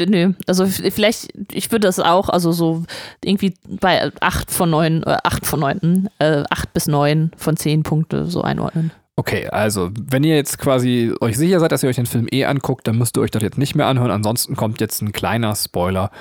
Nö, 0.00 0.32
also 0.46 0.66
vielleicht, 0.66 1.32
ich 1.52 1.70
würde 1.70 1.86
das 1.86 2.00
auch, 2.00 2.28
also 2.28 2.50
so 2.50 2.82
irgendwie 3.22 3.54
bei 3.64 4.10
8 4.20 4.50
von 4.50 4.70
9, 4.70 5.04
äh, 5.04 5.16
8 5.22 5.46
von 5.46 5.60
9, 5.60 6.08
äh, 6.18 6.42
8 6.50 6.72
bis 6.72 6.88
9 6.88 7.30
von 7.36 7.56
10 7.56 7.84
Punkte 7.84 8.26
so 8.26 8.42
einordnen. 8.42 8.90
Okay, 9.18 9.48
also, 9.48 9.90
wenn 10.00 10.22
ihr 10.22 10.36
jetzt 10.36 10.58
quasi 10.58 11.12
euch 11.20 11.36
sicher 11.36 11.58
seid, 11.58 11.72
dass 11.72 11.82
ihr 11.82 11.88
euch 11.88 11.96
den 11.96 12.06
Film 12.06 12.28
eh 12.30 12.44
anguckt, 12.44 12.86
dann 12.86 12.96
müsst 12.96 13.16
ihr 13.16 13.20
euch 13.20 13.32
das 13.32 13.42
jetzt 13.42 13.58
nicht 13.58 13.74
mehr 13.74 13.88
anhören. 13.88 14.12
Ansonsten 14.12 14.54
kommt 14.54 14.80
jetzt 14.80 15.02
ein 15.02 15.10
kleiner 15.10 15.56
Spoiler 15.56 16.12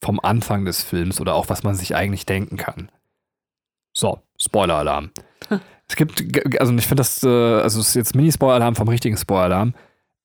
vom 0.00 0.20
Anfang 0.20 0.64
des 0.64 0.80
Films 0.80 1.20
oder 1.20 1.34
auch 1.34 1.48
was 1.48 1.64
man 1.64 1.74
sich 1.74 1.96
eigentlich 1.96 2.26
denken 2.26 2.56
kann. 2.56 2.92
So, 3.92 4.20
Spoiler-Alarm. 4.38 5.10
es 5.88 5.96
gibt, 5.96 6.22
also 6.60 6.72
ich 6.74 6.86
finde 6.86 7.00
das, 7.00 7.24
äh, 7.24 7.28
also 7.28 7.80
es 7.80 7.88
ist 7.88 7.94
jetzt 7.96 8.14
Mini-Spoiler-Alarm 8.14 8.76
vom 8.76 8.86
richtigen 8.86 9.16
Spoiler-Alarm. 9.16 9.74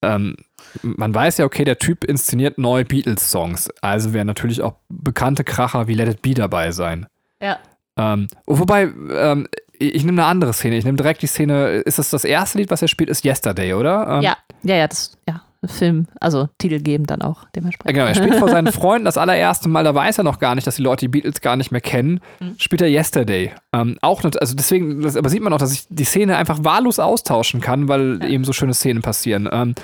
Ähm, 0.04 0.36
man 0.84 1.16
weiß 1.16 1.40
ja, 1.40 1.46
okay, 1.46 1.64
der 1.64 1.80
Typ 1.80 2.04
inszeniert 2.04 2.60
neue 2.60 2.86
Beatles-Songs. 2.86 3.72
Also 3.82 4.14
werden 4.14 4.28
natürlich 4.28 4.62
auch 4.62 4.76
bekannte 4.88 5.44
Kracher 5.44 5.88
wie 5.88 5.96
Let 5.96 6.10
It 6.10 6.22
Be 6.22 6.36
dabei 6.36 6.74
sein. 6.74 7.08
Ja. 7.42 7.58
Ähm, 7.98 8.28
wobei, 8.46 8.84
ähm, 8.84 9.48
ich 9.80 10.04
nehme 10.04 10.22
eine 10.22 10.30
andere 10.30 10.54
Szene. 10.54 10.78
Ich 10.78 10.86
nehme 10.86 10.98
direkt 10.98 11.22
die 11.22 11.28
Szene. 11.28 11.78
Ist 11.80 12.00
das 12.00 12.10
das 12.10 12.26
erste 12.26 12.58
Lied, 12.58 12.70
was 12.70 12.82
er 12.82 12.88
spielt, 12.88 13.10
ist 13.10 13.26
Yesterday, 13.26 13.74
oder? 13.74 14.08
Ähm, 14.18 14.22
ja, 14.22 14.38
ja, 14.64 14.76
ja, 14.76 14.88
das, 14.88 15.18
ja. 15.28 15.42
Film, 15.66 16.08
also 16.22 16.48
Titel 16.58 16.80
geben 16.80 17.06
dann 17.06 17.22
auch 17.22 17.44
dementsprechend. 17.54 17.98
Ja, 17.98 18.06
genau, 18.06 18.08
er 18.08 18.16
spielt 18.16 18.40
vor 18.40 18.48
seinen 18.48 18.68
Freunden 18.72 19.04
das 19.04 19.18
allererste 19.18 19.68
Mal, 19.68 19.84
da 19.84 19.94
weiß 19.94 20.20
er 20.20 20.24
noch 20.24 20.40
gar 20.40 20.56
nicht, 20.56 20.66
dass 20.66 20.78
die 20.78 20.82
Leute 20.82 21.02
die 21.02 21.10
Beatles 21.10 21.42
gar 21.42 21.58
nicht 21.58 21.72
mehr 21.72 21.82
kennen. 21.82 22.22
Mhm. 22.40 22.56
Spielt 22.58 22.82
er 22.82 22.88
Yesterday. 22.88 23.52
Ähm, 23.74 23.98
auch 24.02 24.24
nicht, 24.24 24.40
also 24.40 24.56
deswegen, 24.56 25.02
das, 25.02 25.18
aber 25.18 25.28
sieht 25.28 25.42
man 25.42 25.52
auch, 25.52 25.58
dass 25.58 25.74
ich 25.74 25.86
die 25.90 26.06
Szene 26.06 26.38
einfach 26.38 26.64
wahllos 26.64 26.98
austauschen 26.98 27.60
kann, 27.60 27.90
weil 27.90 28.20
ja. 28.22 28.30
eben 28.30 28.46
so 28.46 28.54
schöne 28.54 28.74
Szenen 28.74 29.02
passieren. 29.02 29.50
Ähm, 29.52 29.76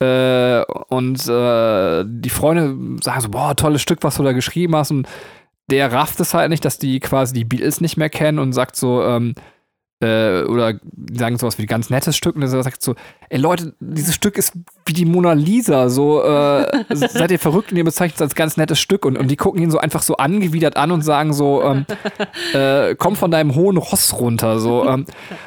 äh, 0.00 0.62
und 0.88 1.26
äh, 1.26 2.04
die 2.06 2.30
Freunde 2.30 2.76
sagen 3.02 3.20
so, 3.22 3.30
boah, 3.30 3.56
tolles 3.56 3.80
Stück, 3.80 4.00
was 4.02 4.16
du 4.16 4.22
da 4.22 4.32
geschrieben 4.32 4.76
hast. 4.76 4.90
Und 4.90 5.08
der 5.70 5.92
rafft 5.92 6.20
es 6.20 6.34
halt 6.34 6.50
nicht, 6.50 6.64
dass 6.64 6.78
die 6.78 7.00
quasi 7.00 7.34
die 7.34 7.44
Beatles 7.44 7.80
nicht 7.80 7.96
mehr 7.96 8.10
kennen 8.10 8.38
und 8.38 8.52
sagt 8.52 8.76
so, 8.76 9.02
ähm, 9.02 9.34
äh, 10.00 10.42
oder 10.44 10.74
sagen 11.12 11.38
sowas 11.38 11.58
wie 11.58 11.66
ganz 11.66 11.90
nettes 11.90 12.16
Stück 12.16 12.36
und 12.36 12.42
er 12.42 12.48
sagt 12.48 12.82
so, 12.82 12.94
ey 13.30 13.38
Leute, 13.38 13.74
dieses 13.80 14.14
Stück 14.14 14.38
ist 14.38 14.52
wie 14.86 14.92
die 14.92 15.04
Mona 15.04 15.32
Lisa, 15.32 15.88
so 15.88 16.22
äh, 16.22 16.84
seid 16.94 17.32
ihr 17.32 17.38
verrückt? 17.38 17.72
Und 17.72 17.78
ihr 17.78 17.84
bezeichnet 17.84 18.16
es 18.16 18.22
als 18.22 18.34
ganz 18.36 18.56
nettes 18.56 18.78
Stück 18.78 19.04
und, 19.04 19.18
und 19.18 19.28
die 19.28 19.36
gucken 19.36 19.60
ihn 19.60 19.72
so 19.72 19.78
einfach 19.78 20.02
so 20.02 20.16
angewidert 20.16 20.76
an 20.76 20.92
und 20.92 21.02
sagen 21.02 21.32
so, 21.32 21.62
ähm, 21.64 21.84
äh, 22.54 22.94
komm 22.94 23.16
von 23.16 23.32
deinem 23.32 23.56
hohen 23.56 23.76
Ross 23.76 24.14
runter, 24.20 24.60
so 24.60 24.86
ähm, 24.86 25.04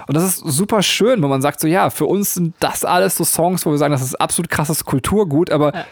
und 0.08 0.18
das 0.18 0.24
ist 0.24 0.40
super 0.40 0.84
schön, 0.84 1.22
wenn 1.22 1.30
man 1.30 1.42
sagt 1.42 1.62
so, 1.62 1.68
ja, 1.68 1.90
für 1.90 2.06
uns 2.06 2.34
sind 2.34 2.54
das 2.60 2.84
alles 2.84 3.16
so 3.16 3.24
Songs, 3.24 3.66
wo 3.66 3.72
wir 3.72 3.78
sagen, 3.78 3.94
das 3.94 4.02
ist 4.02 4.20
absolut 4.20 4.50
krasses 4.50 4.84
Kulturgut, 4.84 5.50
aber 5.50 5.74
ja 5.74 5.86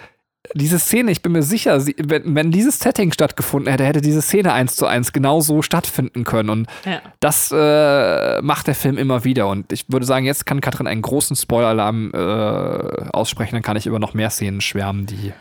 diese 0.54 0.80
Szene, 0.80 1.12
ich 1.12 1.22
bin 1.22 1.32
mir 1.32 1.44
sicher, 1.44 1.80
sie, 1.80 1.96
wenn, 1.98 2.36
wenn, 2.36 2.52
dieses 2.52 2.80
Setting 2.80 3.12
stattgefunden 3.12 3.72
hätte, 3.72 3.86
hätte 3.86 4.02
diese 4.02 4.22
Szene 4.22 4.54
eins 4.54 4.76
zu 4.76 4.86
eins 4.86 5.14
genauso 5.14 5.62
stattfinden 5.62 6.24
können. 6.24 6.50
Und 6.50 6.68
ja. 6.86 7.02
das 7.20 7.52
äh, 7.52 8.42
macht 8.42 8.68
der 8.68 8.76
Film 8.76 8.98
immer 8.98 9.24
wieder. 9.24 9.48
Und 9.48 9.72
ich 9.72 9.86
würde 9.90 10.06
sagen, 10.06 10.26
jetzt 10.26 10.46
kann 10.46 10.62
Katrin 10.62 10.88
einen 10.88 11.02
großen 11.02 11.36
Spoiler-Alarm 11.36 12.12
äh, 12.14 13.10
aussprechen, 13.12 13.56
dann 13.56 13.64
kann 13.64 13.78
ich 13.78 13.86
über 13.86 14.00
noch 14.00 14.14
mehr 14.14 14.30
Szenen 14.30 14.62
schwärmen, 14.62 15.06
die. 15.06 15.34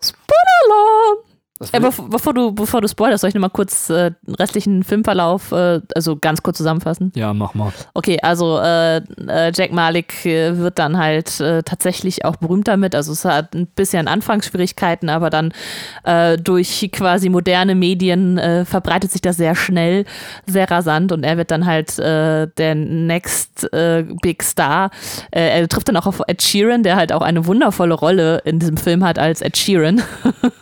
Spoiler-Alarm! 0.00 1.33
Ja, 1.72 1.78
bevor, 1.78 2.08
bevor, 2.08 2.34
du, 2.34 2.52
bevor 2.52 2.80
du 2.80 2.88
spoilerst, 2.88 3.22
soll 3.22 3.28
ich 3.28 3.34
nochmal 3.34 3.50
kurz 3.50 3.90
äh, 3.90 4.12
den 4.26 4.34
restlichen 4.34 4.82
Filmverlauf, 4.84 5.52
äh, 5.52 5.80
also 5.94 6.16
ganz 6.16 6.42
kurz 6.42 6.58
zusammenfassen? 6.58 7.12
Ja, 7.14 7.32
mach 7.32 7.54
mal. 7.54 7.72
Okay, 7.94 8.18
also 8.22 8.58
äh, 8.58 8.98
äh 8.98 9.52
Jack 9.54 9.72
Malik 9.72 10.26
äh, 10.26 10.58
wird 10.58 10.78
dann 10.78 10.98
halt 10.98 11.40
äh, 11.40 11.62
tatsächlich 11.62 12.24
auch 12.24 12.36
berühmt 12.36 12.68
damit. 12.68 12.94
Also 12.94 13.12
es 13.12 13.24
hat 13.24 13.54
ein 13.54 13.66
bisschen 13.66 14.08
Anfangsschwierigkeiten, 14.08 15.08
aber 15.08 15.30
dann 15.30 15.52
durch 16.42 16.88
quasi 16.92 17.28
moderne 17.28 17.74
Medien 17.74 18.64
verbreitet 18.66 19.10
sich 19.10 19.20
das 19.20 19.36
sehr 19.36 19.54
schnell, 19.54 20.04
sehr 20.46 20.70
rasant 20.70 21.12
und 21.12 21.24
er 21.24 21.36
wird 21.36 21.50
dann 21.50 21.66
halt 21.66 21.98
der 21.98 22.74
Next 22.74 23.68
Big 24.22 24.42
Star. 24.42 24.90
er 25.30 25.68
trifft 25.68 25.88
dann 25.88 25.96
auch 25.96 26.06
auf 26.06 26.20
Ed 26.26 26.42
Sheeran, 26.42 26.82
der 26.82 26.96
halt 26.96 27.12
auch 27.12 27.22
eine 27.22 27.46
wundervolle 27.46 27.94
Rolle 27.94 28.38
in 28.44 28.58
diesem 28.58 28.76
Film 28.76 29.04
hat 29.04 29.18
als 29.18 29.40
Ed 29.40 29.56
Sheeran. 29.56 30.02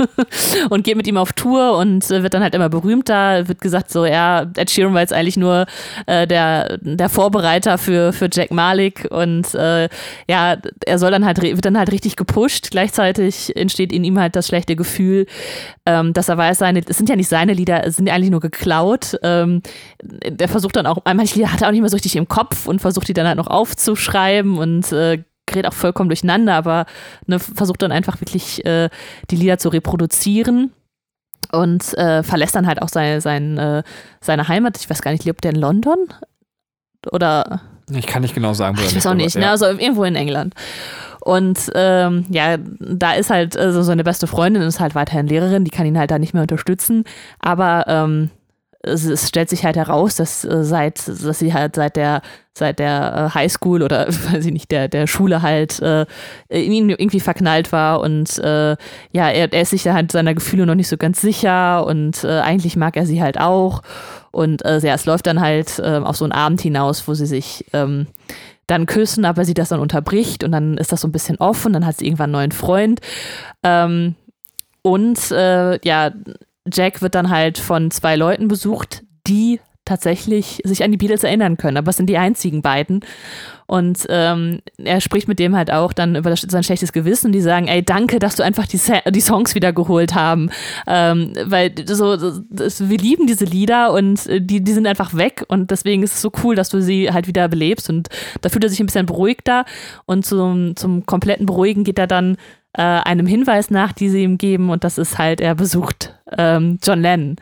und 0.70 0.84
geht 0.84 0.91
mit 0.96 1.06
ihm 1.06 1.16
auf 1.16 1.32
Tour 1.32 1.76
und 1.76 2.10
äh, 2.10 2.22
wird 2.22 2.34
dann 2.34 2.42
halt 2.42 2.54
immer 2.54 2.68
berühmter. 2.68 3.48
Wird 3.48 3.60
gesagt, 3.60 3.90
so, 3.90 4.06
ja, 4.06 4.46
Ed 4.56 4.70
Sheeran 4.70 4.94
war 4.94 5.00
jetzt 5.00 5.12
eigentlich 5.12 5.36
nur 5.36 5.66
äh, 6.06 6.26
der, 6.26 6.78
der 6.80 7.08
Vorbereiter 7.08 7.78
für, 7.78 8.12
für 8.12 8.28
Jack 8.32 8.50
Malik 8.50 9.06
und 9.10 9.54
äh, 9.54 9.88
ja, 10.28 10.56
er 10.86 10.98
soll 10.98 11.10
dann 11.10 11.24
halt, 11.24 11.42
wird 11.42 11.64
dann 11.64 11.78
halt 11.78 11.92
richtig 11.92 12.16
gepusht. 12.16 12.70
Gleichzeitig 12.70 13.56
entsteht 13.56 13.92
in 13.92 14.04
ihm 14.04 14.18
halt 14.18 14.36
das 14.36 14.46
schlechte 14.46 14.76
Gefühl, 14.76 15.26
ähm, 15.86 16.12
dass 16.12 16.28
er 16.28 16.38
weiß, 16.38 16.58
seine, 16.58 16.80
es 16.86 16.96
sind 16.96 17.08
ja 17.08 17.16
nicht 17.16 17.28
seine 17.28 17.52
Lieder, 17.52 17.86
es 17.86 17.96
sind 17.96 18.06
ja 18.06 18.14
eigentlich 18.14 18.30
nur 18.30 18.40
geklaut. 18.40 19.18
Ähm, 19.22 19.62
der 20.02 20.48
versucht 20.48 20.76
dann 20.76 20.86
auch, 20.86 20.98
manche 21.04 21.36
Lieder 21.36 21.52
hat 21.52 21.62
er 21.62 21.68
auch 21.68 21.72
nicht 21.72 21.80
mehr 21.80 21.90
so 21.90 21.96
richtig 21.96 22.16
im 22.16 22.28
Kopf 22.28 22.66
und 22.66 22.80
versucht 22.80 23.08
die 23.08 23.14
dann 23.14 23.26
halt 23.26 23.36
noch 23.36 23.48
aufzuschreiben 23.48 24.58
und 24.58 24.92
äh, 24.92 25.22
gerät 25.46 25.66
auch 25.66 25.72
vollkommen 25.72 26.08
durcheinander, 26.08 26.54
aber 26.54 26.86
ne, 27.26 27.38
versucht 27.38 27.82
dann 27.82 27.92
einfach 27.92 28.20
wirklich 28.20 28.64
äh, 28.64 28.88
die 29.30 29.36
Lieder 29.36 29.58
zu 29.58 29.68
reproduzieren 29.68 30.72
und 31.50 31.96
äh, 31.98 32.22
verlässt 32.22 32.54
dann 32.54 32.66
halt 32.66 32.80
auch 32.80 32.88
seine, 32.88 33.20
seine, 33.20 33.78
äh, 33.78 33.90
seine 34.20 34.48
Heimat. 34.48 34.78
Ich 34.78 34.88
weiß 34.88 35.02
gar 35.02 35.10
nicht, 35.10 35.24
lebt 35.24 35.44
der 35.44 35.52
in 35.52 35.58
London? 35.58 35.98
Oder. 37.10 37.62
Ich 37.90 38.06
kann 38.06 38.22
nicht 38.22 38.34
genau 38.34 38.54
sagen, 38.54 38.76
wo 38.76 38.82
er 38.82 38.86
Ich 38.86 38.96
weiß 38.96 39.06
auch 39.06 39.14
nicht, 39.14 39.36
ne? 39.36 39.50
also 39.50 39.66
irgendwo 39.66 40.04
in 40.04 40.14
England. 40.14 40.54
Und 41.20 41.70
ähm, 41.74 42.26
ja, 42.30 42.56
da 42.58 43.12
ist 43.12 43.30
halt 43.30 43.56
also 43.56 43.82
seine 43.82 44.02
beste 44.02 44.26
Freundin 44.26 44.62
ist 44.62 44.80
halt 44.80 44.94
weiterhin 44.94 45.28
Lehrerin, 45.28 45.64
die 45.64 45.70
kann 45.70 45.86
ihn 45.86 45.98
halt 45.98 46.10
da 46.10 46.18
nicht 46.18 46.34
mehr 46.34 46.42
unterstützen. 46.42 47.04
Aber 47.38 47.84
ähm, 47.86 48.30
es, 48.82 49.04
es, 49.04 49.28
stellt 49.28 49.48
sich 49.48 49.64
halt 49.64 49.76
heraus, 49.76 50.16
dass 50.16 50.44
äh, 50.44 50.64
seit, 50.64 51.06
dass 51.06 51.38
sie 51.38 51.54
halt 51.54 51.76
seit 51.76 51.96
der, 51.96 52.20
seit 52.52 52.78
der 52.78 53.30
äh, 53.30 53.34
Highschool 53.34 53.82
oder 53.82 54.08
weiß 54.32 54.44
ich 54.44 54.52
nicht, 54.52 54.70
der, 54.70 54.88
der 54.88 55.06
Schule 55.06 55.42
halt 55.42 55.80
äh, 55.80 56.04
in 56.48 56.72
ihn 56.72 56.90
irgendwie 56.90 57.20
verknallt 57.20 57.70
war 57.72 58.00
und 58.00 58.38
äh, 58.38 58.76
ja, 59.12 59.28
er, 59.28 59.52
er 59.52 59.62
ist 59.62 59.70
sich 59.70 59.86
halt 59.86 60.10
seiner 60.10 60.34
Gefühle 60.34 60.66
noch 60.66 60.74
nicht 60.74 60.88
so 60.88 60.96
ganz 60.96 61.20
sicher 61.20 61.86
und 61.86 62.24
eigentlich 62.24 62.76
mag 62.76 62.96
er 62.96 63.06
sie 63.06 63.22
halt 63.22 63.38
auch. 63.38 63.82
Und 64.30 64.62
ja, 64.64 64.94
es 64.94 65.04
läuft 65.04 65.26
dann 65.26 65.40
halt 65.40 65.78
äh, 65.78 65.98
auf 65.98 66.16
so 66.16 66.24
einen 66.24 66.32
Abend 66.32 66.60
hinaus, 66.60 67.06
wo 67.06 67.14
sie 67.14 67.26
sich 67.26 67.66
ähm, 67.72 68.06
dann 68.66 68.86
küssen, 68.86 69.24
aber 69.24 69.44
sie 69.44 69.54
das 69.54 69.68
dann 69.68 69.80
unterbricht 69.80 70.44
und 70.44 70.52
dann 70.52 70.78
ist 70.78 70.92
das 70.92 71.02
so 71.02 71.08
ein 71.08 71.12
bisschen 71.12 71.36
offen, 71.38 71.72
dann 71.72 71.84
hat 71.84 71.98
sie 71.98 72.06
irgendwann 72.06 72.26
einen 72.26 72.32
neuen 72.32 72.52
Freund. 72.52 73.00
Ähm, 73.62 74.14
und 74.82 75.30
ja, 75.30 76.10
Jack 76.70 77.02
wird 77.02 77.14
dann 77.14 77.30
halt 77.30 77.58
von 77.58 77.90
zwei 77.90 78.16
Leuten 78.16 78.48
besucht, 78.48 79.02
die 79.26 79.60
tatsächlich 79.84 80.60
sich 80.64 80.84
an 80.84 80.92
die 80.92 80.96
Beatles 80.96 81.24
erinnern 81.24 81.56
können. 81.56 81.76
Aber 81.76 81.90
es 81.90 81.96
sind 81.96 82.06
die 82.06 82.18
einzigen 82.18 82.62
beiden. 82.62 83.00
Und 83.66 84.06
ähm, 84.10 84.60
er 84.76 85.00
spricht 85.00 85.26
mit 85.26 85.38
dem 85.38 85.56
halt 85.56 85.72
auch 85.72 85.92
dann 85.92 86.14
über 86.14 86.30
das, 86.30 86.42
sein 86.42 86.62
schlechtes 86.62 86.92
Gewissen. 86.92 87.32
Die 87.32 87.40
sagen, 87.40 87.66
ey, 87.66 87.84
danke, 87.84 88.20
dass 88.20 88.36
du 88.36 88.44
einfach 88.44 88.66
die, 88.66 88.78
die 89.10 89.20
Songs 89.20 89.56
wieder 89.56 89.72
geholt 89.72 90.14
haben. 90.14 90.50
Ähm, 90.86 91.32
weil 91.46 91.72
so, 91.86 92.16
das, 92.48 92.88
wir 92.88 92.98
lieben 92.98 93.26
diese 93.26 93.44
Lieder 93.44 93.92
und 93.92 94.24
äh, 94.28 94.40
die, 94.40 94.62
die 94.62 94.72
sind 94.72 94.86
einfach 94.86 95.14
weg. 95.14 95.44
Und 95.48 95.72
deswegen 95.72 96.04
ist 96.04 96.14
es 96.14 96.22
so 96.22 96.30
cool, 96.44 96.54
dass 96.54 96.68
du 96.68 96.80
sie 96.80 97.10
halt 97.10 97.26
wieder 97.26 97.48
belebst. 97.48 97.90
Und 97.90 98.08
da 98.40 98.50
fühlt 98.50 98.62
er 98.62 98.70
sich 98.70 98.78
ein 98.78 98.86
bisschen 98.86 99.06
beruhigter. 99.06 99.64
Und 100.04 100.24
zum, 100.24 100.76
zum 100.76 101.06
kompletten 101.06 101.46
Beruhigen 101.46 101.82
geht 101.82 101.98
er 101.98 102.06
dann 102.06 102.36
äh, 102.74 102.82
einem 102.82 103.26
Hinweis 103.26 103.70
nach, 103.70 103.92
die 103.92 104.08
sie 104.08 104.22
ihm 104.22 104.38
geben. 104.38 104.70
Und 104.70 104.84
das 104.84 104.98
ist 104.98 105.18
halt, 105.18 105.40
er 105.40 105.54
besucht 105.54 106.14
ähm, 106.36 106.78
John 106.82 107.00
Lennon 107.00 107.36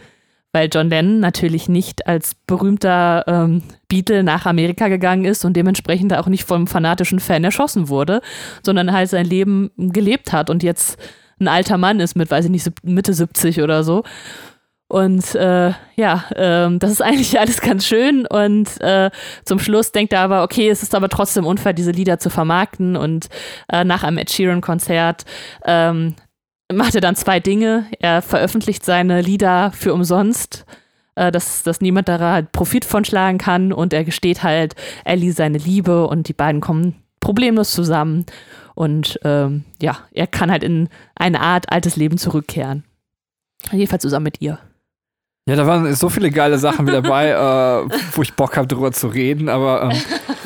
weil 0.53 0.69
John 0.73 0.91
Lennon 0.91 1.21
natürlich 1.21 1.69
nicht 1.69 2.07
als 2.07 2.35
berühmter 2.47 3.25
ähm, 3.27 3.63
Beatle 3.89 4.23
nach 4.23 4.47
Amerika 4.47 4.89
gegangen 4.89 5.25
ist 5.25 5.45
und 5.45 5.55
dementsprechend 5.55 6.13
auch 6.15 6.27
nicht 6.27 6.45
vom 6.45 6.67
fanatischen 6.67 7.21
Fan 7.21 7.45
erschossen 7.45 7.89
wurde, 7.89 8.21
sondern 8.63 8.93
halt 8.93 9.11
sein 9.11 9.27
Leben 9.27 9.71
gelebt 9.77 10.33
hat 10.33 10.51
und 10.51 10.63
jetzt 10.63 10.99
ein 11.39 11.49
alter 11.49 11.79
Mann 11.79 12.01
ist 12.01 12.17
mit, 12.17 12.31
weiß 12.31 12.47
ich 12.47 12.51
nicht, 12.51 12.69
Mitte 12.83 13.15
70 13.15 13.63
oder 13.63 13.83
so. 13.83 14.03
Und 14.91 15.37
äh, 15.37 15.73
ja, 15.95 16.25
ähm, 16.35 16.81
das 16.81 16.91
ist 16.91 17.01
eigentlich 17.03 17.39
alles 17.39 17.61
ganz 17.61 17.87
schön. 17.87 18.27
Und 18.27 18.81
äh, 18.81 19.11
zum 19.45 19.61
Schluss 19.61 19.93
denkt 19.93 20.13
er 20.13 20.21
aber, 20.21 20.43
okay, 20.43 20.69
es 20.69 20.83
ist 20.83 20.97
aber 20.97 21.09
trotzdem 21.09 21.47
unfair, 21.47 21.73
diese 21.73 21.93
Lieder 21.93 22.19
zu 22.19 22.29
vermarkten. 22.29 22.97
Und 22.97 23.29
äh, 23.73 23.85
nach 23.85 24.03
einem 24.03 24.19
Ed 24.19 24.31
Sheeran-Konzert 24.31 25.25
ähm, 25.65 26.17
macht 26.73 26.97
er 26.97 27.01
dann 27.01 27.15
zwei 27.15 27.39
Dinge. 27.39 27.87
Er 28.01 28.21
veröffentlicht 28.21 28.85
seine 28.85 29.21
Lieder 29.21 29.71
für 29.73 29.95
umsonst, 29.95 30.67
äh, 31.15 31.31
dass, 31.31 31.63
dass 31.63 31.81
niemand 31.81 32.09
da 32.09 32.19
halt 32.19 32.51
Profit 32.51 32.85
von 32.85 33.05
schlagen 33.05 33.39
kann 33.39 33.73
und 33.73 33.93
er 33.93 34.05
gesteht 34.05 34.43
halt 34.43 34.75
Ellie 35.05 35.33
seine 35.33 35.59
Liebe 35.59 36.09
und 36.09 36.27
die 36.27 36.33
beiden 36.33 36.61
kommen 36.61 36.97
problemlos 37.21 37.71
zusammen 37.71 38.27
und 38.75 39.21
ähm, 39.25 39.65
ja, 39.81 39.99
er 40.11 40.27
kann 40.27 40.51
halt 40.51 40.65
in 40.65 40.89
eine 41.15 41.41
Art 41.41 41.71
altes 41.71 41.97
Leben 41.97 42.19
zurückkehren. 42.19 42.83
Jedenfalls 43.71 44.03
zusammen 44.03 44.25
mit 44.25 44.41
ihr. 44.41 44.59
Ja, 45.49 45.57
da 45.57 45.67
waren 45.67 45.93
so 45.95 46.09
viele 46.09 46.31
geile 46.31 46.59
Sachen 46.59 46.85
mit 46.85 46.95
dabei, 46.95 47.31
äh, 47.31 47.89
wo 48.13 48.23
ich 48.23 48.35
Bock 48.35 48.57
habe, 48.57 48.69
drüber 48.69 48.93
zu 48.93 49.09
reden, 49.09 49.49
aber 49.49 49.91
ähm, 49.91 50.01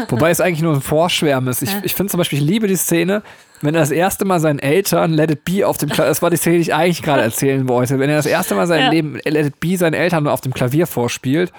wobei 0.09 0.31
es 0.31 0.41
eigentlich 0.41 0.63
nur 0.63 0.75
ein 0.75 0.81
Vorschwärmen 0.81 1.51
ist. 1.51 1.63
Ich, 1.63 1.75
ich 1.83 1.95
finde 1.95 2.11
zum 2.11 2.19
Beispiel, 2.19 2.39
ich 2.39 2.45
liebe 2.45 2.69
die 2.69 2.77
Szene, 2.77 3.23
wenn 3.61 3.75
er 3.75 3.81
das 3.81 3.91
erste 3.91 4.25
Mal 4.25 4.41
seinen 4.41 4.61
Eltern 4.61 5.13
Let 5.13 5.31
It 5.31 5.45
Be 5.45 5.67
auf 5.67 5.79
dem 5.79 5.89
Klavier, 5.89 6.09
das 6.09 6.23
war 6.23 6.31
die 6.31 6.37
Szene, 6.37 6.57
die 6.57 6.63
ich 6.63 6.75
eigentlich 6.75 7.03
gerade 7.03 7.23
erzählen 7.23 7.69
wollte, 7.69 7.99
wenn 7.99 8.09
er 8.09 8.17
das 8.17 8.27
erste 8.27 8.55
Mal 8.55 8.67
sein 8.67 8.81
ja. 8.81 8.91
Leben 8.91 9.19
Let 9.25 9.47
It 9.47 9.61
Be 9.61 9.77
seinen 9.77 9.95
Eltern 9.95 10.25
nur 10.25 10.33
auf 10.33 10.41
dem 10.41 10.55
Klavier 10.55 10.87
vorspielt 10.87 11.53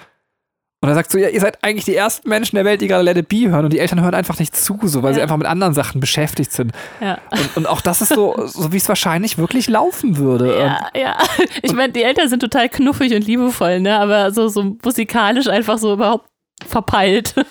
und 0.86 0.92
er 0.92 0.94
sagt 0.94 1.10
so, 1.10 1.18
ja, 1.18 1.28
ihr 1.28 1.40
seid 1.40 1.58
eigentlich 1.64 1.84
die 1.84 1.96
ersten 1.96 2.28
Menschen 2.28 2.54
der 2.54 2.64
Welt, 2.64 2.80
die 2.80 2.86
gerade 2.86 3.02
Let 3.02 3.16
It 3.16 3.28
Be 3.28 3.48
hören 3.50 3.64
und 3.64 3.72
die 3.72 3.80
Eltern 3.80 4.00
hören 4.00 4.14
einfach 4.14 4.38
nicht 4.38 4.54
zu, 4.54 4.78
so, 4.84 5.02
weil 5.02 5.10
ja. 5.10 5.14
sie 5.16 5.22
einfach 5.22 5.36
mit 5.36 5.48
anderen 5.48 5.74
Sachen 5.74 6.00
beschäftigt 6.00 6.52
sind. 6.52 6.70
Ja. 7.00 7.18
Und, 7.32 7.56
und 7.56 7.66
auch 7.66 7.80
das 7.80 8.02
ist 8.02 8.10
so, 8.10 8.36
so 8.46 8.72
wie 8.72 8.76
es 8.76 8.88
wahrscheinlich 8.88 9.36
wirklich 9.36 9.68
laufen 9.68 10.16
würde. 10.16 10.56
Ja, 10.56 10.88
ja. 10.96 11.16
Ich 11.62 11.72
meine, 11.72 11.92
die 11.92 12.04
Eltern 12.04 12.28
sind 12.28 12.38
total 12.38 12.68
knuffig 12.68 13.14
und 13.14 13.26
liebevoll, 13.26 13.80
ne, 13.80 13.98
aber 13.98 14.30
so, 14.30 14.46
so 14.46 14.76
musikalisch 14.84 15.48
einfach 15.48 15.78
so 15.78 15.92
überhaupt 15.94 16.28
verpeilt. 16.64 17.34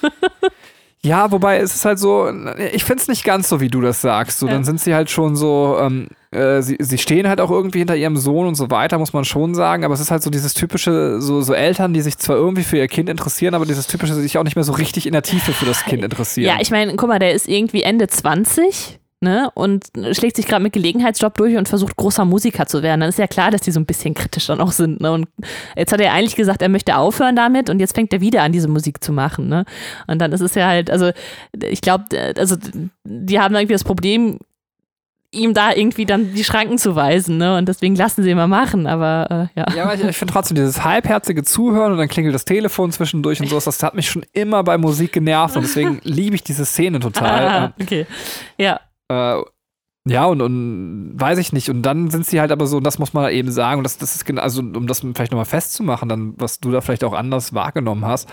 Ja, 1.05 1.31
wobei 1.31 1.59
es 1.59 1.75
ist 1.75 1.85
halt 1.85 1.99
so, 1.99 2.27
ich 2.73 2.83
finde 2.83 3.01
es 3.03 3.07
nicht 3.07 3.23
ganz 3.23 3.47
so, 3.47 3.61
wie 3.61 3.67
du 3.67 3.79
das 3.79 4.01
sagst. 4.01 4.39
So, 4.39 4.47
ja. 4.47 4.53
dann 4.53 4.63
sind 4.63 4.81
sie 4.81 4.95
halt 4.95 5.11
schon 5.11 5.35
so, 5.35 5.77
ähm, 5.79 6.07
äh, 6.31 6.63
sie, 6.63 6.77
sie 6.79 6.97
stehen 6.97 7.27
halt 7.27 7.39
auch 7.39 7.51
irgendwie 7.51 7.77
hinter 7.77 7.95
ihrem 7.95 8.17
Sohn 8.17 8.47
und 8.47 8.55
so 8.55 8.71
weiter, 8.71 8.97
muss 8.97 9.13
man 9.13 9.23
schon 9.23 9.53
sagen. 9.53 9.85
Aber 9.85 9.93
es 9.93 9.99
ist 9.99 10.09
halt 10.09 10.23
so 10.23 10.31
dieses 10.31 10.55
typische, 10.55 11.21
so, 11.21 11.41
so 11.41 11.53
Eltern, 11.53 11.93
die 11.93 12.01
sich 12.01 12.17
zwar 12.17 12.37
irgendwie 12.37 12.63
für 12.63 12.77
ihr 12.77 12.87
Kind 12.87 13.07
interessieren, 13.07 13.53
aber 13.53 13.67
dieses 13.67 13.85
typische, 13.85 14.15
sich 14.15 14.39
auch 14.39 14.43
nicht 14.43 14.55
mehr 14.55 14.63
so 14.63 14.73
richtig 14.73 15.05
in 15.05 15.13
der 15.13 15.21
Tiefe 15.21 15.53
für 15.53 15.67
das 15.67 15.83
Kind 15.85 16.03
interessieren. 16.03 16.47
Ja, 16.47 16.57
ich 16.59 16.71
meine, 16.71 16.95
guck 16.95 17.07
mal, 17.07 17.19
der 17.19 17.33
ist 17.33 17.47
irgendwie 17.47 17.83
Ende 17.83 18.07
20 18.07 18.99
ne, 19.25 19.49
und 19.55 19.87
schlägt 20.11 20.35
sich 20.35 20.47
gerade 20.47 20.61
mit 20.61 20.73
Gelegenheitsjob 20.73 21.35
durch 21.35 21.57
und 21.57 21.67
versucht 21.67 21.95
großer 21.95 22.23
Musiker 22.23 22.67
zu 22.67 22.83
werden, 22.83 23.01
dann 23.01 23.09
ist 23.09 23.19
ja 23.19 23.27
klar, 23.27 23.51
dass 23.51 23.61
die 23.61 23.71
so 23.71 23.79
ein 23.79 23.85
bisschen 23.85 24.13
kritisch 24.13 24.45
dann 24.45 24.61
auch 24.61 24.71
sind. 24.71 25.01
Ne? 25.01 25.11
Und 25.11 25.27
jetzt 25.75 25.91
hat 25.91 25.99
er 25.99 26.13
eigentlich 26.13 26.35
gesagt, 26.35 26.61
er 26.61 26.69
möchte 26.69 26.95
aufhören 26.95 27.35
damit 27.35 27.69
und 27.69 27.79
jetzt 27.79 27.95
fängt 27.95 28.13
er 28.13 28.21
wieder 28.21 28.43
an, 28.43 28.51
diese 28.51 28.67
Musik 28.67 29.03
zu 29.03 29.11
machen. 29.11 29.49
Ne? 29.49 29.65
Und 30.07 30.19
dann 30.19 30.31
ist 30.31 30.41
es 30.41 30.53
ja 30.55 30.67
halt, 30.67 30.91
also 30.91 31.11
ich 31.61 31.81
glaube, 31.81 32.05
also 32.37 32.55
die 33.03 33.39
haben 33.39 33.55
irgendwie 33.55 33.73
das 33.73 33.83
Problem, 33.83 34.39
ihm 35.35 35.53
da 35.53 35.73
irgendwie 35.73 36.05
dann 36.05 36.33
die 36.33 36.43
Schranken 36.43 36.77
zu 36.77 36.95
weisen, 36.95 37.37
ne? 37.37 37.57
Und 37.57 37.67
deswegen 37.67 37.95
lassen 37.95 38.23
sie 38.23 38.31
immer 38.31 38.47
machen, 38.47 38.87
aber 38.87 39.49
äh, 39.55 39.59
ja. 39.59 39.65
Ja, 39.75 39.83
aber 39.83 39.95
ich, 39.95 40.03
ich 40.03 40.17
finde 40.17 40.33
trotzdem 40.33 40.55
dieses 40.55 40.83
halbherzige 40.83 41.43
Zuhören 41.43 41.91
und 41.91 41.97
dann 41.97 42.07
klingelt 42.07 42.33
das 42.33 42.45
Telefon 42.45 42.91
zwischendurch 42.91 43.41
und 43.41 43.49
so, 43.49 43.59
das 43.59 43.83
hat 43.83 43.95
mich 43.95 44.09
schon 44.09 44.25
immer 44.33 44.63
bei 44.63 44.77
Musik 44.77 45.11
genervt 45.11 45.55
und 45.57 45.63
deswegen 45.63 45.99
liebe 46.03 46.35
ich 46.35 46.43
diese 46.43 46.65
Szene 46.65 46.99
total. 46.99 47.47
Ah, 47.47 47.73
okay. 47.79 48.05
Ja. 48.57 48.79
Äh, 49.09 49.41
ja, 50.07 50.25
und, 50.25 50.41
und 50.41 51.13
weiß 51.15 51.39
ich 51.39 51.51
nicht. 51.51 51.69
Und 51.69 51.81
dann 51.81 52.11
sind 52.11 52.25
sie 52.25 52.39
halt 52.39 52.51
aber 52.51 52.67
so, 52.67 52.77
und 52.77 52.83
das 52.83 52.99
muss 52.99 53.13
man 53.13 53.31
eben 53.31 53.51
sagen, 53.51 53.79
und 53.79 53.83
das, 53.83 53.97
das 53.97 54.15
ist 54.15 54.25
genau, 54.25 54.41
also 54.41 54.61
um 54.61 54.87
das 54.87 54.99
vielleicht 54.99 55.31
nochmal 55.31 55.45
festzumachen, 55.45 56.09
dann, 56.09 56.33
was 56.37 56.59
du 56.59 56.71
da 56.71 56.81
vielleicht 56.81 57.03
auch 57.03 57.13
anders 57.13 57.53
wahrgenommen 57.53 58.05
hast, 58.05 58.29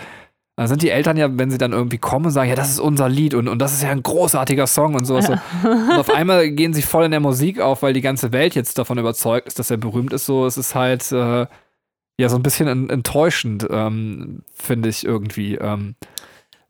dann 0.55 0.67
sind 0.67 0.83
die 0.83 0.91
Eltern 0.91 1.17
ja, 1.17 1.35
wenn 1.35 1.49
sie 1.49 1.57
dann 1.57 1.71
irgendwie 1.71 1.97
kommen 1.97 2.25
und 2.25 2.31
sagen, 2.31 2.49
ja, 2.49 2.55
das 2.55 2.69
ist 2.69 2.79
unser 2.79 3.09
Lied 3.09 3.33
und, 3.33 3.47
und 3.47 3.57
das 3.57 3.73
ist 3.73 3.81
ja 3.81 3.89
ein 3.89 4.03
großartiger 4.03 4.67
Song 4.67 4.93
und 4.93 5.05
so. 5.05 5.17
Ja. 5.17 5.41
Und 5.63 5.97
auf 5.97 6.11
einmal 6.11 6.51
gehen 6.51 6.73
sie 6.73 6.83
voll 6.83 7.05
in 7.05 7.11
der 7.11 7.19
Musik 7.19 7.59
auf, 7.59 7.81
weil 7.81 7.93
die 7.93 8.01
ganze 8.01 8.31
Welt 8.33 8.53
jetzt 8.53 8.77
davon 8.77 8.99
überzeugt 8.99 9.47
ist, 9.47 9.57
dass 9.57 9.71
er 9.71 9.77
berühmt 9.77 10.13
ist. 10.13 10.27
So, 10.27 10.45
es 10.45 10.57
ist 10.57 10.75
halt 10.75 11.11
äh, 11.11 11.47
ja 12.19 12.29
so 12.29 12.35
ein 12.35 12.43
bisschen 12.43 12.89
enttäuschend, 12.89 13.65
ähm, 13.71 14.43
finde 14.53 14.89
ich 14.89 15.03
irgendwie. 15.05 15.55
Ähm, 15.55 15.95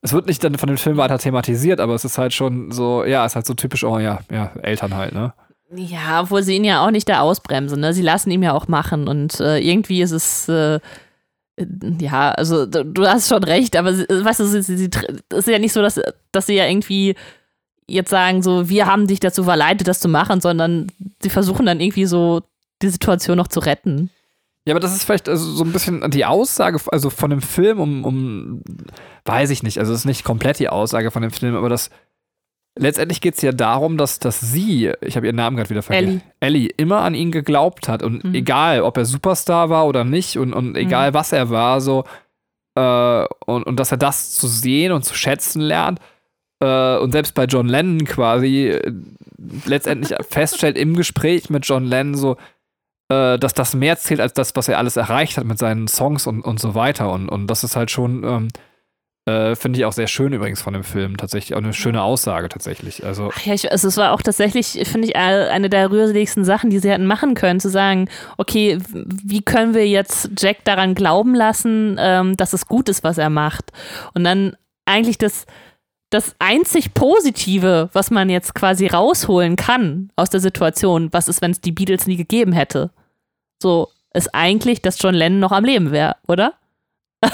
es 0.03 0.11
wird 0.11 0.27
nicht 0.27 0.43
dann 0.43 0.57
von 0.57 0.67
dem 0.67 0.77
Film 0.77 0.97
weiter 0.97 1.17
thematisiert, 1.17 1.79
aber 1.79 1.95
es 1.95 2.03
ist 2.03 2.17
halt 2.17 2.33
schon 2.33 2.71
so, 2.71 3.05
ja, 3.05 3.25
es 3.25 3.31
ist 3.31 3.35
halt 3.37 3.45
so 3.45 3.53
typisch, 3.53 3.85
oh 3.85 3.99
ja, 3.99 4.19
ja, 4.29 4.51
Eltern 4.61 4.95
halt, 4.95 5.13
ne? 5.13 5.33
Ja, 5.75 6.21
obwohl 6.21 6.43
sie 6.43 6.55
ihn 6.55 6.65
ja 6.65 6.85
auch 6.85 6.91
nicht 6.91 7.07
da 7.07 7.21
ausbremsen, 7.21 7.79
ne? 7.79 7.93
Sie 7.93 8.01
lassen 8.01 8.29
ihn 8.29 8.43
ja 8.43 8.53
auch 8.53 8.67
machen 8.67 9.07
und 9.07 9.39
äh, 9.39 9.59
irgendwie 9.59 10.01
ist 10.01 10.11
es, 10.11 10.49
äh, 10.49 10.79
ja, 11.99 12.31
also 12.31 12.65
du 12.65 13.07
hast 13.07 13.29
schon 13.29 13.43
recht, 13.43 13.77
aber 13.77 13.91
weißt 13.91 14.39
du, 14.41 14.43
es 14.43 14.69
ist 14.69 15.47
ja 15.47 15.59
nicht 15.59 15.73
so, 15.73 15.81
dass, 15.81 16.01
dass 16.33 16.47
sie 16.47 16.55
ja 16.55 16.67
irgendwie 16.67 17.15
jetzt 17.87 18.09
sagen, 18.09 18.43
so, 18.43 18.69
wir 18.69 18.87
haben 18.87 19.07
dich 19.07 19.21
dazu 19.21 19.45
verleitet, 19.45 19.87
das 19.87 20.01
zu 20.01 20.09
machen, 20.09 20.41
sondern 20.41 20.87
sie 21.21 21.29
versuchen 21.29 21.65
dann 21.65 21.79
irgendwie 21.79 22.05
so 22.05 22.41
die 22.81 22.89
Situation 22.89 23.37
noch 23.37 23.47
zu 23.47 23.61
retten. 23.61 24.09
Ja, 24.65 24.73
aber 24.73 24.79
das 24.79 24.95
ist 24.95 25.03
vielleicht 25.03 25.27
also 25.27 25.51
so 25.51 25.63
ein 25.63 25.73
bisschen 25.73 26.09
die 26.11 26.25
Aussage, 26.25 26.79
also 26.91 27.09
von 27.09 27.29
dem 27.29 27.41
Film, 27.41 27.79
um, 27.79 28.05
um 28.05 28.61
weiß 29.25 29.49
ich 29.49 29.61
nicht, 29.61 29.77
also 29.77 29.91
es 29.91 29.99
ist 29.99 30.05
nicht 30.05 30.23
komplett 30.23 30.59
die 30.59 30.69
Aussage 30.69 31.11
von 31.11 31.21
dem 31.21 31.31
Film, 31.31 31.55
aber 31.55 31.67
das 31.67 31.89
letztendlich 32.77 33.21
geht 33.21 33.35
es 33.35 33.41
ja 33.41 33.51
darum, 33.51 33.97
dass, 33.97 34.19
dass 34.19 34.39
sie, 34.39 34.91
ich 35.01 35.15
habe 35.15 35.25
ihren 35.25 35.35
Namen 35.35 35.57
gerade 35.57 35.69
wieder 35.69 35.83
vergessen, 35.83 36.21
Ellie. 36.39 36.61
Ellie 36.61 36.69
immer 36.77 37.01
an 37.01 37.13
ihn 37.13 37.31
geglaubt 37.31 37.87
hat 37.87 38.03
und 38.03 38.23
mhm. 38.23 38.33
egal, 38.33 38.81
ob 38.81 38.97
er 38.97 39.05
Superstar 39.05 39.69
war 39.69 39.85
oder 39.85 40.03
nicht 40.05 40.37
und, 40.37 40.53
und 40.53 40.75
egal, 40.75 41.11
mhm. 41.11 41.13
was 41.13 41.33
er 41.33 41.49
war, 41.49 41.81
so 41.81 42.05
äh, 42.75 43.25
und, 43.45 43.63
und 43.63 43.79
dass 43.79 43.91
er 43.91 43.97
das 43.97 44.31
zu 44.31 44.47
sehen 44.47 44.91
und 44.91 45.03
zu 45.03 45.13
schätzen 45.13 45.61
lernt 45.61 45.99
äh, 46.59 46.97
und 46.97 47.11
selbst 47.11 47.35
bei 47.35 47.45
John 47.45 47.67
Lennon 47.67 48.05
quasi 48.05 48.69
äh, 48.69 48.91
letztendlich 49.65 50.17
feststellt 50.29 50.77
im 50.77 50.95
Gespräch 50.95 51.49
mit 51.49 51.65
John 51.65 51.85
Lennon 51.85 52.15
so, 52.15 52.37
äh, 53.13 53.37
dass 53.37 53.53
das 53.53 53.73
mehr 53.73 53.97
zählt 53.97 54.19
als 54.19 54.33
das, 54.33 54.55
was 54.55 54.67
er 54.67 54.77
alles 54.77 54.97
erreicht 54.97 55.37
hat 55.37 55.45
mit 55.45 55.59
seinen 55.59 55.87
Songs 55.87 56.27
und, 56.27 56.41
und 56.41 56.59
so 56.59 56.75
weiter. 56.75 57.11
Und, 57.11 57.29
und 57.29 57.47
das 57.47 57.63
ist 57.63 57.75
halt 57.75 57.91
schon, 57.91 58.23
ähm, 58.23 58.47
äh, 59.25 59.55
finde 59.55 59.79
ich 59.79 59.85
auch 59.85 59.93
sehr 59.93 60.07
schön 60.07 60.33
übrigens 60.33 60.61
von 60.61 60.73
dem 60.73 60.83
Film. 60.83 61.17
Tatsächlich 61.17 61.53
auch 61.53 61.59
eine 61.59 61.73
schöne 61.73 62.01
Aussage 62.01 62.49
tatsächlich. 62.49 63.05
Also, 63.05 63.31
Ach 63.33 63.45
ja, 63.45 63.53
ich, 63.53 63.71
also 63.71 63.87
es 63.87 63.97
war 63.97 64.11
auch 64.11 64.21
tatsächlich, 64.21 64.81
finde 64.83 65.07
ich, 65.07 65.15
eine 65.15 65.69
der 65.69 65.91
rührseligsten 65.91 66.43
Sachen, 66.43 66.69
die 66.69 66.79
sie 66.79 66.89
hätten 66.89 67.05
machen 67.05 67.35
können, 67.35 67.59
zu 67.59 67.69
sagen, 67.69 68.09
okay, 68.37 68.79
wie 68.91 69.41
können 69.41 69.73
wir 69.73 69.87
jetzt 69.87 70.31
Jack 70.37 70.65
daran 70.65 70.95
glauben 70.95 71.35
lassen, 71.35 71.97
ähm, 71.99 72.35
dass 72.35 72.53
es 72.53 72.67
gut 72.67 72.89
ist, 72.89 73.03
was 73.03 73.17
er 73.17 73.29
macht? 73.29 73.71
Und 74.13 74.23
dann 74.23 74.55
eigentlich 74.85 75.17
das 75.17 75.45
das 76.09 76.35
einzig 76.37 76.93
Positive, 76.93 77.89
was 77.91 78.11
man 78.11 78.29
jetzt 78.29 78.53
quasi 78.53 78.85
rausholen 78.85 79.55
kann 79.55 80.11
aus 80.15 80.29
der 80.29 80.41
Situation, 80.41 81.09
was 81.11 81.27
ist, 81.27 81.41
wenn 81.41 81.51
es 81.51 81.59
die 81.59 81.71
Beatles 81.71 82.05
nie 82.05 82.17
gegeben 82.17 82.51
hätte? 82.51 82.91
So, 83.63 83.87
ist 84.13 84.35
eigentlich, 84.35 84.81
dass 84.81 85.01
John 85.01 85.15
Lennon 85.15 85.39
noch 85.39 85.53
am 85.53 85.63
Leben 85.63 85.91
wäre, 85.91 86.17
oder? 86.27 86.53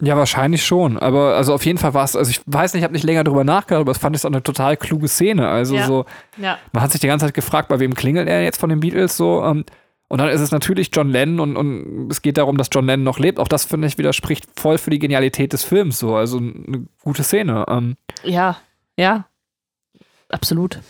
ja, 0.00 0.16
wahrscheinlich 0.16 0.64
schon. 0.64 0.98
Aber 0.98 1.36
also 1.36 1.52
auf 1.52 1.66
jeden 1.66 1.78
Fall 1.78 1.92
war 1.92 2.04
es, 2.04 2.16
also 2.16 2.30
ich 2.30 2.40
weiß 2.46 2.72
nicht, 2.72 2.80
ich 2.80 2.84
habe 2.84 2.94
nicht 2.94 3.04
länger 3.04 3.22
drüber 3.22 3.44
nachgedacht, 3.44 3.82
aber 3.82 3.92
es 3.92 3.98
fand 3.98 4.16
ich 4.16 4.24
auch 4.24 4.30
eine 4.30 4.42
total 4.42 4.78
kluge 4.78 5.08
Szene. 5.08 5.46
Also 5.46 5.76
ja. 5.76 5.86
so, 5.86 6.06
ja. 6.38 6.56
man 6.72 6.82
hat 6.82 6.90
sich 6.90 7.02
die 7.02 7.06
ganze 7.06 7.26
Zeit 7.26 7.34
gefragt, 7.34 7.68
bei 7.68 7.80
wem 7.80 7.92
klingelt 7.92 8.28
er 8.30 8.42
jetzt 8.42 8.58
von 8.58 8.70
den 8.70 8.80
Beatles 8.80 9.18
so? 9.18 9.44
Ähm, 9.44 9.66
und 10.08 10.18
dann 10.22 10.30
ist 10.30 10.40
es 10.40 10.52
natürlich 10.52 10.88
John 10.90 11.10
Lennon 11.10 11.40
und, 11.40 11.56
und 11.58 12.10
es 12.10 12.22
geht 12.22 12.38
darum, 12.38 12.56
dass 12.56 12.70
John 12.72 12.86
Lennon 12.86 13.04
noch 13.04 13.18
lebt. 13.18 13.38
Auch 13.38 13.46
das, 13.46 13.66
finde 13.66 13.88
ich, 13.88 13.98
widerspricht 13.98 14.46
voll 14.58 14.78
für 14.78 14.88
die 14.88 14.98
Genialität 14.98 15.52
des 15.52 15.64
Films. 15.64 15.98
So. 15.98 16.16
Also 16.16 16.38
eine 16.38 16.86
gute 17.02 17.22
Szene. 17.22 17.66
Ähm, 17.68 17.98
ja, 18.24 18.56
ja. 18.96 19.26
Absolut. 20.30 20.80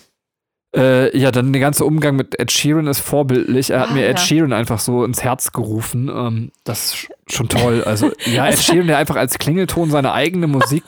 Äh, 0.77 1.17
ja, 1.17 1.31
dann 1.31 1.53
der 1.53 1.61
ganze 1.61 1.85
Umgang 1.87 2.17
mit 2.17 2.39
Ed 2.39 2.53
Sheeran 2.53 2.87
ist 2.87 3.01
vorbildlich. 3.01 3.71
Er 3.71 3.81
hat 3.81 3.89
Ah, 3.91 3.93
mir 3.95 4.07
Ed 4.07 4.19
ja. 4.19 4.25
Sheeran 4.25 4.53
einfach 4.53 4.79
so 4.79 5.03
ins 5.05 5.23
Herz 5.23 5.53
gerufen. 5.53 6.09
Ähm, 6.09 6.53
das 6.65 6.87
ist 6.87 6.95
sch- 6.97 7.11
schon 7.35 7.49
toll. 7.49 7.83
Also, 7.85 8.13
ja, 8.27 8.47
Ed 8.49 8.59
Sheeran, 8.59 8.87
der 8.87 8.99
einfach 8.99 9.17
als 9.17 9.39
Klingelton 9.39 9.91
seine 9.91 10.13
eigene 10.13 10.47
Musik. 10.47 10.85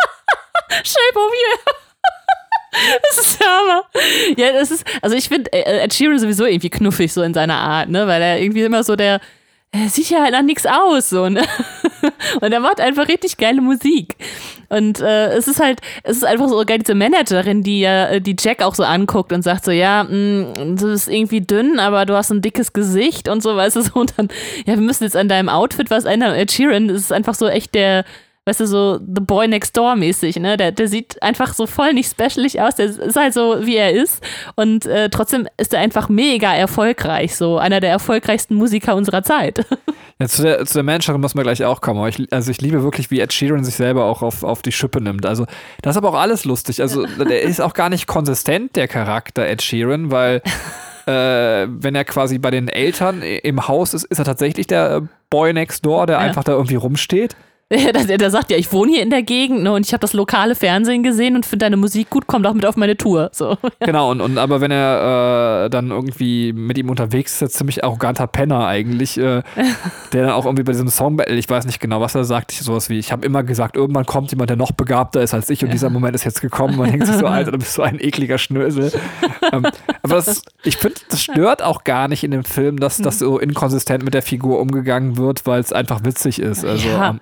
Shape 0.84 1.16
of 1.18 1.32
You. 1.32 1.72
Das 3.02 3.18
ist 3.26 3.40
der 3.40 3.46
Hammer. 3.48 3.82
Ja, 4.36 4.52
das 4.52 4.70
ist, 4.70 4.84
also 5.02 5.16
ich 5.16 5.28
finde 5.28 5.52
äh, 5.52 5.82
Ed 5.84 5.92
Sheeran 5.92 6.18
sowieso 6.18 6.44
irgendwie 6.44 6.70
knuffig 6.70 7.12
so 7.12 7.22
in 7.22 7.34
seiner 7.34 7.56
Art, 7.56 7.88
ne, 7.88 8.06
weil 8.06 8.22
er 8.22 8.40
irgendwie 8.40 8.62
immer 8.62 8.84
so 8.84 8.94
der, 8.96 9.14
er 9.14 9.20
sieht 9.88 10.10
ja 10.10 10.22
halt 10.22 10.32
nach 10.32 10.42
nichts 10.42 10.66
aus, 10.66 11.10
so, 11.10 11.28
ne. 11.28 11.42
Und 12.40 12.52
er 12.52 12.60
macht 12.60 12.80
einfach 12.80 13.08
richtig 13.08 13.36
geile 13.36 13.60
Musik. 13.60 14.16
Und 14.68 15.00
äh, 15.00 15.28
es 15.32 15.48
ist 15.48 15.60
halt, 15.60 15.80
es 16.02 16.18
ist 16.18 16.24
einfach 16.24 16.48
so 16.48 16.62
geil, 16.64 16.78
diese 16.78 16.94
Managerin, 16.94 17.62
die 17.62 17.80
ja, 17.80 18.06
äh, 18.08 18.20
die 18.20 18.36
Jack 18.38 18.62
auch 18.62 18.74
so 18.74 18.84
anguckt 18.84 19.32
und 19.32 19.42
sagt 19.42 19.64
so, 19.64 19.70
ja, 19.70 20.04
mh, 20.04 20.54
du 20.76 20.86
bist 20.86 21.08
irgendwie 21.08 21.40
dünn, 21.40 21.78
aber 21.78 22.06
du 22.06 22.14
hast 22.14 22.30
ein 22.30 22.42
dickes 22.42 22.72
Gesicht 22.72 23.28
und 23.28 23.42
so, 23.42 23.54
weißt 23.56 23.76
du, 23.76 23.82
so. 23.82 23.92
Und 23.94 24.14
dann, 24.16 24.28
ja, 24.66 24.74
wir 24.74 24.82
müssen 24.82 25.04
jetzt 25.04 25.16
an 25.16 25.28
deinem 25.28 25.48
Outfit 25.48 25.90
was 25.90 26.04
ändern. 26.04 26.34
Ed 26.34 26.52
Sheeran 26.52 26.88
ist 26.88 27.12
einfach 27.12 27.34
so 27.34 27.48
echt 27.48 27.74
der, 27.74 28.04
weißt 28.50 28.60
du, 28.60 28.66
so 28.66 28.96
The 28.98 29.20
Boy 29.22 29.46
Next 29.48 29.76
Door 29.76 29.94
mäßig, 29.96 30.36
ne? 30.36 30.56
Der, 30.56 30.72
der 30.72 30.88
sieht 30.88 31.22
einfach 31.22 31.54
so 31.54 31.66
voll 31.66 31.92
nicht 31.94 32.10
specialig 32.10 32.60
aus, 32.60 32.74
der 32.74 32.86
ist 32.86 33.16
halt 33.16 33.32
so, 33.32 33.58
wie 33.64 33.76
er 33.76 33.92
ist. 33.92 34.22
Und 34.56 34.86
äh, 34.86 35.08
trotzdem 35.08 35.46
ist 35.56 35.72
er 35.72 35.80
einfach 35.80 36.08
mega 36.08 36.52
erfolgreich, 36.52 37.36
so 37.36 37.58
einer 37.58 37.78
der 37.80 37.90
erfolgreichsten 37.90 38.54
Musiker 38.56 38.94
unserer 38.96 39.22
Zeit. 39.22 39.64
Ja, 40.22 40.28
zu, 40.28 40.42
der, 40.42 40.66
zu 40.66 40.74
der 40.74 40.82
Managerin 40.82 41.18
müssen 41.18 41.38
wir 41.38 41.44
gleich 41.44 41.64
auch 41.64 41.80
kommen. 41.80 42.06
Ich, 42.06 42.30
also, 42.30 42.50
ich 42.50 42.60
liebe 42.60 42.82
wirklich, 42.82 43.10
wie 43.10 43.20
Ed 43.20 43.32
Sheeran 43.32 43.64
sich 43.64 43.74
selber 43.76 44.04
auch 44.04 44.20
auf, 44.20 44.44
auf 44.44 44.60
die 44.60 44.70
Schippe 44.70 45.00
nimmt. 45.00 45.24
Also, 45.24 45.46
das 45.80 45.94
ist 45.94 45.96
aber 45.96 46.10
auch 46.10 46.20
alles 46.20 46.44
lustig. 46.44 46.82
Also, 46.82 47.06
der 47.18 47.40
ist 47.40 47.58
auch 47.62 47.72
gar 47.72 47.88
nicht 47.88 48.06
konsistent, 48.06 48.76
der 48.76 48.86
Charakter 48.86 49.46
Ed 49.48 49.62
Sheeran, 49.62 50.10
weil. 50.10 50.42
Äh, 51.06 51.66
wenn 51.70 51.94
er 51.94 52.04
quasi 52.04 52.38
bei 52.38 52.50
den 52.50 52.68
Eltern 52.68 53.22
im 53.22 53.66
Haus 53.66 53.94
ist, 53.94 54.04
ist 54.04 54.18
er 54.18 54.26
tatsächlich 54.26 54.66
der 54.66 54.96
äh, 54.96 55.00
Boy 55.30 55.54
next 55.54 55.84
door, 55.86 56.06
der 56.06 56.16
Ja. 56.16 56.20
einfach 56.20 56.44
da 56.44 56.52
irgendwie 56.52 56.74
rumsteht. 56.76 57.34
Der, 57.72 57.92
der, 57.92 58.18
der 58.18 58.30
sagt 58.30 58.50
ja, 58.50 58.56
ich 58.56 58.72
wohne 58.72 58.92
hier 58.92 59.02
in 59.02 59.10
der 59.10 59.22
Gegend 59.22 59.62
ne, 59.62 59.72
und 59.72 59.86
ich 59.86 59.92
habe 59.92 60.00
das 60.00 60.12
lokale 60.12 60.54
Fernsehen 60.54 61.02
gesehen 61.02 61.36
und 61.36 61.46
finde 61.46 61.66
deine 61.66 61.76
Musik 61.76 62.10
gut, 62.10 62.24
komm 62.26 62.42
doch 62.42 62.52
mit 62.54 62.66
auf 62.66 62.76
meine 62.76 62.96
Tour. 62.96 63.30
So. 63.32 63.56
Genau, 63.80 64.10
und, 64.10 64.20
und 64.20 64.38
aber 64.38 64.60
wenn 64.60 64.70
er 64.70 65.64
äh, 65.66 65.70
dann 65.70 65.90
irgendwie 65.90 66.52
mit 66.52 66.76
ihm 66.78 66.90
unterwegs 66.90 67.32
ist, 67.32 67.42
ist 67.42 67.42
er 67.42 67.58
ziemlich 67.58 67.84
arroganter 67.84 68.26
Penner 68.26 68.66
eigentlich, 68.66 69.16
äh, 69.18 69.42
der 70.12 70.22
dann 70.26 70.30
auch 70.30 70.44
irgendwie 70.44 70.64
bei 70.64 70.72
diesem 70.72 70.88
Song 70.88 71.16
Battle, 71.16 71.36
ich 71.36 71.48
weiß 71.48 71.64
nicht 71.66 71.80
genau, 71.80 72.00
was 72.00 72.14
er 72.14 72.24
sagt, 72.24 72.52
sowas 72.52 72.90
wie, 72.90 72.98
ich 72.98 73.12
habe 73.12 73.24
immer 73.24 73.42
gesagt, 73.42 73.76
irgendwann 73.76 74.06
kommt 74.06 74.30
jemand, 74.32 74.50
der 74.50 74.56
noch 74.56 74.72
begabter 74.72 75.22
ist 75.22 75.32
als 75.34 75.48
ich 75.50 75.64
und 75.64 75.72
dieser 75.72 75.90
Moment 75.90 76.14
ist 76.14 76.24
jetzt 76.24 76.40
gekommen, 76.40 76.76
man 76.76 76.90
denkt 76.90 77.06
sich 77.06 77.16
so, 77.16 77.26
Alter, 77.26 77.52
du 77.52 77.58
bist 77.58 77.74
so 77.74 77.82
ein 77.82 78.00
ekliger 78.00 78.38
Schnösel. 78.38 78.92
ähm, 79.52 79.66
aber 80.02 80.14
das, 80.16 80.42
ich 80.64 80.76
finde, 80.76 80.96
das 81.08 81.22
stört 81.22 81.62
auch 81.62 81.84
gar 81.84 82.08
nicht 82.08 82.24
in 82.24 82.32
dem 82.32 82.44
Film, 82.44 82.78
dass 82.80 82.98
das 82.98 83.18
so 83.18 83.38
inkonsistent 83.38 84.04
mit 84.04 84.14
der 84.14 84.22
Figur 84.22 84.60
umgegangen 84.60 85.16
wird, 85.16 85.46
weil 85.46 85.60
es 85.60 85.72
einfach 85.72 86.04
witzig 86.04 86.40
ist. 86.40 86.64
Also, 86.64 86.88
Ja. 86.88 87.10
ähm, 87.10 87.20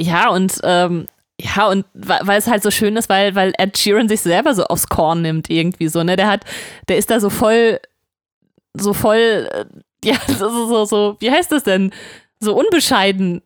Ja, 0.00 0.30
und 0.30 0.60
ähm, 0.62 1.06
ja, 1.40 1.68
und 1.68 1.84
weil 1.94 2.38
es 2.38 2.46
halt 2.46 2.62
so 2.62 2.70
schön 2.70 2.96
ist, 2.96 3.08
weil, 3.08 3.34
weil 3.34 3.52
Ed 3.58 3.76
Sheeran 3.76 4.08
sich 4.08 4.20
selber 4.22 4.54
so 4.54 4.64
aufs 4.64 4.88
Korn 4.88 5.22
nimmt, 5.22 5.50
irgendwie 5.50 5.88
so, 5.88 6.02
ne? 6.02 6.16
Der 6.16 6.28
hat, 6.28 6.44
der 6.88 6.96
ist 6.96 7.10
da 7.10 7.20
so 7.20 7.30
voll, 7.30 7.78
so 8.74 8.94
voll, 8.94 9.48
äh, 9.52 9.64
ja, 10.04 10.16
so, 10.28 10.66
so, 10.68 10.84
so, 10.84 11.16
wie 11.20 11.30
heißt 11.30 11.52
das 11.52 11.64
denn? 11.64 11.92
So 12.40 12.54
unbescheiden. 12.56 13.42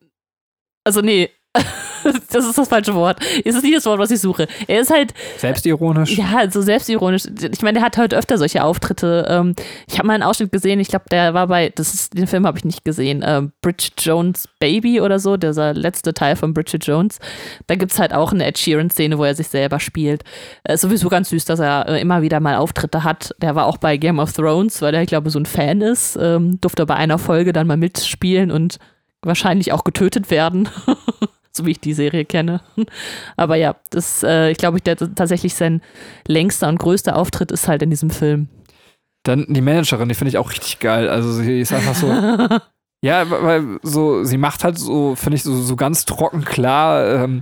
Also, 0.84 1.00
nee. 1.00 1.30
Das 2.32 2.44
ist 2.44 2.56
das 2.56 2.68
falsche 2.68 2.94
Wort. 2.94 3.18
Es 3.44 3.56
ist 3.56 3.62
nicht 3.62 3.76
das 3.76 3.86
Wort, 3.86 3.98
was 3.98 4.10
ich 4.10 4.20
suche. 4.20 4.46
Er 4.68 4.80
ist 4.80 4.90
halt, 4.90 5.14
selbstironisch. 5.38 6.16
ja, 6.16 6.48
so 6.50 6.62
selbstironisch. 6.62 7.24
Ich 7.26 7.62
meine, 7.62 7.78
der 7.78 7.82
hat 7.82 7.98
heute 7.98 8.16
öfter 8.16 8.38
solche 8.38 8.62
Auftritte. 8.62 9.26
Ähm, 9.28 9.54
ich 9.88 9.98
habe 9.98 10.06
mal 10.06 10.14
einen 10.14 10.22
Ausschnitt 10.22 10.52
gesehen, 10.52 10.78
ich 10.80 10.88
glaube, 10.88 11.06
der 11.10 11.34
war 11.34 11.48
bei, 11.48 11.70
das 11.74 11.92
ist, 11.92 12.16
den 12.16 12.26
Film 12.26 12.46
habe 12.46 12.58
ich 12.58 12.64
nicht 12.64 12.84
gesehen, 12.84 13.24
ähm, 13.26 13.52
Bridget 13.62 13.94
Jones 13.98 14.48
Baby 14.60 15.00
oder 15.00 15.18
so, 15.18 15.36
dieser 15.36 15.74
letzte 15.74 16.14
Teil 16.14 16.36
von 16.36 16.54
Bridget 16.54 16.86
Jones. 16.86 17.18
Da 17.66 17.74
gibt 17.74 17.92
es 17.92 17.98
halt 17.98 18.14
auch 18.14 18.32
eine 18.32 18.46
Ed 18.46 18.58
Sheeran-Szene, 18.58 19.18
wo 19.18 19.24
er 19.24 19.34
sich 19.34 19.48
selber 19.48 19.80
spielt. 19.80 20.22
Äh, 20.64 20.76
sowieso 20.76 21.08
ganz 21.08 21.30
süß, 21.30 21.44
dass 21.44 21.60
er 21.60 21.88
äh, 21.88 22.00
immer 22.00 22.22
wieder 22.22 22.40
mal 22.40 22.56
Auftritte 22.56 23.04
hat. 23.04 23.34
Der 23.42 23.54
war 23.54 23.66
auch 23.66 23.78
bei 23.78 23.96
Game 23.96 24.18
of 24.18 24.32
Thrones, 24.32 24.82
weil 24.82 24.94
er, 24.94 25.02
ich 25.02 25.08
glaube, 25.08 25.30
so 25.30 25.38
ein 25.38 25.46
Fan 25.46 25.80
ist. 25.80 26.16
Ähm, 26.20 26.60
durfte 26.60 26.86
bei 26.86 26.94
einer 26.94 27.18
Folge 27.18 27.52
dann 27.52 27.66
mal 27.66 27.76
mitspielen 27.76 28.50
und 28.50 28.78
wahrscheinlich 29.22 29.72
auch 29.72 29.84
getötet 29.84 30.30
werden. 30.30 30.68
so 31.52 31.66
wie 31.66 31.72
ich 31.72 31.80
die 31.80 31.94
Serie 31.94 32.24
kenne. 32.24 32.60
Aber 33.36 33.56
ja, 33.56 33.76
das, 33.90 34.22
äh, 34.22 34.50
ich 34.50 34.58
glaube, 34.58 34.80
der 34.80 34.96
tatsächlich 34.96 35.54
sein 35.54 35.82
längster 36.26 36.68
und 36.68 36.78
größter 36.78 37.16
Auftritt 37.16 37.52
ist 37.52 37.68
halt 37.68 37.82
in 37.82 37.90
diesem 37.90 38.10
Film. 38.10 38.48
Dann 39.24 39.46
die 39.48 39.60
Managerin, 39.60 40.08
die 40.08 40.14
finde 40.14 40.30
ich 40.30 40.38
auch 40.38 40.50
richtig 40.50 40.78
geil. 40.78 41.08
Also 41.08 41.32
sie 41.32 41.60
ist 41.60 41.72
einfach 41.72 41.94
so. 41.94 42.06
ja, 43.02 43.30
weil 43.30 43.78
so, 43.82 44.24
sie 44.24 44.38
macht 44.38 44.64
halt 44.64 44.78
so, 44.78 45.14
finde 45.14 45.36
ich, 45.36 45.42
so, 45.42 45.54
so 45.54 45.76
ganz 45.76 46.04
trocken 46.06 46.44
klar, 46.44 47.24
ähm, 47.24 47.40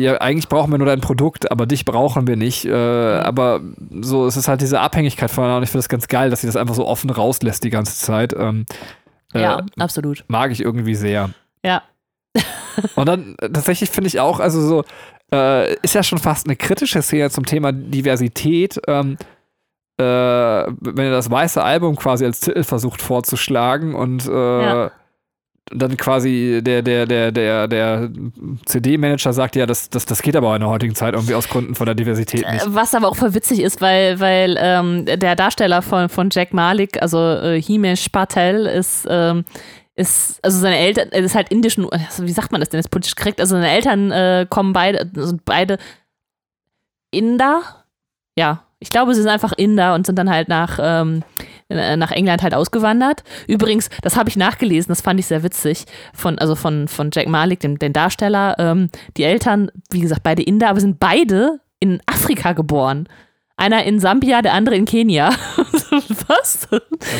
ja, 0.00 0.16
eigentlich 0.16 0.48
brauchen 0.48 0.70
wir 0.70 0.78
nur 0.78 0.86
dein 0.86 1.02
Produkt, 1.02 1.50
aber 1.50 1.66
dich 1.66 1.84
brauchen 1.84 2.26
wir 2.26 2.36
nicht. 2.36 2.64
Äh, 2.64 2.72
aber 2.72 3.60
so, 4.00 4.26
es 4.26 4.36
ist 4.36 4.48
halt 4.48 4.62
diese 4.62 4.80
Abhängigkeit 4.80 5.30
voneinander 5.30 5.58
und 5.58 5.62
ich 5.64 5.70
finde 5.70 5.80
das 5.80 5.88
ganz 5.90 6.08
geil, 6.08 6.30
dass 6.30 6.40
sie 6.40 6.46
das 6.46 6.56
einfach 6.56 6.74
so 6.74 6.86
offen 6.86 7.10
rauslässt 7.10 7.62
die 7.62 7.70
ganze 7.70 7.96
Zeit. 7.96 8.32
Ähm, 8.32 8.64
äh, 9.34 9.42
Ja, 9.42 9.60
absolut. 9.78 10.24
Mag 10.28 10.52
ich 10.52 10.62
irgendwie 10.62 10.94
sehr. 10.94 11.30
Ja. 11.62 11.82
Und 12.94 13.06
dann 13.08 13.34
äh, 13.40 13.48
tatsächlich 13.50 13.90
finde 13.90 14.08
ich 14.08 14.20
auch, 14.20 14.40
also 14.40 14.60
so, 14.60 14.84
äh, 15.32 15.74
ist 15.82 15.94
ja 15.94 16.02
schon 16.02 16.18
fast 16.18 16.46
eine 16.46 16.56
kritische 16.56 17.02
Szene 17.02 17.30
zum 17.30 17.44
Thema 17.46 17.72
Diversität. 17.72 18.80
Ähm, 18.86 19.16
äh, 19.98 20.02
wenn 20.02 21.04
er 21.06 21.10
das 21.10 21.30
weiße 21.30 21.62
Album 21.62 21.96
quasi 21.96 22.24
als 22.24 22.40
Titel 22.40 22.62
versucht 22.64 23.02
vorzuschlagen 23.02 23.94
und 23.94 24.26
äh, 24.26 24.30
Ja. 24.62 24.90
dann 25.72 25.96
quasi 25.98 26.60
der, 26.62 26.82
der, 26.82 27.06
der, 27.06 27.30
der, 27.32 27.68
der 27.68 28.08
CD-Manager 28.64 29.32
sagt, 29.32 29.56
ja, 29.56 29.66
das, 29.66 29.90
das, 29.90 30.06
das 30.06 30.22
geht 30.22 30.34
aber 30.36 30.54
in 30.56 30.62
der 30.62 30.70
heutigen 30.70 30.94
Zeit 30.94 31.14
irgendwie 31.14 31.34
aus 31.34 31.48
Gründen 31.48 31.74
von 31.74 31.84
der 31.86 31.94
Diversität 31.94 32.50
nicht. 32.50 32.64
Äh, 32.66 32.74
Was 32.74 32.94
aber 32.94 33.08
auch 33.08 33.16
voll 33.16 33.34
witzig 33.34 33.60
ist, 33.60 33.80
weil, 33.82 34.18
weil 34.20 34.56
ähm, 34.58 35.04
der 35.04 35.36
Darsteller 35.36 35.82
von, 35.82 36.08
von 36.08 36.28
Jack 36.32 36.54
Malik, 36.54 37.00
also 37.02 37.18
äh, 37.18 37.60
Himesh 37.60 38.08
Patel, 38.08 38.66
ist, 38.66 39.06
ähm, 39.08 39.44
ist, 40.00 40.40
also 40.42 40.58
seine 40.58 40.78
Eltern, 40.78 41.08
er 41.12 41.20
ist 41.20 41.34
halt 41.34 41.50
indischen, 41.50 41.88
also 41.90 42.24
wie 42.24 42.32
sagt 42.32 42.50
man 42.52 42.60
das 42.60 42.70
denn 42.70 42.78
jetzt 42.78 42.90
politisch 42.90 43.14
korrekt? 43.14 43.40
Also 43.40 43.54
seine 43.54 43.70
Eltern 43.70 44.10
äh, 44.10 44.46
kommen 44.48 44.72
beide, 44.72 45.10
sind 45.14 45.44
beide 45.44 45.78
Inder. 47.10 47.62
Ja, 48.36 48.64
ich 48.78 48.88
glaube, 48.88 49.14
sie 49.14 49.20
sind 49.20 49.30
einfach 49.30 49.52
Inder 49.52 49.94
und 49.94 50.06
sind 50.06 50.18
dann 50.18 50.30
halt 50.30 50.48
nach, 50.48 50.78
ähm, 50.80 51.22
äh, 51.68 51.96
nach 51.96 52.10
England 52.12 52.42
halt 52.42 52.54
ausgewandert. 52.54 53.22
Übrigens, 53.46 53.90
das 54.00 54.16
habe 54.16 54.30
ich 54.30 54.36
nachgelesen, 54.36 54.88
das 54.88 55.02
fand 55.02 55.20
ich 55.20 55.26
sehr 55.26 55.42
witzig, 55.42 55.84
von, 56.14 56.38
also 56.38 56.54
von, 56.54 56.88
von 56.88 57.10
Jack 57.12 57.28
Malik, 57.28 57.60
dem, 57.60 57.78
dem 57.78 57.92
Darsteller. 57.92 58.56
Ähm, 58.58 58.88
die 59.18 59.24
Eltern, 59.24 59.70
wie 59.90 60.00
gesagt, 60.00 60.22
beide 60.22 60.42
Inder, 60.42 60.70
aber 60.70 60.80
sind 60.80 60.98
beide 60.98 61.60
in 61.78 62.00
Afrika 62.06 62.54
geboren. 62.54 63.06
Einer 63.60 63.84
in 63.84 64.00
Sambia, 64.00 64.40
der 64.40 64.54
andere 64.54 64.74
in 64.74 64.86
Kenia. 64.86 65.30
Was? 66.28 66.66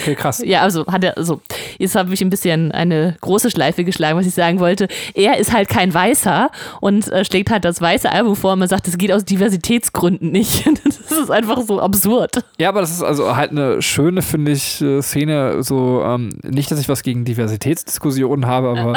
Okay, 0.01 0.15
krass. 0.15 0.43
Ja, 0.45 0.63
also 0.63 0.87
hat 0.87 1.05
er, 1.05 1.17
also 1.19 1.41
jetzt 1.79 1.95
habe 1.97 2.15
ich 2.15 2.23
ein 2.23 2.31
bisschen 2.31 2.73
eine 2.73 3.17
große 3.21 3.51
Schleife 3.51 3.85
geschlagen, 3.85 4.17
was 4.19 4.27
ich 4.27 4.35
sagen 4.35 4.59
wollte. 4.61 4.89
Er 5.15 5.39
ist 5.39 5.53
halt 5.53 5.69
kein 5.69 5.93
Weißer 5.93 6.51
und 6.81 7.09
äh, 7.13 7.25
schlägt 7.25 7.51
halt 7.51 7.65
das 7.65 7.81
weiße 7.81 8.11
Album 8.11 8.37
vor 8.37 8.53
und 8.55 8.61
man 8.61 8.69
sagt, 8.69 8.87
das 8.87 8.97
geht 8.97 9.13
aus 9.13 9.25
Diversitätsgründen 9.25 10.31
nicht. 10.33 10.65
Das 11.11 11.19
ist 11.19 11.31
einfach 11.31 11.61
so 11.63 11.81
absurd. 11.81 12.45
Ja, 12.59 12.69
aber 12.69 12.81
das 12.83 12.93
ist 12.93 13.03
also 13.03 13.35
halt 13.35 13.51
eine 13.51 13.83
schöne, 13.83 14.23
finde 14.23 14.53
ich, 14.53 14.81
äh, 14.81 15.03
Szene. 15.03 15.61
So, 15.65 16.03
ähm, 16.05 16.31
nicht, 16.45 16.71
dass 16.71 16.79
ich 16.79 16.89
was 16.89 17.03
gegen 17.03 17.25
Diversitätsdiskussionen 17.25 18.47
habe, 18.47 18.69
aber 18.71 18.97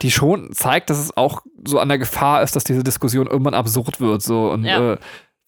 die 0.00 0.10
schon 0.10 0.52
zeigt, 0.54 0.88
dass 0.88 0.98
es 0.98 1.14
auch 1.18 1.42
so 1.66 1.78
an 1.78 1.88
der 1.90 1.98
Gefahr 1.98 2.42
ist, 2.42 2.56
dass 2.56 2.64
diese 2.64 2.82
Diskussion 2.82 3.26
irgendwann 3.26 3.52
absurd 3.54 4.00
wird. 4.00 4.22
So 4.22 4.50
und 4.50 4.64
Ja. 4.64 4.94
äh, 4.94 4.96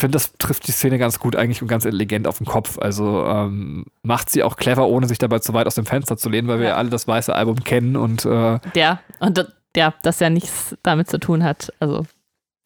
finde, 0.01 0.17
das 0.17 0.33
trifft 0.39 0.67
die 0.67 0.73
Szene 0.73 0.99
ganz 0.99 1.19
gut 1.21 1.37
eigentlich 1.37 1.63
und 1.63 1.69
ganz 1.69 1.85
intelligent 1.85 2.27
auf 2.27 2.39
den 2.39 2.47
Kopf. 2.47 2.79
Also 2.79 3.25
ähm, 3.27 3.85
macht 4.03 4.31
sie 4.31 4.43
auch 4.43 4.57
clever, 4.57 4.89
ohne 4.89 5.07
sich 5.07 5.19
dabei 5.19 5.39
zu 5.39 5.53
weit 5.55 5.67
aus 5.67 5.77
dem 5.77 5.87
Fenster 5.87 6.17
zu 6.17 6.29
lehnen, 6.29 6.49
weil 6.49 6.59
wir 6.61 6.69
Ja. 6.71 6.77
alle 6.77 6.91
das 6.91 7.07
weiße 7.07 7.35
Album 7.35 7.63
kennen 7.63 7.97
und 7.97 8.25
äh, 8.25 8.59
Ja, 8.75 9.01
und 9.21 9.39
das, 9.39 9.53
ja, 9.77 9.95
das 10.03 10.19
ja 10.21 10.29
nichts 10.31 10.77
damit 10.83 11.09
zu 11.09 11.19
tun 11.19 11.45
hat. 11.45 11.73
Also, 11.79 12.05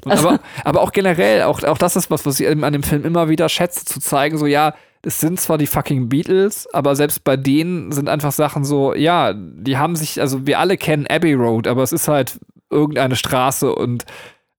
aber, 0.05 0.41
aber 0.65 0.81
auch 0.83 0.93
generell, 0.93 1.43
auch, 1.43 1.63
auch 1.65 1.79
das 1.79 1.97
ist 1.97 2.11
was, 2.11 2.25
was 2.27 2.39
ich 2.41 2.49
an 2.49 2.73
dem 2.73 2.83
Film 2.83 3.05
immer 3.05 3.29
wieder 3.29 3.49
schätze, 3.49 3.85
zu 3.85 4.01
zeigen, 4.01 4.39
so 4.39 4.47
ja, 4.47 4.75
es 5.03 5.21
sind 5.21 5.39
zwar 5.41 5.57
die 5.59 5.67
fucking 5.67 6.09
Beatles, 6.09 6.67
aber 6.73 6.97
selbst 6.97 7.23
bei 7.23 7.37
denen 7.37 7.93
sind 7.93 8.09
einfach 8.09 8.33
Sachen 8.33 8.65
so, 8.65 8.95
ja, 8.95 9.33
die 9.35 9.77
haben 9.79 9.95
sich, 9.95 10.21
also 10.21 10.47
wir 10.47 10.59
alle 10.59 10.77
kennen 10.77 11.07
Abbey 11.07 11.35
Road, 11.35 11.67
aber 11.69 11.83
es 11.83 11.93
ist 11.93 12.09
halt 12.09 12.39
irgendeine 12.71 13.15
Straße 13.15 13.73
und 13.73 14.05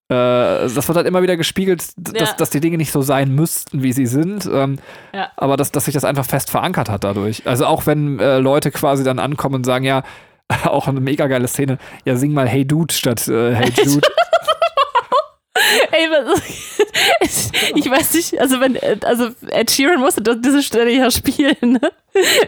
äh, 0.10 0.14
das 0.16 0.88
wird 0.88 0.96
halt 0.96 1.08
immer 1.08 1.22
wieder 1.22 1.36
gespiegelt, 1.38 1.84
d- 1.98 2.14
dass, 2.14 2.30
Ja. 2.30 2.36
dass 2.38 2.50
die 2.50 2.60
Dinge 2.62 2.78
nicht 2.78 2.92
so 2.92 3.02
sein 3.02 3.34
müssten, 3.36 3.84
wie 3.84 3.92
sie 3.94 4.06
sind. 4.06 4.46
Ähm, 4.52 4.80
Ja. 5.14 5.32
Aber 5.36 5.58
dass, 5.58 5.72
dass 5.72 5.86
sich 5.86 5.94
das 5.94 6.06
einfach 6.06 6.26
fest 6.26 6.50
verankert 6.50 6.90
hat 6.90 7.04
dadurch. 7.04 7.46
Also 7.46 7.66
auch 7.66 7.86
wenn 7.86 8.20
äh, 8.20 8.38
Leute 8.40 8.72
quasi 8.72 9.04
dann 9.04 9.20
ankommen 9.20 9.56
und 9.56 9.66
sagen, 9.66 9.84
ja, 9.86 10.04
auch 10.66 10.88
eine 10.88 11.02
mega 11.02 11.28
geile 11.28 11.48
Szene, 11.48 11.78
ja, 12.06 12.16
sing 12.16 12.32
mal 12.34 12.48
Hey 12.48 12.66
Dude 12.66 12.94
statt 12.94 13.28
äh, 13.28 13.54
Hey 13.54 13.72
Jude. 13.84 14.08
ey, 15.92 16.08
was, 16.10 17.52
ich 17.76 17.90
weiß 17.90 18.14
nicht, 18.14 18.40
also 18.40 18.60
wenn, 18.60 18.78
also 19.04 19.30
Ed 19.50 19.72
Sheeran 19.72 20.00
musste 20.00 20.22
diese 20.38 20.62
Stelle 20.64 20.92
ja 20.92 21.10
spielen, 21.12 21.56
ne? 21.62 21.82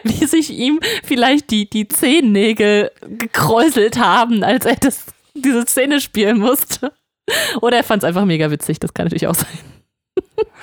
wie 0.03 0.26
sich 0.26 0.51
ihm 0.51 0.80
vielleicht 1.03 1.49
die, 1.51 1.70
die 1.70 1.88
Zehennägel 1.88 2.91
gekräuselt 3.07 3.97
haben, 3.99 4.43
als 4.43 4.66
er 4.66 4.76
das, 4.76 5.05
diese 5.34 5.66
Szene 5.66 5.99
spielen 6.01 6.38
musste. 6.39 6.91
Oder 7.62 7.78
er 7.78 7.84
fand 7.84 8.04
es 8.04 8.08
einfach 8.08 8.26
mega 8.26 8.52
witzig, 8.52 8.80
das 8.80 8.94
kann 8.94 9.06
natürlich 9.06 9.28
auch 9.28 9.36
sein. 9.36 9.48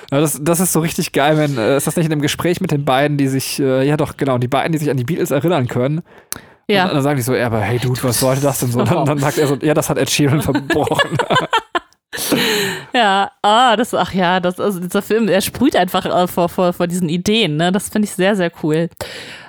Ja, 0.09 0.21
das, 0.21 0.39
das 0.41 0.61
ist 0.61 0.71
so 0.71 0.79
richtig 0.79 1.11
geil, 1.11 1.37
wenn, 1.37 1.57
äh, 1.57 1.75
ist 1.75 1.85
das 1.85 1.97
nicht 1.97 2.05
in 2.05 2.13
einem 2.13 2.21
Gespräch 2.21 2.61
mit 2.61 2.71
den 2.71 2.85
beiden, 2.85 3.17
die 3.17 3.27
sich, 3.27 3.59
äh, 3.59 3.85
ja 3.85 3.97
doch, 3.97 4.15
genau, 4.15 4.37
die 4.37 4.47
beiden, 4.47 4.71
die 4.71 4.77
sich 4.77 4.89
an 4.89 4.95
die 4.95 5.03
Beatles 5.03 5.31
erinnern 5.31 5.67
können. 5.67 6.01
Ja. 6.69 6.85
Und 6.85 6.93
dann 6.93 7.03
sagen 7.03 7.17
die 7.17 7.23
so, 7.23 7.35
ja, 7.35 7.47
aber 7.47 7.59
hey 7.59 7.77
Dude, 7.77 8.01
was 8.03 8.21
sollte 8.21 8.41
das 8.41 8.61
denn 8.61 8.71
so? 8.71 8.79
Und 8.79 8.89
dann, 8.89 9.03
dann 9.03 9.17
sagt 9.17 9.37
er 9.37 9.47
so, 9.47 9.57
ja, 9.61 9.73
das 9.73 9.89
hat 9.89 9.97
Ed 9.97 10.09
Sheeran 10.09 10.41
verbrochen. 10.41 11.17
Ja, 12.93 13.31
ah, 13.43 13.75
das, 13.75 13.93
ach 13.93 14.13
ja, 14.13 14.39
das, 14.39 14.59
also 14.59 14.79
dieser 14.79 15.01
Film, 15.01 15.27
er 15.27 15.41
sprüht 15.41 15.75
einfach 15.75 16.05
äh, 16.05 16.27
vor, 16.27 16.49
vor, 16.49 16.73
vor 16.73 16.87
diesen 16.87 17.09
Ideen, 17.09 17.55
ne? 17.57 17.71
Das 17.71 17.89
finde 17.89 18.07
ich 18.07 18.13
sehr, 18.13 18.35
sehr 18.35 18.51
cool. 18.63 18.89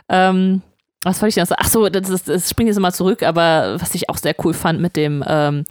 Ähm, 0.08 0.60
was 1.02 1.22
wollte 1.22 1.30
ich 1.30 1.36
noch 1.36 1.46
sagen? 1.46 1.62
Ach 1.64 1.68
so, 1.68 1.88
das, 1.88 2.08
das, 2.08 2.24
das 2.24 2.50
springt 2.50 2.68
jetzt 2.68 2.80
mal 2.80 2.92
zurück, 2.92 3.22
aber 3.22 3.76
was 3.80 3.94
ich 3.94 4.10
auch 4.10 4.18
sehr 4.18 4.34
cool 4.44 4.52
fand 4.52 4.80
mit 4.80 4.96
dem, 4.96 5.24
ähm, 5.26 5.64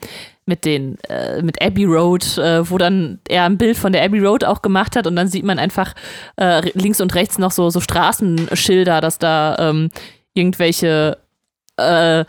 mit 0.47 0.65
den, 0.65 0.97
äh, 1.09 1.41
mit 1.41 1.61
Abbey 1.61 1.85
Road, 1.85 2.37
äh, 2.37 2.69
wo 2.69 2.77
dann 2.77 3.19
er 3.27 3.43
ein 3.43 3.57
Bild 3.57 3.77
von 3.77 3.91
der 3.91 4.03
Abbey 4.03 4.19
Road 4.19 4.45
auch 4.45 4.61
gemacht 4.61 4.95
hat 4.95 5.05
und 5.05 5.15
dann 5.15 5.27
sieht 5.27 5.43
man 5.43 5.59
einfach 5.59 5.93
äh, 6.37 6.69
links 6.71 7.01
und 7.01 7.13
rechts 7.13 7.37
noch 7.37 7.51
so, 7.51 7.69
so 7.69 7.81
Straßenschilder, 7.81 9.01
dass 9.01 9.19
da 9.19 9.57
ähm, 9.59 9.89
irgendwelche, 10.33 11.17
äh, 11.77 12.23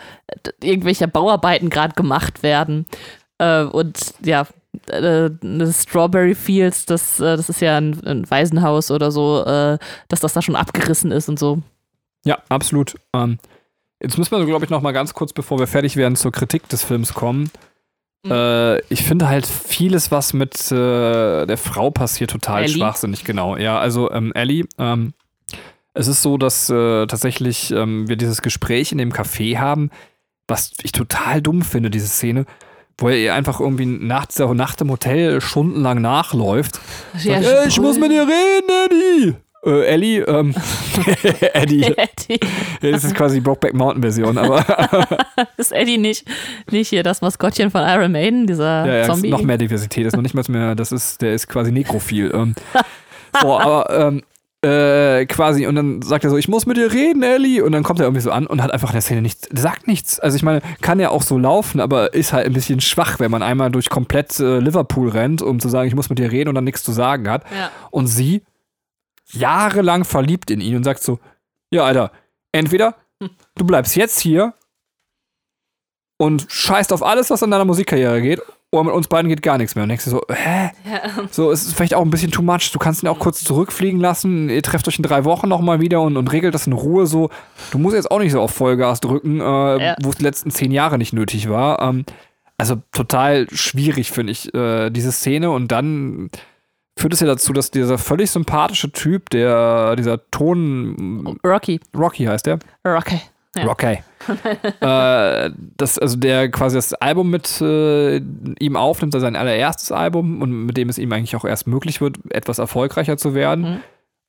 irgendwelche 0.62 1.06
Bauarbeiten 1.06 1.70
gerade 1.70 1.94
gemacht 1.94 2.42
werden. 2.42 2.86
Äh, 3.38 3.62
und 3.62 4.14
ja, 4.24 4.46
äh, 4.88 5.30
Strawberry 5.72 6.34
Fields, 6.34 6.84
das, 6.86 7.18
das 7.18 7.48
ist 7.48 7.60
ja 7.60 7.76
ein, 7.76 8.04
ein 8.04 8.30
Waisenhaus 8.30 8.90
oder 8.90 9.10
so, 9.10 9.42
dass 9.44 10.20
das 10.20 10.32
da 10.32 10.42
schon 10.42 10.56
abgerissen 10.56 11.12
ist 11.12 11.28
und 11.28 11.38
so. 11.38 11.62
ja, 12.24 12.38
absolut. 12.48 12.96
Ähm, 13.14 13.38
jetzt 14.02 14.18
müssen 14.18 14.36
wir, 14.36 14.44
glaube 14.44 14.64
ich, 14.64 14.70
noch 14.70 14.82
mal 14.82 14.92
ganz 14.92 15.14
kurz, 15.14 15.32
bevor 15.32 15.58
wir 15.58 15.66
fertig 15.66 15.96
werden, 15.96 16.16
zur 16.16 16.32
Kritik 16.32 16.68
des 16.68 16.84
Films 16.84 17.14
kommen. 17.14 17.50
Mhm. 18.24 18.32
Äh, 18.32 18.78
ich 18.88 19.02
finde 19.04 19.28
halt 19.28 19.46
vieles, 19.46 20.10
was 20.10 20.32
mit 20.32 20.70
äh, 20.72 21.46
der 21.46 21.56
Frau 21.58 21.90
passiert, 21.90 22.30
total 22.30 22.64
Ellie? 22.64 22.76
schwachsinnig, 22.76 23.24
genau. 23.24 23.56
Ja, 23.56 23.78
also 23.78 24.10
ähm, 24.10 24.32
Ellie, 24.34 24.66
ähm, 24.78 25.14
es 25.94 26.06
ist 26.08 26.22
so, 26.22 26.36
dass 26.36 26.68
äh, 26.68 27.06
tatsächlich 27.06 27.70
ähm, 27.70 28.08
wir 28.08 28.16
dieses 28.16 28.42
Gespräch 28.42 28.92
in 28.92 28.98
dem 28.98 29.12
Café 29.12 29.58
haben, 29.58 29.90
was 30.46 30.72
ich 30.82 30.92
total 30.92 31.42
dumm 31.42 31.62
finde, 31.62 31.90
diese 31.90 32.06
Szene, 32.08 32.44
wo 32.98 33.08
er 33.08 33.16
ihr 33.16 33.34
einfach 33.34 33.60
irgendwie 33.60 33.86
nach 33.86 34.26
dieser 34.26 34.52
Nacht 34.54 34.80
im 34.80 34.90
Hotel 34.90 35.40
stundenlang 35.40 36.00
nachläuft. 36.00 36.80
Ja, 37.22 37.40
Sagt, 37.40 37.46
"Ey, 37.46 37.68
ich 37.68 37.80
muss 37.80 37.98
mit 37.98 38.10
dir 38.10 38.22
reden, 38.26 38.68
Eddie! 38.86 39.36
Äh, 39.64 39.86
Ellie, 39.86 40.20
ähm, 40.22 40.54
Eddie. 41.52 41.82
Eddie. 41.84 42.40
Das 42.80 43.02
ist 43.02 43.14
quasi 43.16 43.36
die 43.36 43.40
Brokeback 43.40 43.74
Mountain 43.74 44.02
Version, 44.02 44.38
aber 44.38 44.64
Ist 45.56 45.72
Eddie 45.72 45.98
nicht, 45.98 46.24
nicht 46.70 46.88
hier 46.88 47.02
das 47.02 47.20
Maskottchen 47.20 47.72
von 47.72 47.82
Iron 47.82 48.12
Maiden, 48.12 48.46
dieser 48.46 48.86
ja, 48.86 48.94
ja, 48.94 49.00
ist 49.00 49.06
Zombie? 49.08 49.30
noch 49.30 49.42
mehr 49.42 49.58
Diversität, 49.58 50.06
ist 50.06 50.14
noch 50.14 50.22
nicht 50.22 50.34
mal 50.34 50.44
mehr, 50.48 50.76
das 50.76 50.92
ist, 50.92 51.20
der 51.20 51.34
ist 51.34 51.48
quasi 51.48 51.72
nekrophil. 51.72 52.30
Ähm, 52.32 52.54
so, 53.40 53.58
aber 53.58 53.90
ähm, 53.90 54.22
äh, 54.60 55.26
quasi, 55.26 55.66
und 55.66 55.76
dann 55.76 56.02
sagt 56.02 56.24
er 56.24 56.30
so, 56.30 56.36
ich 56.36 56.48
muss 56.48 56.66
mit 56.66 56.76
dir 56.76 56.92
reden, 56.92 57.22
Ellie. 57.22 57.64
Und 57.64 57.72
dann 57.72 57.84
kommt 57.84 58.00
er 58.00 58.06
irgendwie 58.06 58.22
so 58.22 58.32
an 58.32 58.46
und 58.46 58.60
hat 58.62 58.72
einfach 58.72 58.90
in 58.90 58.94
der 58.94 59.02
Szene 59.02 59.22
nichts, 59.22 59.48
sagt 59.52 59.86
nichts. 59.86 60.18
Also 60.18 60.36
ich 60.36 60.42
meine, 60.42 60.62
kann 60.80 60.98
ja 60.98 61.10
auch 61.10 61.22
so 61.22 61.38
laufen, 61.38 61.80
aber 61.80 62.12
ist 62.12 62.32
halt 62.32 62.46
ein 62.46 62.52
bisschen 62.52 62.80
schwach, 62.80 63.20
wenn 63.20 63.30
man 63.30 63.42
einmal 63.42 63.70
durch 63.70 63.88
komplett 63.88 64.38
äh, 64.40 64.58
Liverpool 64.58 65.10
rennt, 65.10 65.42
um 65.42 65.60
zu 65.60 65.68
sagen, 65.68 65.86
ich 65.86 65.94
muss 65.94 66.10
mit 66.10 66.18
dir 66.18 66.32
reden 66.32 66.48
und 66.48 66.56
dann 66.56 66.64
nichts 66.64 66.82
zu 66.82 66.90
sagen 66.90 67.30
hat. 67.30 67.44
Ja. 67.56 67.70
Und 67.90 68.08
sie 68.08 68.42
jahrelang 69.30 70.04
verliebt 70.04 70.50
in 70.50 70.60
ihn 70.60 70.76
und 70.76 70.84
sagt 70.84 71.02
so, 71.02 71.18
ja, 71.70 71.84
Alter, 71.84 72.12
entweder 72.52 72.94
du 73.56 73.64
bleibst 73.64 73.96
jetzt 73.96 74.20
hier 74.20 74.54
und 76.18 76.46
scheißt 76.48 76.92
auf 76.92 77.02
alles, 77.02 77.30
was 77.30 77.42
an 77.42 77.50
deiner 77.50 77.64
Musikkarriere 77.64 78.20
geht, 78.22 78.40
oder 78.70 78.84
mit 78.84 78.92
uns 78.94 79.08
beiden 79.08 79.30
geht 79.30 79.40
gar 79.40 79.56
nichts 79.56 79.74
mehr. 79.74 79.84
Und 79.84 79.88
denkst 79.88 80.04
du 80.04 80.10
so, 80.10 80.20
hä? 80.30 80.70
Ja. 80.84 81.00
So, 81.30 81.50
es 81.50 81.64
ist 81.66 81.74
vielleicht 81.74 81.94
auch 81.94 82.02
ein 82.02 82.10
bisschen 82.10 82.30
too 82.30 82.42
much. 82.42 82.70
Du 82.72 82.78
kannst 82.78 83.02
ihn 83.02 83.08
auch 83.08 83.18
kurz 83.18 83.42
zurückfliegen 83.42 83.98
lassen. 83.98 84.50
Ihr 84.50 84.62
trefft 84.62 84.86
euch 84.88 84.98
in 84.98 85.04
drei 85.04 85.24
Wochen 85.24 85.48
nochmal 85.48 85.80
wieder 85.80 86.02
und, 86.02 86.18
und 86.18 86.30
regelt 86.32 86.54
das 86.54 86.66
in 86.66 86.74
Ruhe 86.74 87.06
so. 87.06 87.30
Du 87.70 87.78
musst 87.78 87.96
jetzt 87.96 88.10
auch 88.10 88.18
nicht 88.18 88.32
so 88.32 88.42
auf 88.42 88.50
Vollgas 88.52 89.00
drücken, 89.00 89.40
äh, 89.40 89.44
Ja. 89.44 89.96
wo 90.02 90.10
es 90.10 90.16
die 90.16 90.22
letzten 90.22 90.50
zehn 90.50 90.70
Jahre 90.70 90.98
nicht 90.98 91.14
nötig 91.14 91.48
war. 91.48 91.80
Ähm, 91.80 92.04
also 92.58 92.76
total 92.92 93.46
schwierig, 93.50 94.10
finde 94.10 94.32
ich, 94.32 94.52
äh, 94.52 94.90
diese 94.90 95.12
Szene. 95.12 95.50
Und 95.50 95.68
dann 95.72 96.28
führt 96.98 97.14
es 97.14 97.20
ja 97.20 97.26
dazu, 97.26 97.52
dass 97.52 97.70
dieser 97.70 97.98
völlig 97.98 98.30
sympathische 98.30 98.90
Typ, 98.92 99.30
der, 99.30 99.96
dieser 99.96 100.30
Ton, 100.30 101.38
Rocky. 101.44 101.80
Rocky 101.96 102.24
heißt 102.24 102.46
der, 102.46 102.58
Rocky. 102.86 103.20
Ja. 103.56 103.64
Rocky. 103.64 103.98
äh, 104.80 105.50
das, 105.76 105.98
also 105.98 106.16
der 106.16 106.50
quasi 106.50 106.76
das 106.76 106.92
Album 106.94 107.30
mit 107.30 107.60
äh, 107.60 108.18
ihm 108.18 108.76
aufnimmt, 108.76 109.14
also 109.14 109.24
sein 109.24 109.36
allererstes 109.36 109.90
Album 109.90 110.42
und 110.42 110.66
mit 110.66 110.76
dem 110.76 110.88
es 110.88 110.98
ihm 110.98 111.12
eigentlich 111.12 111.34
auch 111.34 111.44
erst 111.44 111.66
möglich 111.66 112.00
wird, 112.00 112.18
etwas 112.30 112.58
erfolgreicher 112.58 113.16
zu 113.16 113.34
werden. 113.34 113.62
Mhm. 113.64 113.80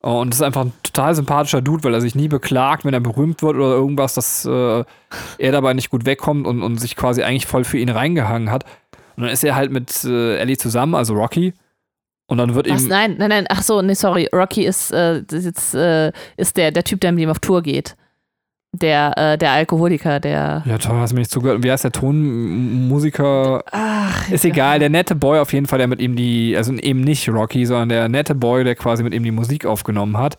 Und 0.02 0.30
das 0.30 0.38
ist 0.40 0.46
einfach 0.46 0.62
ein 0.62 0.72
total 0.82 1.14
sympathischer 1.14 1.60
Dude, 1.60 1.84
weil 1.84 1.92
er 1.92 2.00
sich 2.00 2.14
nie 2.14 2.28
beklagt, 2.28 2.86
wenn 2.86 2.94
er 2.94 3.00
berühmt 3.00 3.42
wird 3.42 3.56
oder 3.56 3.72
irgendwas, 3.72 4.14
dass 4.14 4.46
äh, 4.46 4.84
er 5.38 5.52
dabei 5.52 5.74
nicht 5.74 5.90
gut 5.90 6.06
wegkommt 6.06 6.46
und, 6.46 6.62
und 6.62 6.78
sich 6.78 6.96
quasi 6.96 7.22
eigentlich 7.22 7.46
voll 7.46 7.64
für 7.64 7.76
ihn 7.76 7.90
reingehangen 7.90 8.50
hat. 8.50 8.64
Und 9.16 9.24
dann 9.24 9.32
ist 9.32 9.44
er 9.44 9.56
halt 9.56 9.70
mit 9.70 10.04
äh, 10.04 10.38
Ellie 10.38 10.56
zusammen, 10.56 10.94
also 10.94 11.14
Rocky. 11.14 11.52
Und 12.30 12.38
dann 12.38 12.54
wird 12.54 12.70
Was? 12.70 12.84
ihm. 12.84 12.88
Nein, 12.88 13.16
nein, 13.18 13.28
nein. 13.28 13.46
Ach 13.48 13.60
so, 13.60 13.82
nee, 13.82 13.94
sorry. 13.94 14.28
Rocky 14.32 14.64
ist, 14.64 14.92
äh, 14.92 15.18
ist, 15.18 15.44
jetzt, 15.44 15.74
äh, 15.74 16.12
ist 16.36 16.56
der, 16.56 16.70
der 16.70 16.84
Typ, 16.84 17.00
der 17.00 17.10
mit 17.10 17.22
ihm 17.22 17.28
auf 17.28 17.40
Tour 17.40 17.60
geht. 17.60 17.96
Der, 18.72 19.18
äh, 19.18 19.36
der 19.36 19.50
Alkoholiker, 19.50 20.20
der. 20.20 20.62
Ja, 20.64 20.78
toll, 20.78 20.96
hast 20.98 21.10
du 21.10 21.16
mir 21.16 21.22
nicht 21.22 21.32
zugehört. 21.32 21.64
Wie 21.64 21.72
heißt 21.72 21.82
der 21.82 21.90
Tonmusiker? 21.90 23.64
Ach, 23.72 24.30
Ist 24.30 24.44
egal, 24.44 24.78
der 24.78 24.90
nette 24.90 25.16
Boy 25.16 25.40
auf 25.40 25.52
jeden 25.52 25.66
Fall, 25.66 25.78
der 25.78 25.88
mit 25.88 26.00
ihm 26.00 26.14
die, 26.14 26.56
also 26.56 26.72
eben 26.74 27.00
nicht 27.00 27.28
Rocky, 27.28 27.66
sondern 27.66 27.88
der 27.88 28.08
nette 28.08 28.36
Boy, 28.36 28.62
der 28.62 28.76
quasi 28.76 29.02
mit 29.02 29.12
ihm 29.12 29.24
die 29.24 29.32
Musik 29.32 29.66
aufgenommen 29.66 30.16
hat. 30.16 30.38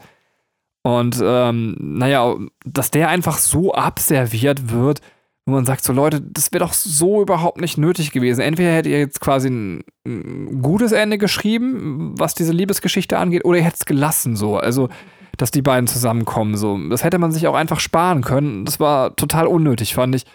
Und 0.83 1.21
ähm, 1.21 1.75
naja, 1.77 2.35
dass 2.65 2.89
der 2.89 3.09
einfach 3.09 3.37
so 3.37 3.73
abserviert 3.73 4.71
wird, 4.71 5.01
wo 5.45 5.53
man 5.53 5.65
sagt, 5.65 5.83
so 5.83 5.93
Leute, 5.93 6.21
das 6.21 6.51
wäre 6.51 6.63
doch 6.63 6.73
so 6.73 7.21
überhaupt 7.21 7.59
nicht 7.59 7.77
nötig 7.77 8.11
gewesen. 8.11 8.41
Entweder 8.41 8.71
hättet 8.71 8.91
ihr 8.91 8.99
jetzt 8.99 9.21
quasi 9.21 9.49
ein, 9.49 9.83
ein 10.05 10.61
gutes 10.61 10.91
Ende 10.91 11.17
geschrieben, 11.17 12.13
was 12.17 12.35
diese 12.35 12.51
Liebesgeschichte 12.51 13.17
angeht, 13.17 13.45
oder 13.45 13.57
ihr 13.57 13.63
hättet 13.63 13.79
es 13.79 13.85
gelassen 13.85 14.35
so. 14.35 14.57
Also, 14.57 14.89
dass 15.37 15.51
die 15.51 15.63
beiden 15.63 15.87
zusammenkommen. 15.87 16.57
So. 16.57 16.77
Das 16.89 17.03
hätte 17.03 17.17
man 17.17 17.31
sich 17.31 17.47
auch 17.47 17.55
einfach 17.55 17.79
sparen 17.79 18.21
können. 18.21 18.65
Das 18.65 18.79
war 18.79 19.15
total 19.15 19.47
unnötig, 19.47 19.95
fand 19.95 20.15
ich 20.15 20.25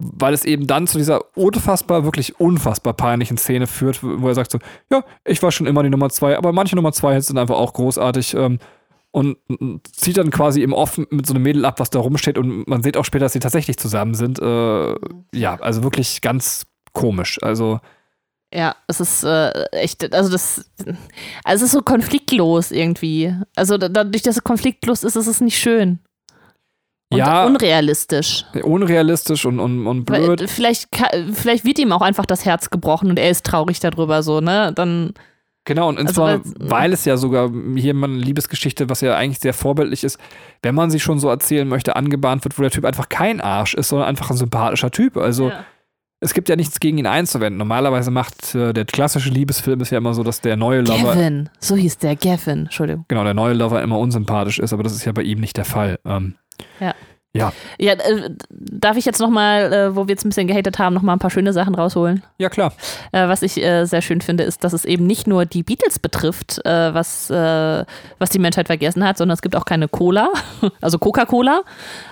weil 0.00 0.32
es 0.34 0.44
eben 0.44 0.66
dann 0.66 0.86
zu 0.86 0.98
dieser 0.98 1.36
unfassbar, 1.36 2.04
wirklich 2.04 2.40
unfassbar 2.40 2.94
peinlichen 2.94 3.36
Szene 3.36 3.66
führt, 3.66 4.02
wo 4.02 4.28
er 4.28 4.34
sagt 4.34 4.50
so, 4.50 4.58
ja, 4.90 5.04
ich 5.24 5.42
war 5.42 5.52
schon 5.52 5.66
immer 5.66 5.82
die 5.82 5.90
Nummer 5.90 6.08
zwei, 6.08 6.36
aber 6.36 6.52
manche 6.52 6.76
Nummer 6.76 6.92
zwei 6.92 7.20
sind 7.20 7.38
einfach 7.38 7.56
auch 7.56 7.72
großartig 7.74 8.34
ähm, 8.34 8.58
und, 9.12 9.36
zieht 9.92 10.16
dann 10.18 10.30
quasi 10.30 10.62
im 10.62 10.72
Offen 10.72 11.06
mit 11.10 11.26
so 11.26 11.34
einem 11.34 11.42
Mädel 11.42 11.64
ab, 11.64 11.80
was 11.80 11.90
da 11.90 11.98
rumsteht 11.98 12.38
und 12.38 12.66
man 12.68 12.82
sieht 12.82 12.96
auch 12.96 13.04
später, 13.04 13.24
dass 13.24 13.32
sie 13.32 13.40
tatsächlich 13.40 13.76
zusammen 13.76 14.14
sind. 14.14 14.38
Äh, 14.40 14.94
ja, 15.34 15.54
also 15.60 15.82
wirklich 15.82 16.20
ganz 16.20 16.66
komisch. 16.92 17.38
Also 17.42 17.80
Ja, 18.52 18.74
es 18.88 19.00
ist 19.00 19.22
äh, 19.24 19.50
echt, 19.72 20.12
also 20.14 20.30
das, 20.30 20.64
also 21.44 21.64
es 21.64 21.70
ist 21.70 21.72
so 21.72 21.82
konfliktlos 21.82 22.70
irgendwie. 22.72 23.34
Also 23.56 23.78
da- 23.78 23.88
dadurch, 23.88 24.22
dass 24.22 24.36
es 24.36 24.44
konfliktlos 24.44 25.04
ist, 25.04 25.16
ist 25.16 25.26
es 25.28 25.40
nicht 25.40 25.58
schön. 25.58 25.98
Und 27.12 27.18
Ja. 27.18 27.44
unrealistisch. 27.46 28.44
unrealistisch 28.62 29.44
und, 29.44 29.58
und, 29.58 29.86
und 29.88 30.04
blöd. 30.04 30.48
vielleicht, 30.48 30.88
vielleicht 31.32 31.64
wird 31.64 31.80
ihm 31.80 31.90
auch 31.90 32.02
einfach 32.02 32.26
das 32.26 32.44
Herz 32.44 32.70
gebrochen 32.70 33.10
und 33.10 33.18
er 33.18 33.30
ist 33.30 33.44
traurig 33.44 33.80
darüber 33.80 34.22
so, 34.22 34.40
ne? 34.40 34.72
Dann, 34.74 35.14
Genau, 35.70 35.88
und 35.88 35.98
Also 35.98 36.12
zwar, 36.14 36.28
weil's- 36.44 36.54
weil 36.58 36.92
es 36.92 37.04
ja 37.04 37.16
sogar 37.16 37.48
hier 37.76 37.94
mal 37.94 38.10
eine 38.10 38.18
Liebesgeschichte, 38.18 38.88
was 38.88 39.00
ja 39.02 39.14
eigentlich 39.16 39.38
sehr 39.38 39.54
vorbildlich 39.54 40.02
ist, 40.02 40.18
wenn 40.62 40.74
man 40.74 40.90
sie 40.90 40.98
schon 40.98 41.20
so 41.20 41.28
erzählen 41.28 41.68
möchte, 41.68 41.94
angebahnt 41.94 42.42
wird, 42.44 42.58
wo 42.58 42.62
der 42.62 42.72
Typ 42.72 42.84
einfach 42.84 43.08
kein 43.08 43.40
Arsch 43.40 43.74
ist, 43.74 43.88
sondern 43.90 44.08
einfach 44.08 44.30
ein 44.30 44.36
sympathischer 44.36 44.90
Typ. 44.90 45.16
Also 45.16 45.50
ja. 45.50 45.64
es 46.18 46.34
gibt 46.34 46.48
ja 46.48 46.56
nichts 46.56 46.80
gegen 46.80 46.98
ihn 46.98 47.06
einzuwenden. 47.06 47.56
Normalerweise 47.58 48.10
macht 48.10 48.52
äh, 48.56 48.72
der 48.72 48.84
klassische 48.84 49.30
Liebesfilm 49.30 49.80
ist 49.80 49.90
ja 49.90 49.98
immer 49.98 50.12
so, 50.14 50.24
dass 50.24 50.40
der 50.40 50.56
neue 50.56 50.80
Lover, 50.80 51.14
Gavin, 51.14 51.48
so 51.60 51.76
hieß 51.76 51.98
der, 51.98 52.16
Gavin, 52.16 52.64
Entschuldigung. 52.64 53.04
genau, 53.06 53.22
der 53.22 53.34
neue 53.34 53.54
Lover 53.54 53.80
immer 53.80 53.98
unsympathisch 54.00 54.58
ist, 54.58 54.72
aber 54.72 54.82
das 54.82 54.92
ist 54.94 55.04
ja 55.04 55.12
bei 55.12 55.22
ihm 55.22 55.38
nicht 55.40 55.56
der 55.56 55.64
Fall. 55.64 56.00
Ähm, 56.04 56.34
Ja. 56.80 56.94
Ja. 57.32 57.52
Ja, 57.78 57.92
äh, 57.92 58.30
darf 58.50 58.96
ich 58.96 59.04
jetzt 59.04 59.20
nochmal, 59.20 59.72
äh, 59.72 59.94
wo 59.96 60.08
wir 60.08 60.12
jetzt 60.14 60.24
ein 60.24 60.30
bisschen 60.30 60.48
gehatet 60.48 60.80
haben, 60.80 60.94
nochmal 60.94 61.14
ein 61.14 61.20
paar 61.20 61.30
schöne 61.30 61.52
Sachen 61.52 61.76
rausholen? 61.76 62.24
Ja, 62.38 62.48
klar. 62.48 62.72
Äh, 63.12 63.28
was 63.28 63.42
ich 63.42 63.62
äh, 63.62 63.84
sehr 63.84 64.02
schön 64.02 64.20
finde, 64.20 64.42
ist, 64.42 64.64
dass 64.64 64.72
es 64.72 64.84
eben 64.84 65.06
nicht 65.06 65.28
nur 65.28 65.46
die 65.46 65.62
Beatles 65.62 66.00
betrifft, 66.00 66.58
äh, 66.66 66.92
was, 66.92 67.30
äh, 67.30 67.84
was 68.18 68.30
die 68.30 68.40
Menschheit 68.40 68.66
vergessen 68.66 69.04
hat, 69.06 69.16
sondern 69.16 69.34
es 69.34 69.42
gibt 69.42 69.54
auch 69.54 69.64
keine 69.64 69.86
Cola, 69.86 70.28
also 70.80 70.98
Coca-Cola, 70.98 71.62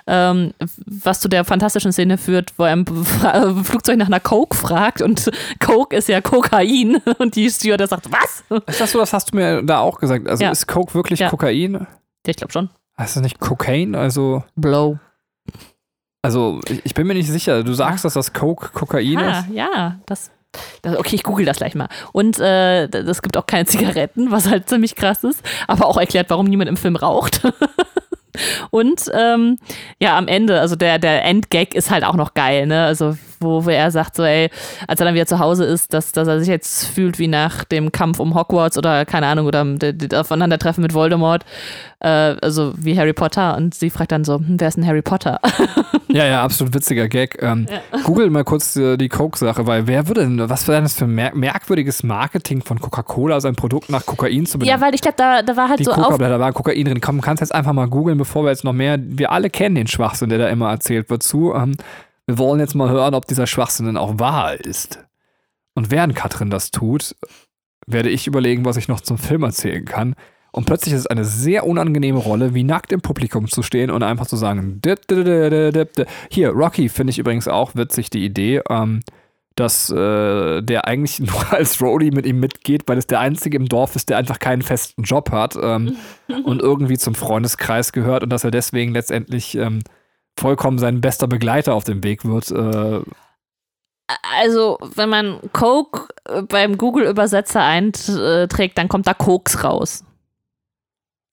ähm, 0.06 0.52
was 0.86 1.18
zu 1.18 1.28
der 1.28 1.44
fantastischen 1.44 1.90
Szene 1.90 2.16
führt, 2.16 2.52
wo 2.56 2.64
er 2.64 2.74
im 2.74 2.86
Fra- 2.86 3.54
Flugzeug 3.64 3.96
nach 3.98 4.06
einer 4.06 4.20
Coke 4.20 4.56
fragt 4.56 5.02
und 5.02 5.30
Coke 5.60 5.96
ist 5.96 6.08
ja 6.08 6.20
Kokain 6.20 6.96
und 7.18 7.34
die 7.34 7.50
Stewardess 7.50 7.90
sagt, 7.90 8.06
was? 8.12 8.44
Ja, 8.50 8.58
Ist 8.68 8.80
das 8.80 8.92
so, 8.92 8.98
das 9.00 9.12
hast 9.12 9.32
du 9.32 9.36
mir 9.36 9.62
da 9.64 9.80
auch 9.80 9.98
gesagt. 9.98 10.28
Also 10.28 10.44
Ja. 10.44 10.50
ist 10.52 10.68
Coke 10.68 10.94
wirklich 10.94 11.18
Ja. 11.18 11.28
Kokain? 11.28 11.88
ich 12.24 12.36
glaube 12.36 12.52
schon. 12.52 12.70
Heißt 12.98 13.16
das 13.16 13.22
nicht 13.22 13.40
Cocaine? 13.40 13.96
Also, 13.98 14.44
Blow. 14.54 14.98
Also 16.22 16.60
ich, 16.84 16.94
bin 16.94 17.06
mir 17.06 17.14
nicht 17.14 17.30
sicher. 17.30 17.62
Du 17.64 17.72
sagst, 17.74 18.04
dass 18.04 18.14
das 18.14 18.32
Coke 18.32 18.70
Kokain 18.72 19.18
Ah, 19.18 19.40
ist? 19.40 19.50
ja, 19.52 19.98
das, 20.06 20.30
das. 20.82 20.96
Okay, 20.96 21.16
ich 21.16 21.22
google 21.22 21.44
das 21.46 21.58
gleich 21.58 21.74
mal. 21.74 21.88
Und 22.12 22.38
äh, 22.38 22.84
es 22.86 23.22
gibt 23.22 23.36
auch 23.36 23.46
keine 23.46 23.66
Zigaretten, 23.66 24.30
was 24.30 24.48
halt 24.48 24.68
ziemlich 24.68 24.96
krass 24.96 25.24
ist, 25.24 25.42
aber 25.66 25.86
auch 25.86 25.96
erklärt, 25.96 26.30
warum 26.30 26.46
niemand 26.46 26.68
im 26.68 26.76
Film 26.76 26.96
raucht. 26.96 27.42
Und 28.70 29.10
ähm, 29.14 29.58
ja, 30.00 30.16
am 30.16 30.28
Ende, 30.28 30.60
also 30.60 30.76
der, 30.76 30.98
der 30.98 31.24
Endgag 31.24 31.74
ist 31.74 31.90
halt 31.90 32.04
auch 32.04 32.14
noch 32.14 32.34
geil, 32.34 32.66
ne? 32.66 32.84
Also, 32.84 33.16
wo, 33.40 33.64
wo 33.64 33.70
er 33.70 33.90
sagt, 33.90 34.16
so, 34.16 34.22
ey, 34.24 34.50
als 34.86 35.00
er 35.00 35.06
dann 35.06 35.14
wieder 35.14 35.26
zu 35.26 35.38
Hause 35.38 35.64
ist, 35.64 35.92
dass, 35.94 36.12
dass 36.12 36.28
er 36.28 36.38
sich 36.40 36.48
jetzt 36.48 36.86
fühlt 36.86 37.18
wie 37.18 37.28
nach 37.28 37.64
dem 37.64 37.92
Kampf 37.92 38.18
um 38.20 38.34
Hogwarts 38.34 38.78
oder 38.78 39.04
keine 39.04 39.26
Ahnung, 39.26 39.46
oder 39.46 39.64
d- 39.64 39.92
d- 39.92 40.16
Aufeinandertreffen 40.16 40.82
mit 40.82 40.94
Voldemort, 40.94 41.44
äh, 42.00 42.08
also 42.08 42.72
wie 42.76 42.98
Harry 42.98 43.12
Potter. 43.12 43.56
Und 43.56 43.74
sie 43.74 43.90
fragt 43.90 44.12
dann 44.12 44.24
so, 44.24 44.36
hm, 44.36 44.56
wer 44.58 44.68
ist 44.68 44.76
denn 44.76 44.86
Harry 44.86 45.02
Potter? 45.02 45.40
Ja, 46.10 46.24
ja, 46.24 46.42
absolut 46.42 46.72
witziger 46.72 47.06
Gag. 47.06 47.36
Ähm, 47.42 47.66
Google 48.04 48.30
mal 48.30 48.42
kurz 48.42 48.74
äh, 48.76 48.96
die 48.96 49.10
Coke-Sache, 49.10 49.66
weil 49.66 49.86
wer 49.86 50.08
würde 50.08 50.22
denn, 50.22 50.48
was 50.48 50.66
wäre 50.66 50.78
denn 50.78 50.84
das 50.86 50.94
für 50.94 51.04
ein 51.04 51.14
mer 51.14 51.34
merkwürdiges 51.34 52.02
Marketing 52.02 52.62
von 52.62 52.80
Coca-Cola, 52.80 53.42
sein 53.42 53.54
Produkt 53.56 53.90
nach 53.90 54.06
Kokain 54.06 54.46
zu 54.46 54.58
benennen? 54.58 54.80
ja, 54.80 54.84
weil 54.84 54.94
ich 54.94 55.02
glaube, 55.02 55.16
da, 55.18 55.42
da 55.42 55.54
war 55.54 55.68
halt 55.68 55.80
die 55.80 55.84
so 55.84 55.92
auf, 55.92 56.16
da 56.16 56.40
war 56.40 56.52
Kokain 56.54 56.82
drin. 56.86 57.02
Komm, 57.02 57.20
kannst 57.20 57.42
jetzt 57.42 57.54
einfach 57.54 57.74
mal 57.74 57.88
googeln, 57.88 58.16
bevor 58.16 58.42
wir 58.44 58.48
jetzt 58.50 58.64
noch 58.64 58.72
mehr, 58.72 58.96
wir 58.98 59.30
alle 59.32 59.50
kennen 59.50 59.74
den 59.74 59.86
Schwachsinn, 59.86 60.30
der 60.30 60.38
da 60.38 60.48
immer 60.48 60.70
erzählt 60.70 61.10
wird, 61.10 61.22
zu. 61.22 61.52
Ähm, 61.54 61.72
wir 62.28 62.36
wollen 62.36 62.60
jetzt 62.60 62.74
mal 62.74 62.90
hören, 62.90 63.14
ob 63.14 63.26
dieser 63.26 63.46
Schwachsinn 63.46 63.86
denn 63.86 63.96
auch 63.96 64.18
wahr 64.18 64.54
ist. 64.54 65.02
Und 65.74 65.90
während 65.90 66.14
Katrin 66.14 66.50
das 66.50 66.70
tut, 66.70 67.16
werde 67.86 68.10
ich 68.10 68.26
überlegen, 68.26 68.66
was 68.66 68.76
ich 68.76 68.86
noch 68.86 69.00
zum 69.00 69.16
Film 69.16 69.44
erzählen 69.44 69.86
kann. 69.86 70.14
Und 70.52 70.66
plötzlich 70.66 70.92
ist 70.92 71.00
es 71.00 71.06
eine 71.06 71.24
sehr 71.24 71.66
unangenehme 71.66 72.18
Rolle, 72.18 72.52
wie 72.52 72.64
nackt 72.64 72.92
im 72.92 73.00
Publikum 73.00 73.48
zu 73.48 73.62
stehen 73.62 73.90
und 73.90 74.02
einfach 74.02 74.26
zu 74.26 74.36
sagen, 74.36 74.82
dip, 74.82 75.08
dip, 75.08 75.24
dip, 75.24 76.06
hier, 76.30 76.50
Rocky 76.50 76.90
finde 76.90 77.12
ich 77.12 77.18
übrigens 77.18 77.48
auch 77.48 77.74
witzig, 77.74 78.10
die 78.10 78.24
Idee, 78.26 78.60
ähm, 78.68 79.00
dass 79.54 79.88
äh, 79.88 80.60
der 80.60 80.86
eigentlich 80.86 81.20
nur 81.20 81.50
als 81.50 81.80
Roadie 81.80 82.10
mit 82.10 82.26
ihm 82.26 82.40
mitgeht, 82.40 82.82
weil 82.88 82.98
es 82.98 83.06
der 83.06 83.20
einzige 83.20 83.56
im 83.56 83.70
Dorf 83.70 83.96
ist, 83.96 84.10
der 84.10 84.18
einfach 84.18 84.38
keinen 84.38 84.60
festen 84.60 85.02
Job 85.02 85.32
hat 85.32 85.56
ähm, 85.60 85.96
und 86.44 86.60
irgendwie 86.60 86.98
zum 86.98 87.14
Freundeskreis 87.14 87.92
gehört 87.92 88.22
und 88.22 88.28
dass 88.28 88.44
er 88.44 88.50
deswegen 88.50 88.92
letztendlich 88.92 89.54
ähm, 89.56 89.80
vollkommen 90.38 90.78
sein 90.78 91.00
bester 91.00 91.26
Begleiter 91.26 91.74
auf 91.74 91.84
dem 91.84 92.02
Weg 92.02 92.24
wird. 92.24 92.50
Äh, 92.50 93.02
Also, 94.40 94.78
wenn 94.94 95.08
man 95.10 95.38
Coke 95.52 96.08
äh, 96.24 96.42
beim 96.42 96.78
Google-Übersetzer 96.78 97.62
einträgt, 97.62 98.78
dann 98.78 98.88
kommt 98.88 99.06
da 99.06 99.14
Koks 99.14 99.64
raus. 99.64 100.04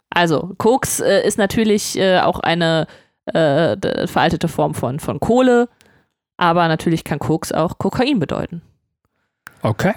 Also, 0.09 0.53
Koks 0.57 0.99
äh, 0.99 1.25
ist 1.25 1.37
natürlich 1.37 1.97
äh, 1.97 2.19
auch 2.19 2.39
eine 2.39 2.87
äh, 3.25 4.07
veraltete 4.07 4.47
Form 4.47 4.73
von, 4.73 4.99
von 4.99 5.19
Kohle, 5.19 5.69
aber 6.37 6.67
natürlich 6.67 7.03
kann 7.03 7.19
Koks 7.19 7.51
auch 7.51 7.77
Kokain 7.77 8.19
bedeuten. 8.19 8.61
okay. 9.61 9.93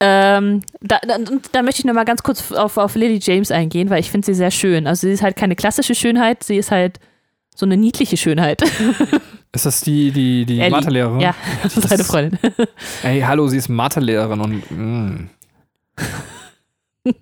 Ähm, 0.00 0.62
da, 0.80 0.98
da, 1.02 1.16
da 1.50 1.62
möchte 1.62 1.80
ich 1.80 1.84
nochmal 1.84 2.04
ganz 2.04 2.22
kurz 2.22 2.52
auf, 2.52 2.76
auf 2.76 2.94
Lily 2.94 3.18
James 3.20 3.50
eingehen, 3.50 3.90
weil 3.90 4.00
ich 4.00 4.10
finde 4.10 4.26
sie 4.26 4.34
sehr 4.34 4.50
schön. 4.52 4.86
Also, 4.86 5.06
sie 5.06 5.12
ist 5.12 5.22
halt 5.22 5.36
keine 5.36 5.56
klassische 5.56 5.94
Schönheit, 5.94 6.44
sie 6.44 6.56
ist 6.56 6.70
halt 6.70 7.00
so 7.58 7.66
eine 7.66 7.76
niedliche 7.76 8.16
Schönheit. 8.16 8.62
Ist 9.52 9.66
das 9.66 9.80
die, 9.80 10.12
die, 10.12 10.44
die 10.46 10.60
Ellie. 10.60 10.70
Mathelehrerin? 10.70 11.18
Ja, 11.20 11.34
das 11.62 11.76
ist 11.76 11.88
seine 11.88 12.04
Freundin. 12.04 12.38
Ey, 13.02 13.20
hallo, 13.22 13.48
sie 13.48 13.56
ist 13.56 13.68
Mathelehrerin 13.68 14.40
und. 14.40 14.70
mm. 14.70 15.30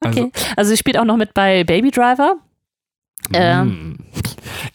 Also, 0.00 0.20
Okay. 0.20 0.32
Also, 0.56 0.70
sie 0.70 0.76
spielt 0.76 0.96
auch 0.96 1.04
noch 1.04 1.16
mit 1.16 1.34
bei 1.34 1.64
Baby 1.64 1.90
Driver. 1.90 2.36
Ähm, 3.32 3.68
mm. 3.68 3.96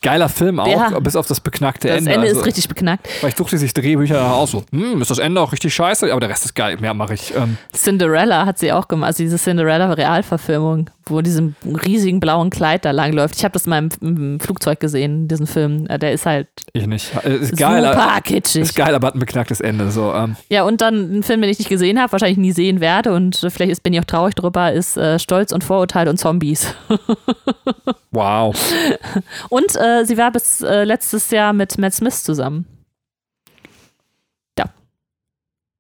Geiler 0.02 0.30
Film 0.30 0.60
auch, 0.60 0.68
Ja. 0.68 1.00
bis 1.00 1.16
auf 1.16 1.26
das 1.28 1.40
beknackte 1.40 1.88
Das 1.88 1.98
Ende. 1.98 2.12
Ende 2.12 2.28
also, 2.28 2.40
ist 2.42 2.46
richtig 2.46 2.68
beknackt. 2.68 3.08
Weil 3.22 3.32
ich 3.32 3.36
suchte 3.36 3.58
sich 3.58 3.74
Drehbücher 3.74 4.34
aus 4.34 4.52
so, 4.52 4.64
hm, 4.72 5.02
ist 5.02 5.10
das 5.12 5.18
Ende 5.18 5.42
auch 5.42 5.52
richtig 5.52 5.74
scheiße? 5.74 6.12
Aber 6.12 6.20
der 6.20 6.30
Rest 6.30 6.46
ist 6.46 6.54
geil, 6.54 6.78
mehr 6.80 6.94
mache 6.94 7.16
ich. 7.16 7.34
Ähm, 7.36 7.58
Cinderella 7.74 8.46
hat 8.46 8.60
sie 8.60 8.72
auch 8.72 8.88
gemacht, 8.88 9.08
also 9.08 9.24
diese 9.24 9.38
Cinderella-Realverfilmung, 9.38 10.90
wo 11.06 11.22
diesem 11.22 11.56
riesigen 11.66 12.20
blauen 12.20 12.50
Kleid 12.50 12.86
da 12.86 12.92
langläuft. 12.92 13.36
Ich 13.38 13.44
habe 13.44 13.54
das 13.54 13.66
mal 13.66 13.80
im, 13.80 13.90
im 14.02 14.40
Flugzeug 14.40 14.80
gesehen, 14.80 15.28
diesen 15.28 15.48
Film. 15.48 15.88
Äh, 15.88 15.98
Der 15.98 16.14
ist 16.14 16.26
halt 16.26 16.48
ich 16.74 16.86
nicht. 16.88 17.12
Äh, 17.24 17.38
Ist 17.38 17.58
geil, 17.58 17.84
super 17.84 18.22
kitschig. 18.24 18.62
ist 18.62 18.76
geil, 18.76 18.94
aber 18.94 19.08
hat 19.08 19.16
ein 19.16 19.20
beknacktes 19.20 19.62
Ende. 19.62 19.90
So, 19.92 20.14
ähm, 20.14 20.36
Ja, 20.50 20.64
und 20.64 20.82
dann 20.82 21.18
ein 21.18 21.24
Film, 21.24 21.42
den 21.42 21.50
ich 21.50 21.60
nicht 21.60 21.70
gesehen 21.70 22.00
habe, 22.00 22.12
wahrscheinlich 22.12 22.38
nie 22.38 22.52
sehen 22.52 22.80
werde 22.80 23.14
und 23.14 23.36
vielleicht 23.50 23.72
ist, 23.72 23.84
bin 23.84 23.94
ich 23.94 24.00
auch 24.00 24.06
traurig 24.06 24.36
drüber, 24.36 24.72
ist 24.72 24.98
äh, 24.98 25.18
Stolz 25.18 25.52
und 25.52 25.64
Vorurteil 25.64 26.08
und 26.08 26.18
Zombies. 26.18 26.74
wow. 28.14 28.56
Und 29.50 29.76
äh, 29.76 30.06
sie 30.06 30.18
war 30.18 30.32
bis 30.32 30.62
äh, 30.62 30.84
letztes 30.84 31.30
Jahr 31.32 31.52
mit 31.54 31.78
Matt 31.78 31.94
Smith 31.94 32.24
zusammen. 32.24 32.66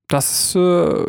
Das 0.10 0.50
ist, 0.50 0.56
äh, 0.56 1.06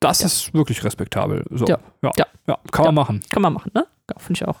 das 0.00 0.22
ist 0.22 0.52
wirklich 0.54 0.82
respektabel. 0.82 1.44
So. 1.50 1.64
Ja. 1.66 1.78
Ja. 2.02 2.10
Ja. 2.16 2.26
Ja. 2.48 2.58
kann 2.72 2.86
man 2.86 2.94
machen. 2.94 3.22
Kann 3.30 3.42
man 3.42 3.52
machen, 3.52 3.70
ne? 3.74 3.86
Ja, 4.10 4.18
finde 4.18 4.38
ich 4.42 4.48
auch. 4.48 4.58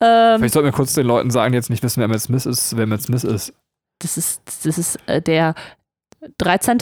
Ähm, 0.00 0.38
Vielleicht 0.38 0.54
sollten 0.54 0.66
wir 0.66 0.72
kurz 0.72 0.94
den 0.94 1.06
Leuten 1.06 1.30
sagen, 1.30 1.52
die 1.52 1.56
jetzt 1.56 1.70
nicht 1.70 1.82
wissen, 1.82 2.00
wer 2.00 2.06
Matt 2.06 2.20
Smith 2.20 2.46
ist, 2.46 2.76
wer 2.76 2.86
Matt 2.86 3.02
Smith 3.02 3.24
ist. 3.24 3.54
das 4.00 4.16
ist, 4.18 4.42
das 4.64 4.78
ist 4.78 4.98
äh, 5.06 5.20
der 5.20 5.54
13. 6.38 6.78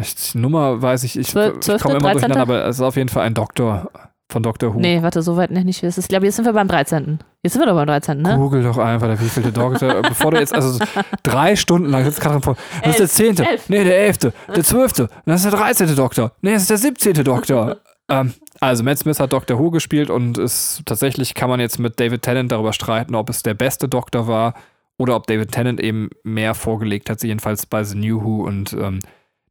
Ich, 0.00 0.14
die 0.32 0.38
Nummer 0.38 0.80
weiß 0.80 1.02
ich, 1.02 1.18
ich, 1.18 1.28
Zwölf- 1.28 1.56
ich 1.56 1.60
zwölfte, 1.64 1.82
komme 1.82 1.96
immer 1.98 2.12
13.? 2.12 2.28
durcheinander, 2.30 2.42
aber 2.42 2.64
es 2.68 2.76
ist 2.76 2.82
auf 2.82 2.96
jeden 2.96 3.08
Fall 3.10 3.24
ein 3.26 3.34
Doktor 3.34 3.90
von 4.28 4.42
Dr. 4.42 4.74
Who. 4.74 4.80
Nee, 4.80 5.02
warte, 5.02 5.22
so 5.22 5.36
weit 5.36 5.50
nicht. 5.50 5.64
nicht. 5.64 5.82
Es 5.84 5.98
ist- 5.98 6.04
Ich 6.04 6.08
glaube, 6.08 6.26
jetzt 6.26 6.36
sind 6.36 6.44
wir 6.44 6.52
beim 6.52 6.66
13. 6.68 7.18
Jetzt 7.42 7.52
sind 7.52 7.62
wir 7.62 7.66
doch 7.66 7.74
beim 7.76 7.86
13, 7.86 8.22
ne? 8.22 8.34
Google 8.36 8.62
doch 8.62 8.76
einfach, 8.78 9.06
der 9.06 9.20
wievielte 9.20 9.52
Doktor. 9.52 10.02
bevor 10.08 10.32
du 10.32 10.38
jetzt, 10.38 10.54
also 10.54 10.78
drei 11.22 11.54
Stunden 11.56 11.88
lang 11.90 12.04
sitzt 12.04 12.20
Katrin 12.20 12.42
vor. 12.42 12.56
Das 12.82 12.98
ist 12.98 12.98
der 12.98 13.02
Elf. 13.04 13.12
zehnte. 13.12 13.48
Elf. 13.48 13.68
Nee, 13.68 13.84
der 13.84 13.98
elfte. 13.98 14.32
Der 14.54 14.64
zwölfte. 14.64 15.08
Das 15.26 15.44
ist 15.44 15.50
der 15.52 15.58
dreizehnte 15.58 15.94
Doktor. 15.94 16.32
Nee, 16.42 16.52
das 16.54 16.62
ist 16.62 16.70
der 16.70 16.78
siebzehnte 16.78 17.22
Doktor. 17.24 17.76
ähm, 18.08 18.34
also 18.60 18.82
Matt 18.82 18.98
Smith 18.98 19.20
hat 19.20 19.32
Doctor 19.32 19.58
Who 19.58 19.70
gespielt 19.70 20.10
und 20.10 20.38
ist 20.38 20.82
tatsächlich 20.86 21.34
kann 21.34 21.48
man 21.50 21.60
jetzt 21.60 21.78
mit 21.78 22.00
David 22.00 22.22
Tennant 22.22 22.50
darüber 22.50 22.72
streiten, 22.72 23.14
ob 23.14 23.28
es 23.30 23.42
der 23.42 23.54
beste 23.54 23.88
Doktor 23.88 24.26
war 24.26 24.54
oder 24.98 25.14
ob 25.14 25.26
David 25.26 25.52
Tennant 25.52 25.78
eben 25.80 26.08
mehr 26.24 26.54
vorgelegt 26.54 27.10
hat, 27.10 27.22
jedenfalls 27.22 27.66
bei 27.66 27.84
The 27.84 27.96
New 27.96 28.22
Who 28.24 28.44
und 28.44 28.72
ähm, 28.72 29.00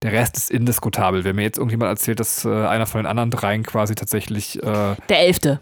der 0.06 0.14
Rest 0.14 0.38
ist 0.38 0.52
indiskutabel. 0.52 1.24
Wenn 1.24 1.36
mir 1.36 1.42
jetzt 1.42 1.58
irgendjemand 1.58 1.90
erzählt, 1.90 2.20
dass 2.20 2.46
äh, 2.46 2.50
einer 2.50 2.86
von 2.86 3.00
den 3.00 3.08
anderen 3.08 3.32
dreien 3.32 3.64
quasi 3.64 3.96
tatsächlich 3.96 4.62
äh, 4.62 4.96
Der 5.10 5.20
11. 5.22 5.46
äh, 5.46 5.58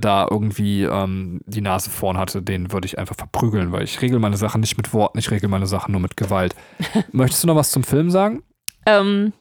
da 0.00 0.26
irgendwie 0.30 0.84
ähm, 0.84 1.40
die 1.44 1.60
Nase 1.60 1.90
vorn 1.90 2.16
hatte, 2.16 2.40
den 2.40 2.72
würde 2.72 2.86
ich 2.86 2.98
einfach 2.98 3.16
verprügeln, 3.16 3.70
weil 3.70 3.82
ich 3.82 4.00
regel 4.00 4.18
meine 4.18 4.38
Sachen 4.38 4.62
nicht 4.62 4.78
mit 4.78 4.94
Worten, 4.94 5.18
ich 5.18 5.30
regel 5.30 5.50
meine 5.50 5.66
Sachen 5.66 5.92
nur 5.92 6.00
mit 6.00 6.16
Gewalt. 6.16 6.54
Möchtest 7.12 7.42
du 7.42 7.46
noch 7.46 7.56
was 7.56 7.70
zum 7.70 7.84
Film 7.84 8.10
sagen? 8.10 8.42
Ähm, 8.86 9.34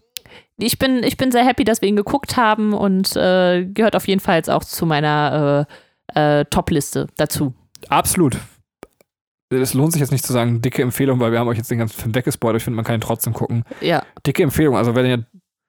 ich, 0.57 0.77
bin, 0.77 1.01
ich 1.03 1.15
bin 1.15 1.31
sehr 1.31 1.45
happy, 1.45 1.63
dass 1.63 1.81
wir 1.81 1.87
ihn 1.87 1.95
geguckt 1.95 2.35
haben 2.35 2.73
und 2.73 3.15
äh, 3.15 3.65
gehört 3.65 3.95
auf 3.95 4.07
jeden 4.07 4.19
Fall 4.19 4.35
jetzt 4.35 4.49
auch 4.49 4.65
zu 4.65 4.85
meiner 4.85 5.67
äh, 6.13 6.39
äh, 6.39 6.45
Top-Liste 6.45 7.07
dazu. 7.15 7.53
Absolut. 7.87 8.37
Es 9.61 9.73
lohnt 9.73 9.93
sich 9.93 9.99
jetzt 9.99 10.11
nicht 10.11 10.25
zu 10.25 10.33
sagen, 10.33 10.61
dicke 10.61 10.81
Empfehlung, 10.81 11.19
weil 11.19 11.31
wir 11.31 11.39
haben 11.39 11.47
euch 11.47 11.57
jetzt 11.57 11.71
den 11.71 11.79
ganzen 11.79 11.99
Film 11.99 12.15
weggespoilert. 12.15 12.57
Ich 12.57 12.63
finde, 12.63 12.75
man 12.75 12.85
kann 12.85 12.95
ihn 12.95 13.01
trotzdem 13.01 13.33
gucken. 13.33 13.63
Ja. 13.81 14.03
Dicke 14.25 14.43
Empfehlung. 14.43 14.75
Also, 14.75 14.95
wenn 14.95 15.05
ihr 15.05 15.25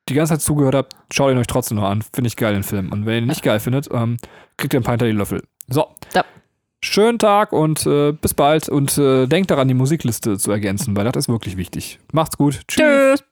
die 0.09 0.15
ganze 0.15 0.35
Zeit 0.35 0.43
zugehört 0.43 0.75
habt, 0.75 0.93
schaut 1.13 1.33
ihn 1.33 1.39
euch 1.39 1.47
trotzdem 1.47 1.79
noch 1.79 1.85
an. 1.85 2.03
Finde 2.03 2.29
ich 2.29 2.37
geil, 2.37 2.55
den 2.55 2.63
Film. 2.63 2.93
Und 2.93 3.07
wenn 3.07 3.15
ihr 3.15 3.23
ihn 3.23 3.29
nicht 3.29 3.43
geil 3.43 3.61
findet, 3.61 3.89
ähm, 3.93 4.19
kriegt 4.57 4.75
ihr 4.75 4.81
ein 4.81 4.85
paar 4.85 4.93
hinter 4.93 5.07
die 5.07 5.13
Löffel. 5.13 5.43
So. 5.69 5.87
Ja. 6.15 6.25
Schönen 6.83 7.19
Tag 7.19 7.53
und 7.53 7.87
äh, 7.87 8.13
bis 8.13 8.35
bald. 8.35 8.69
Und 8.69 8.99
äh, 8.99 9.27
denkt 9.27 9.51
daran, 9.51 9.69
die 9.69 9.75
Musikliste 9.75 10.37
zu 10.37 10.51
ergänzen, 10.51 10.95
weil 10.97 11.05
das 11.05 11.17
ist 11.17 11.29
wirklich 11.29 11.57
wichtig. 11.57 11.99
Macht's 12.13 12.37
gut. 12.37 12.61
Tschüss. 12.69 13.21
Tschüss. 13.21 13.25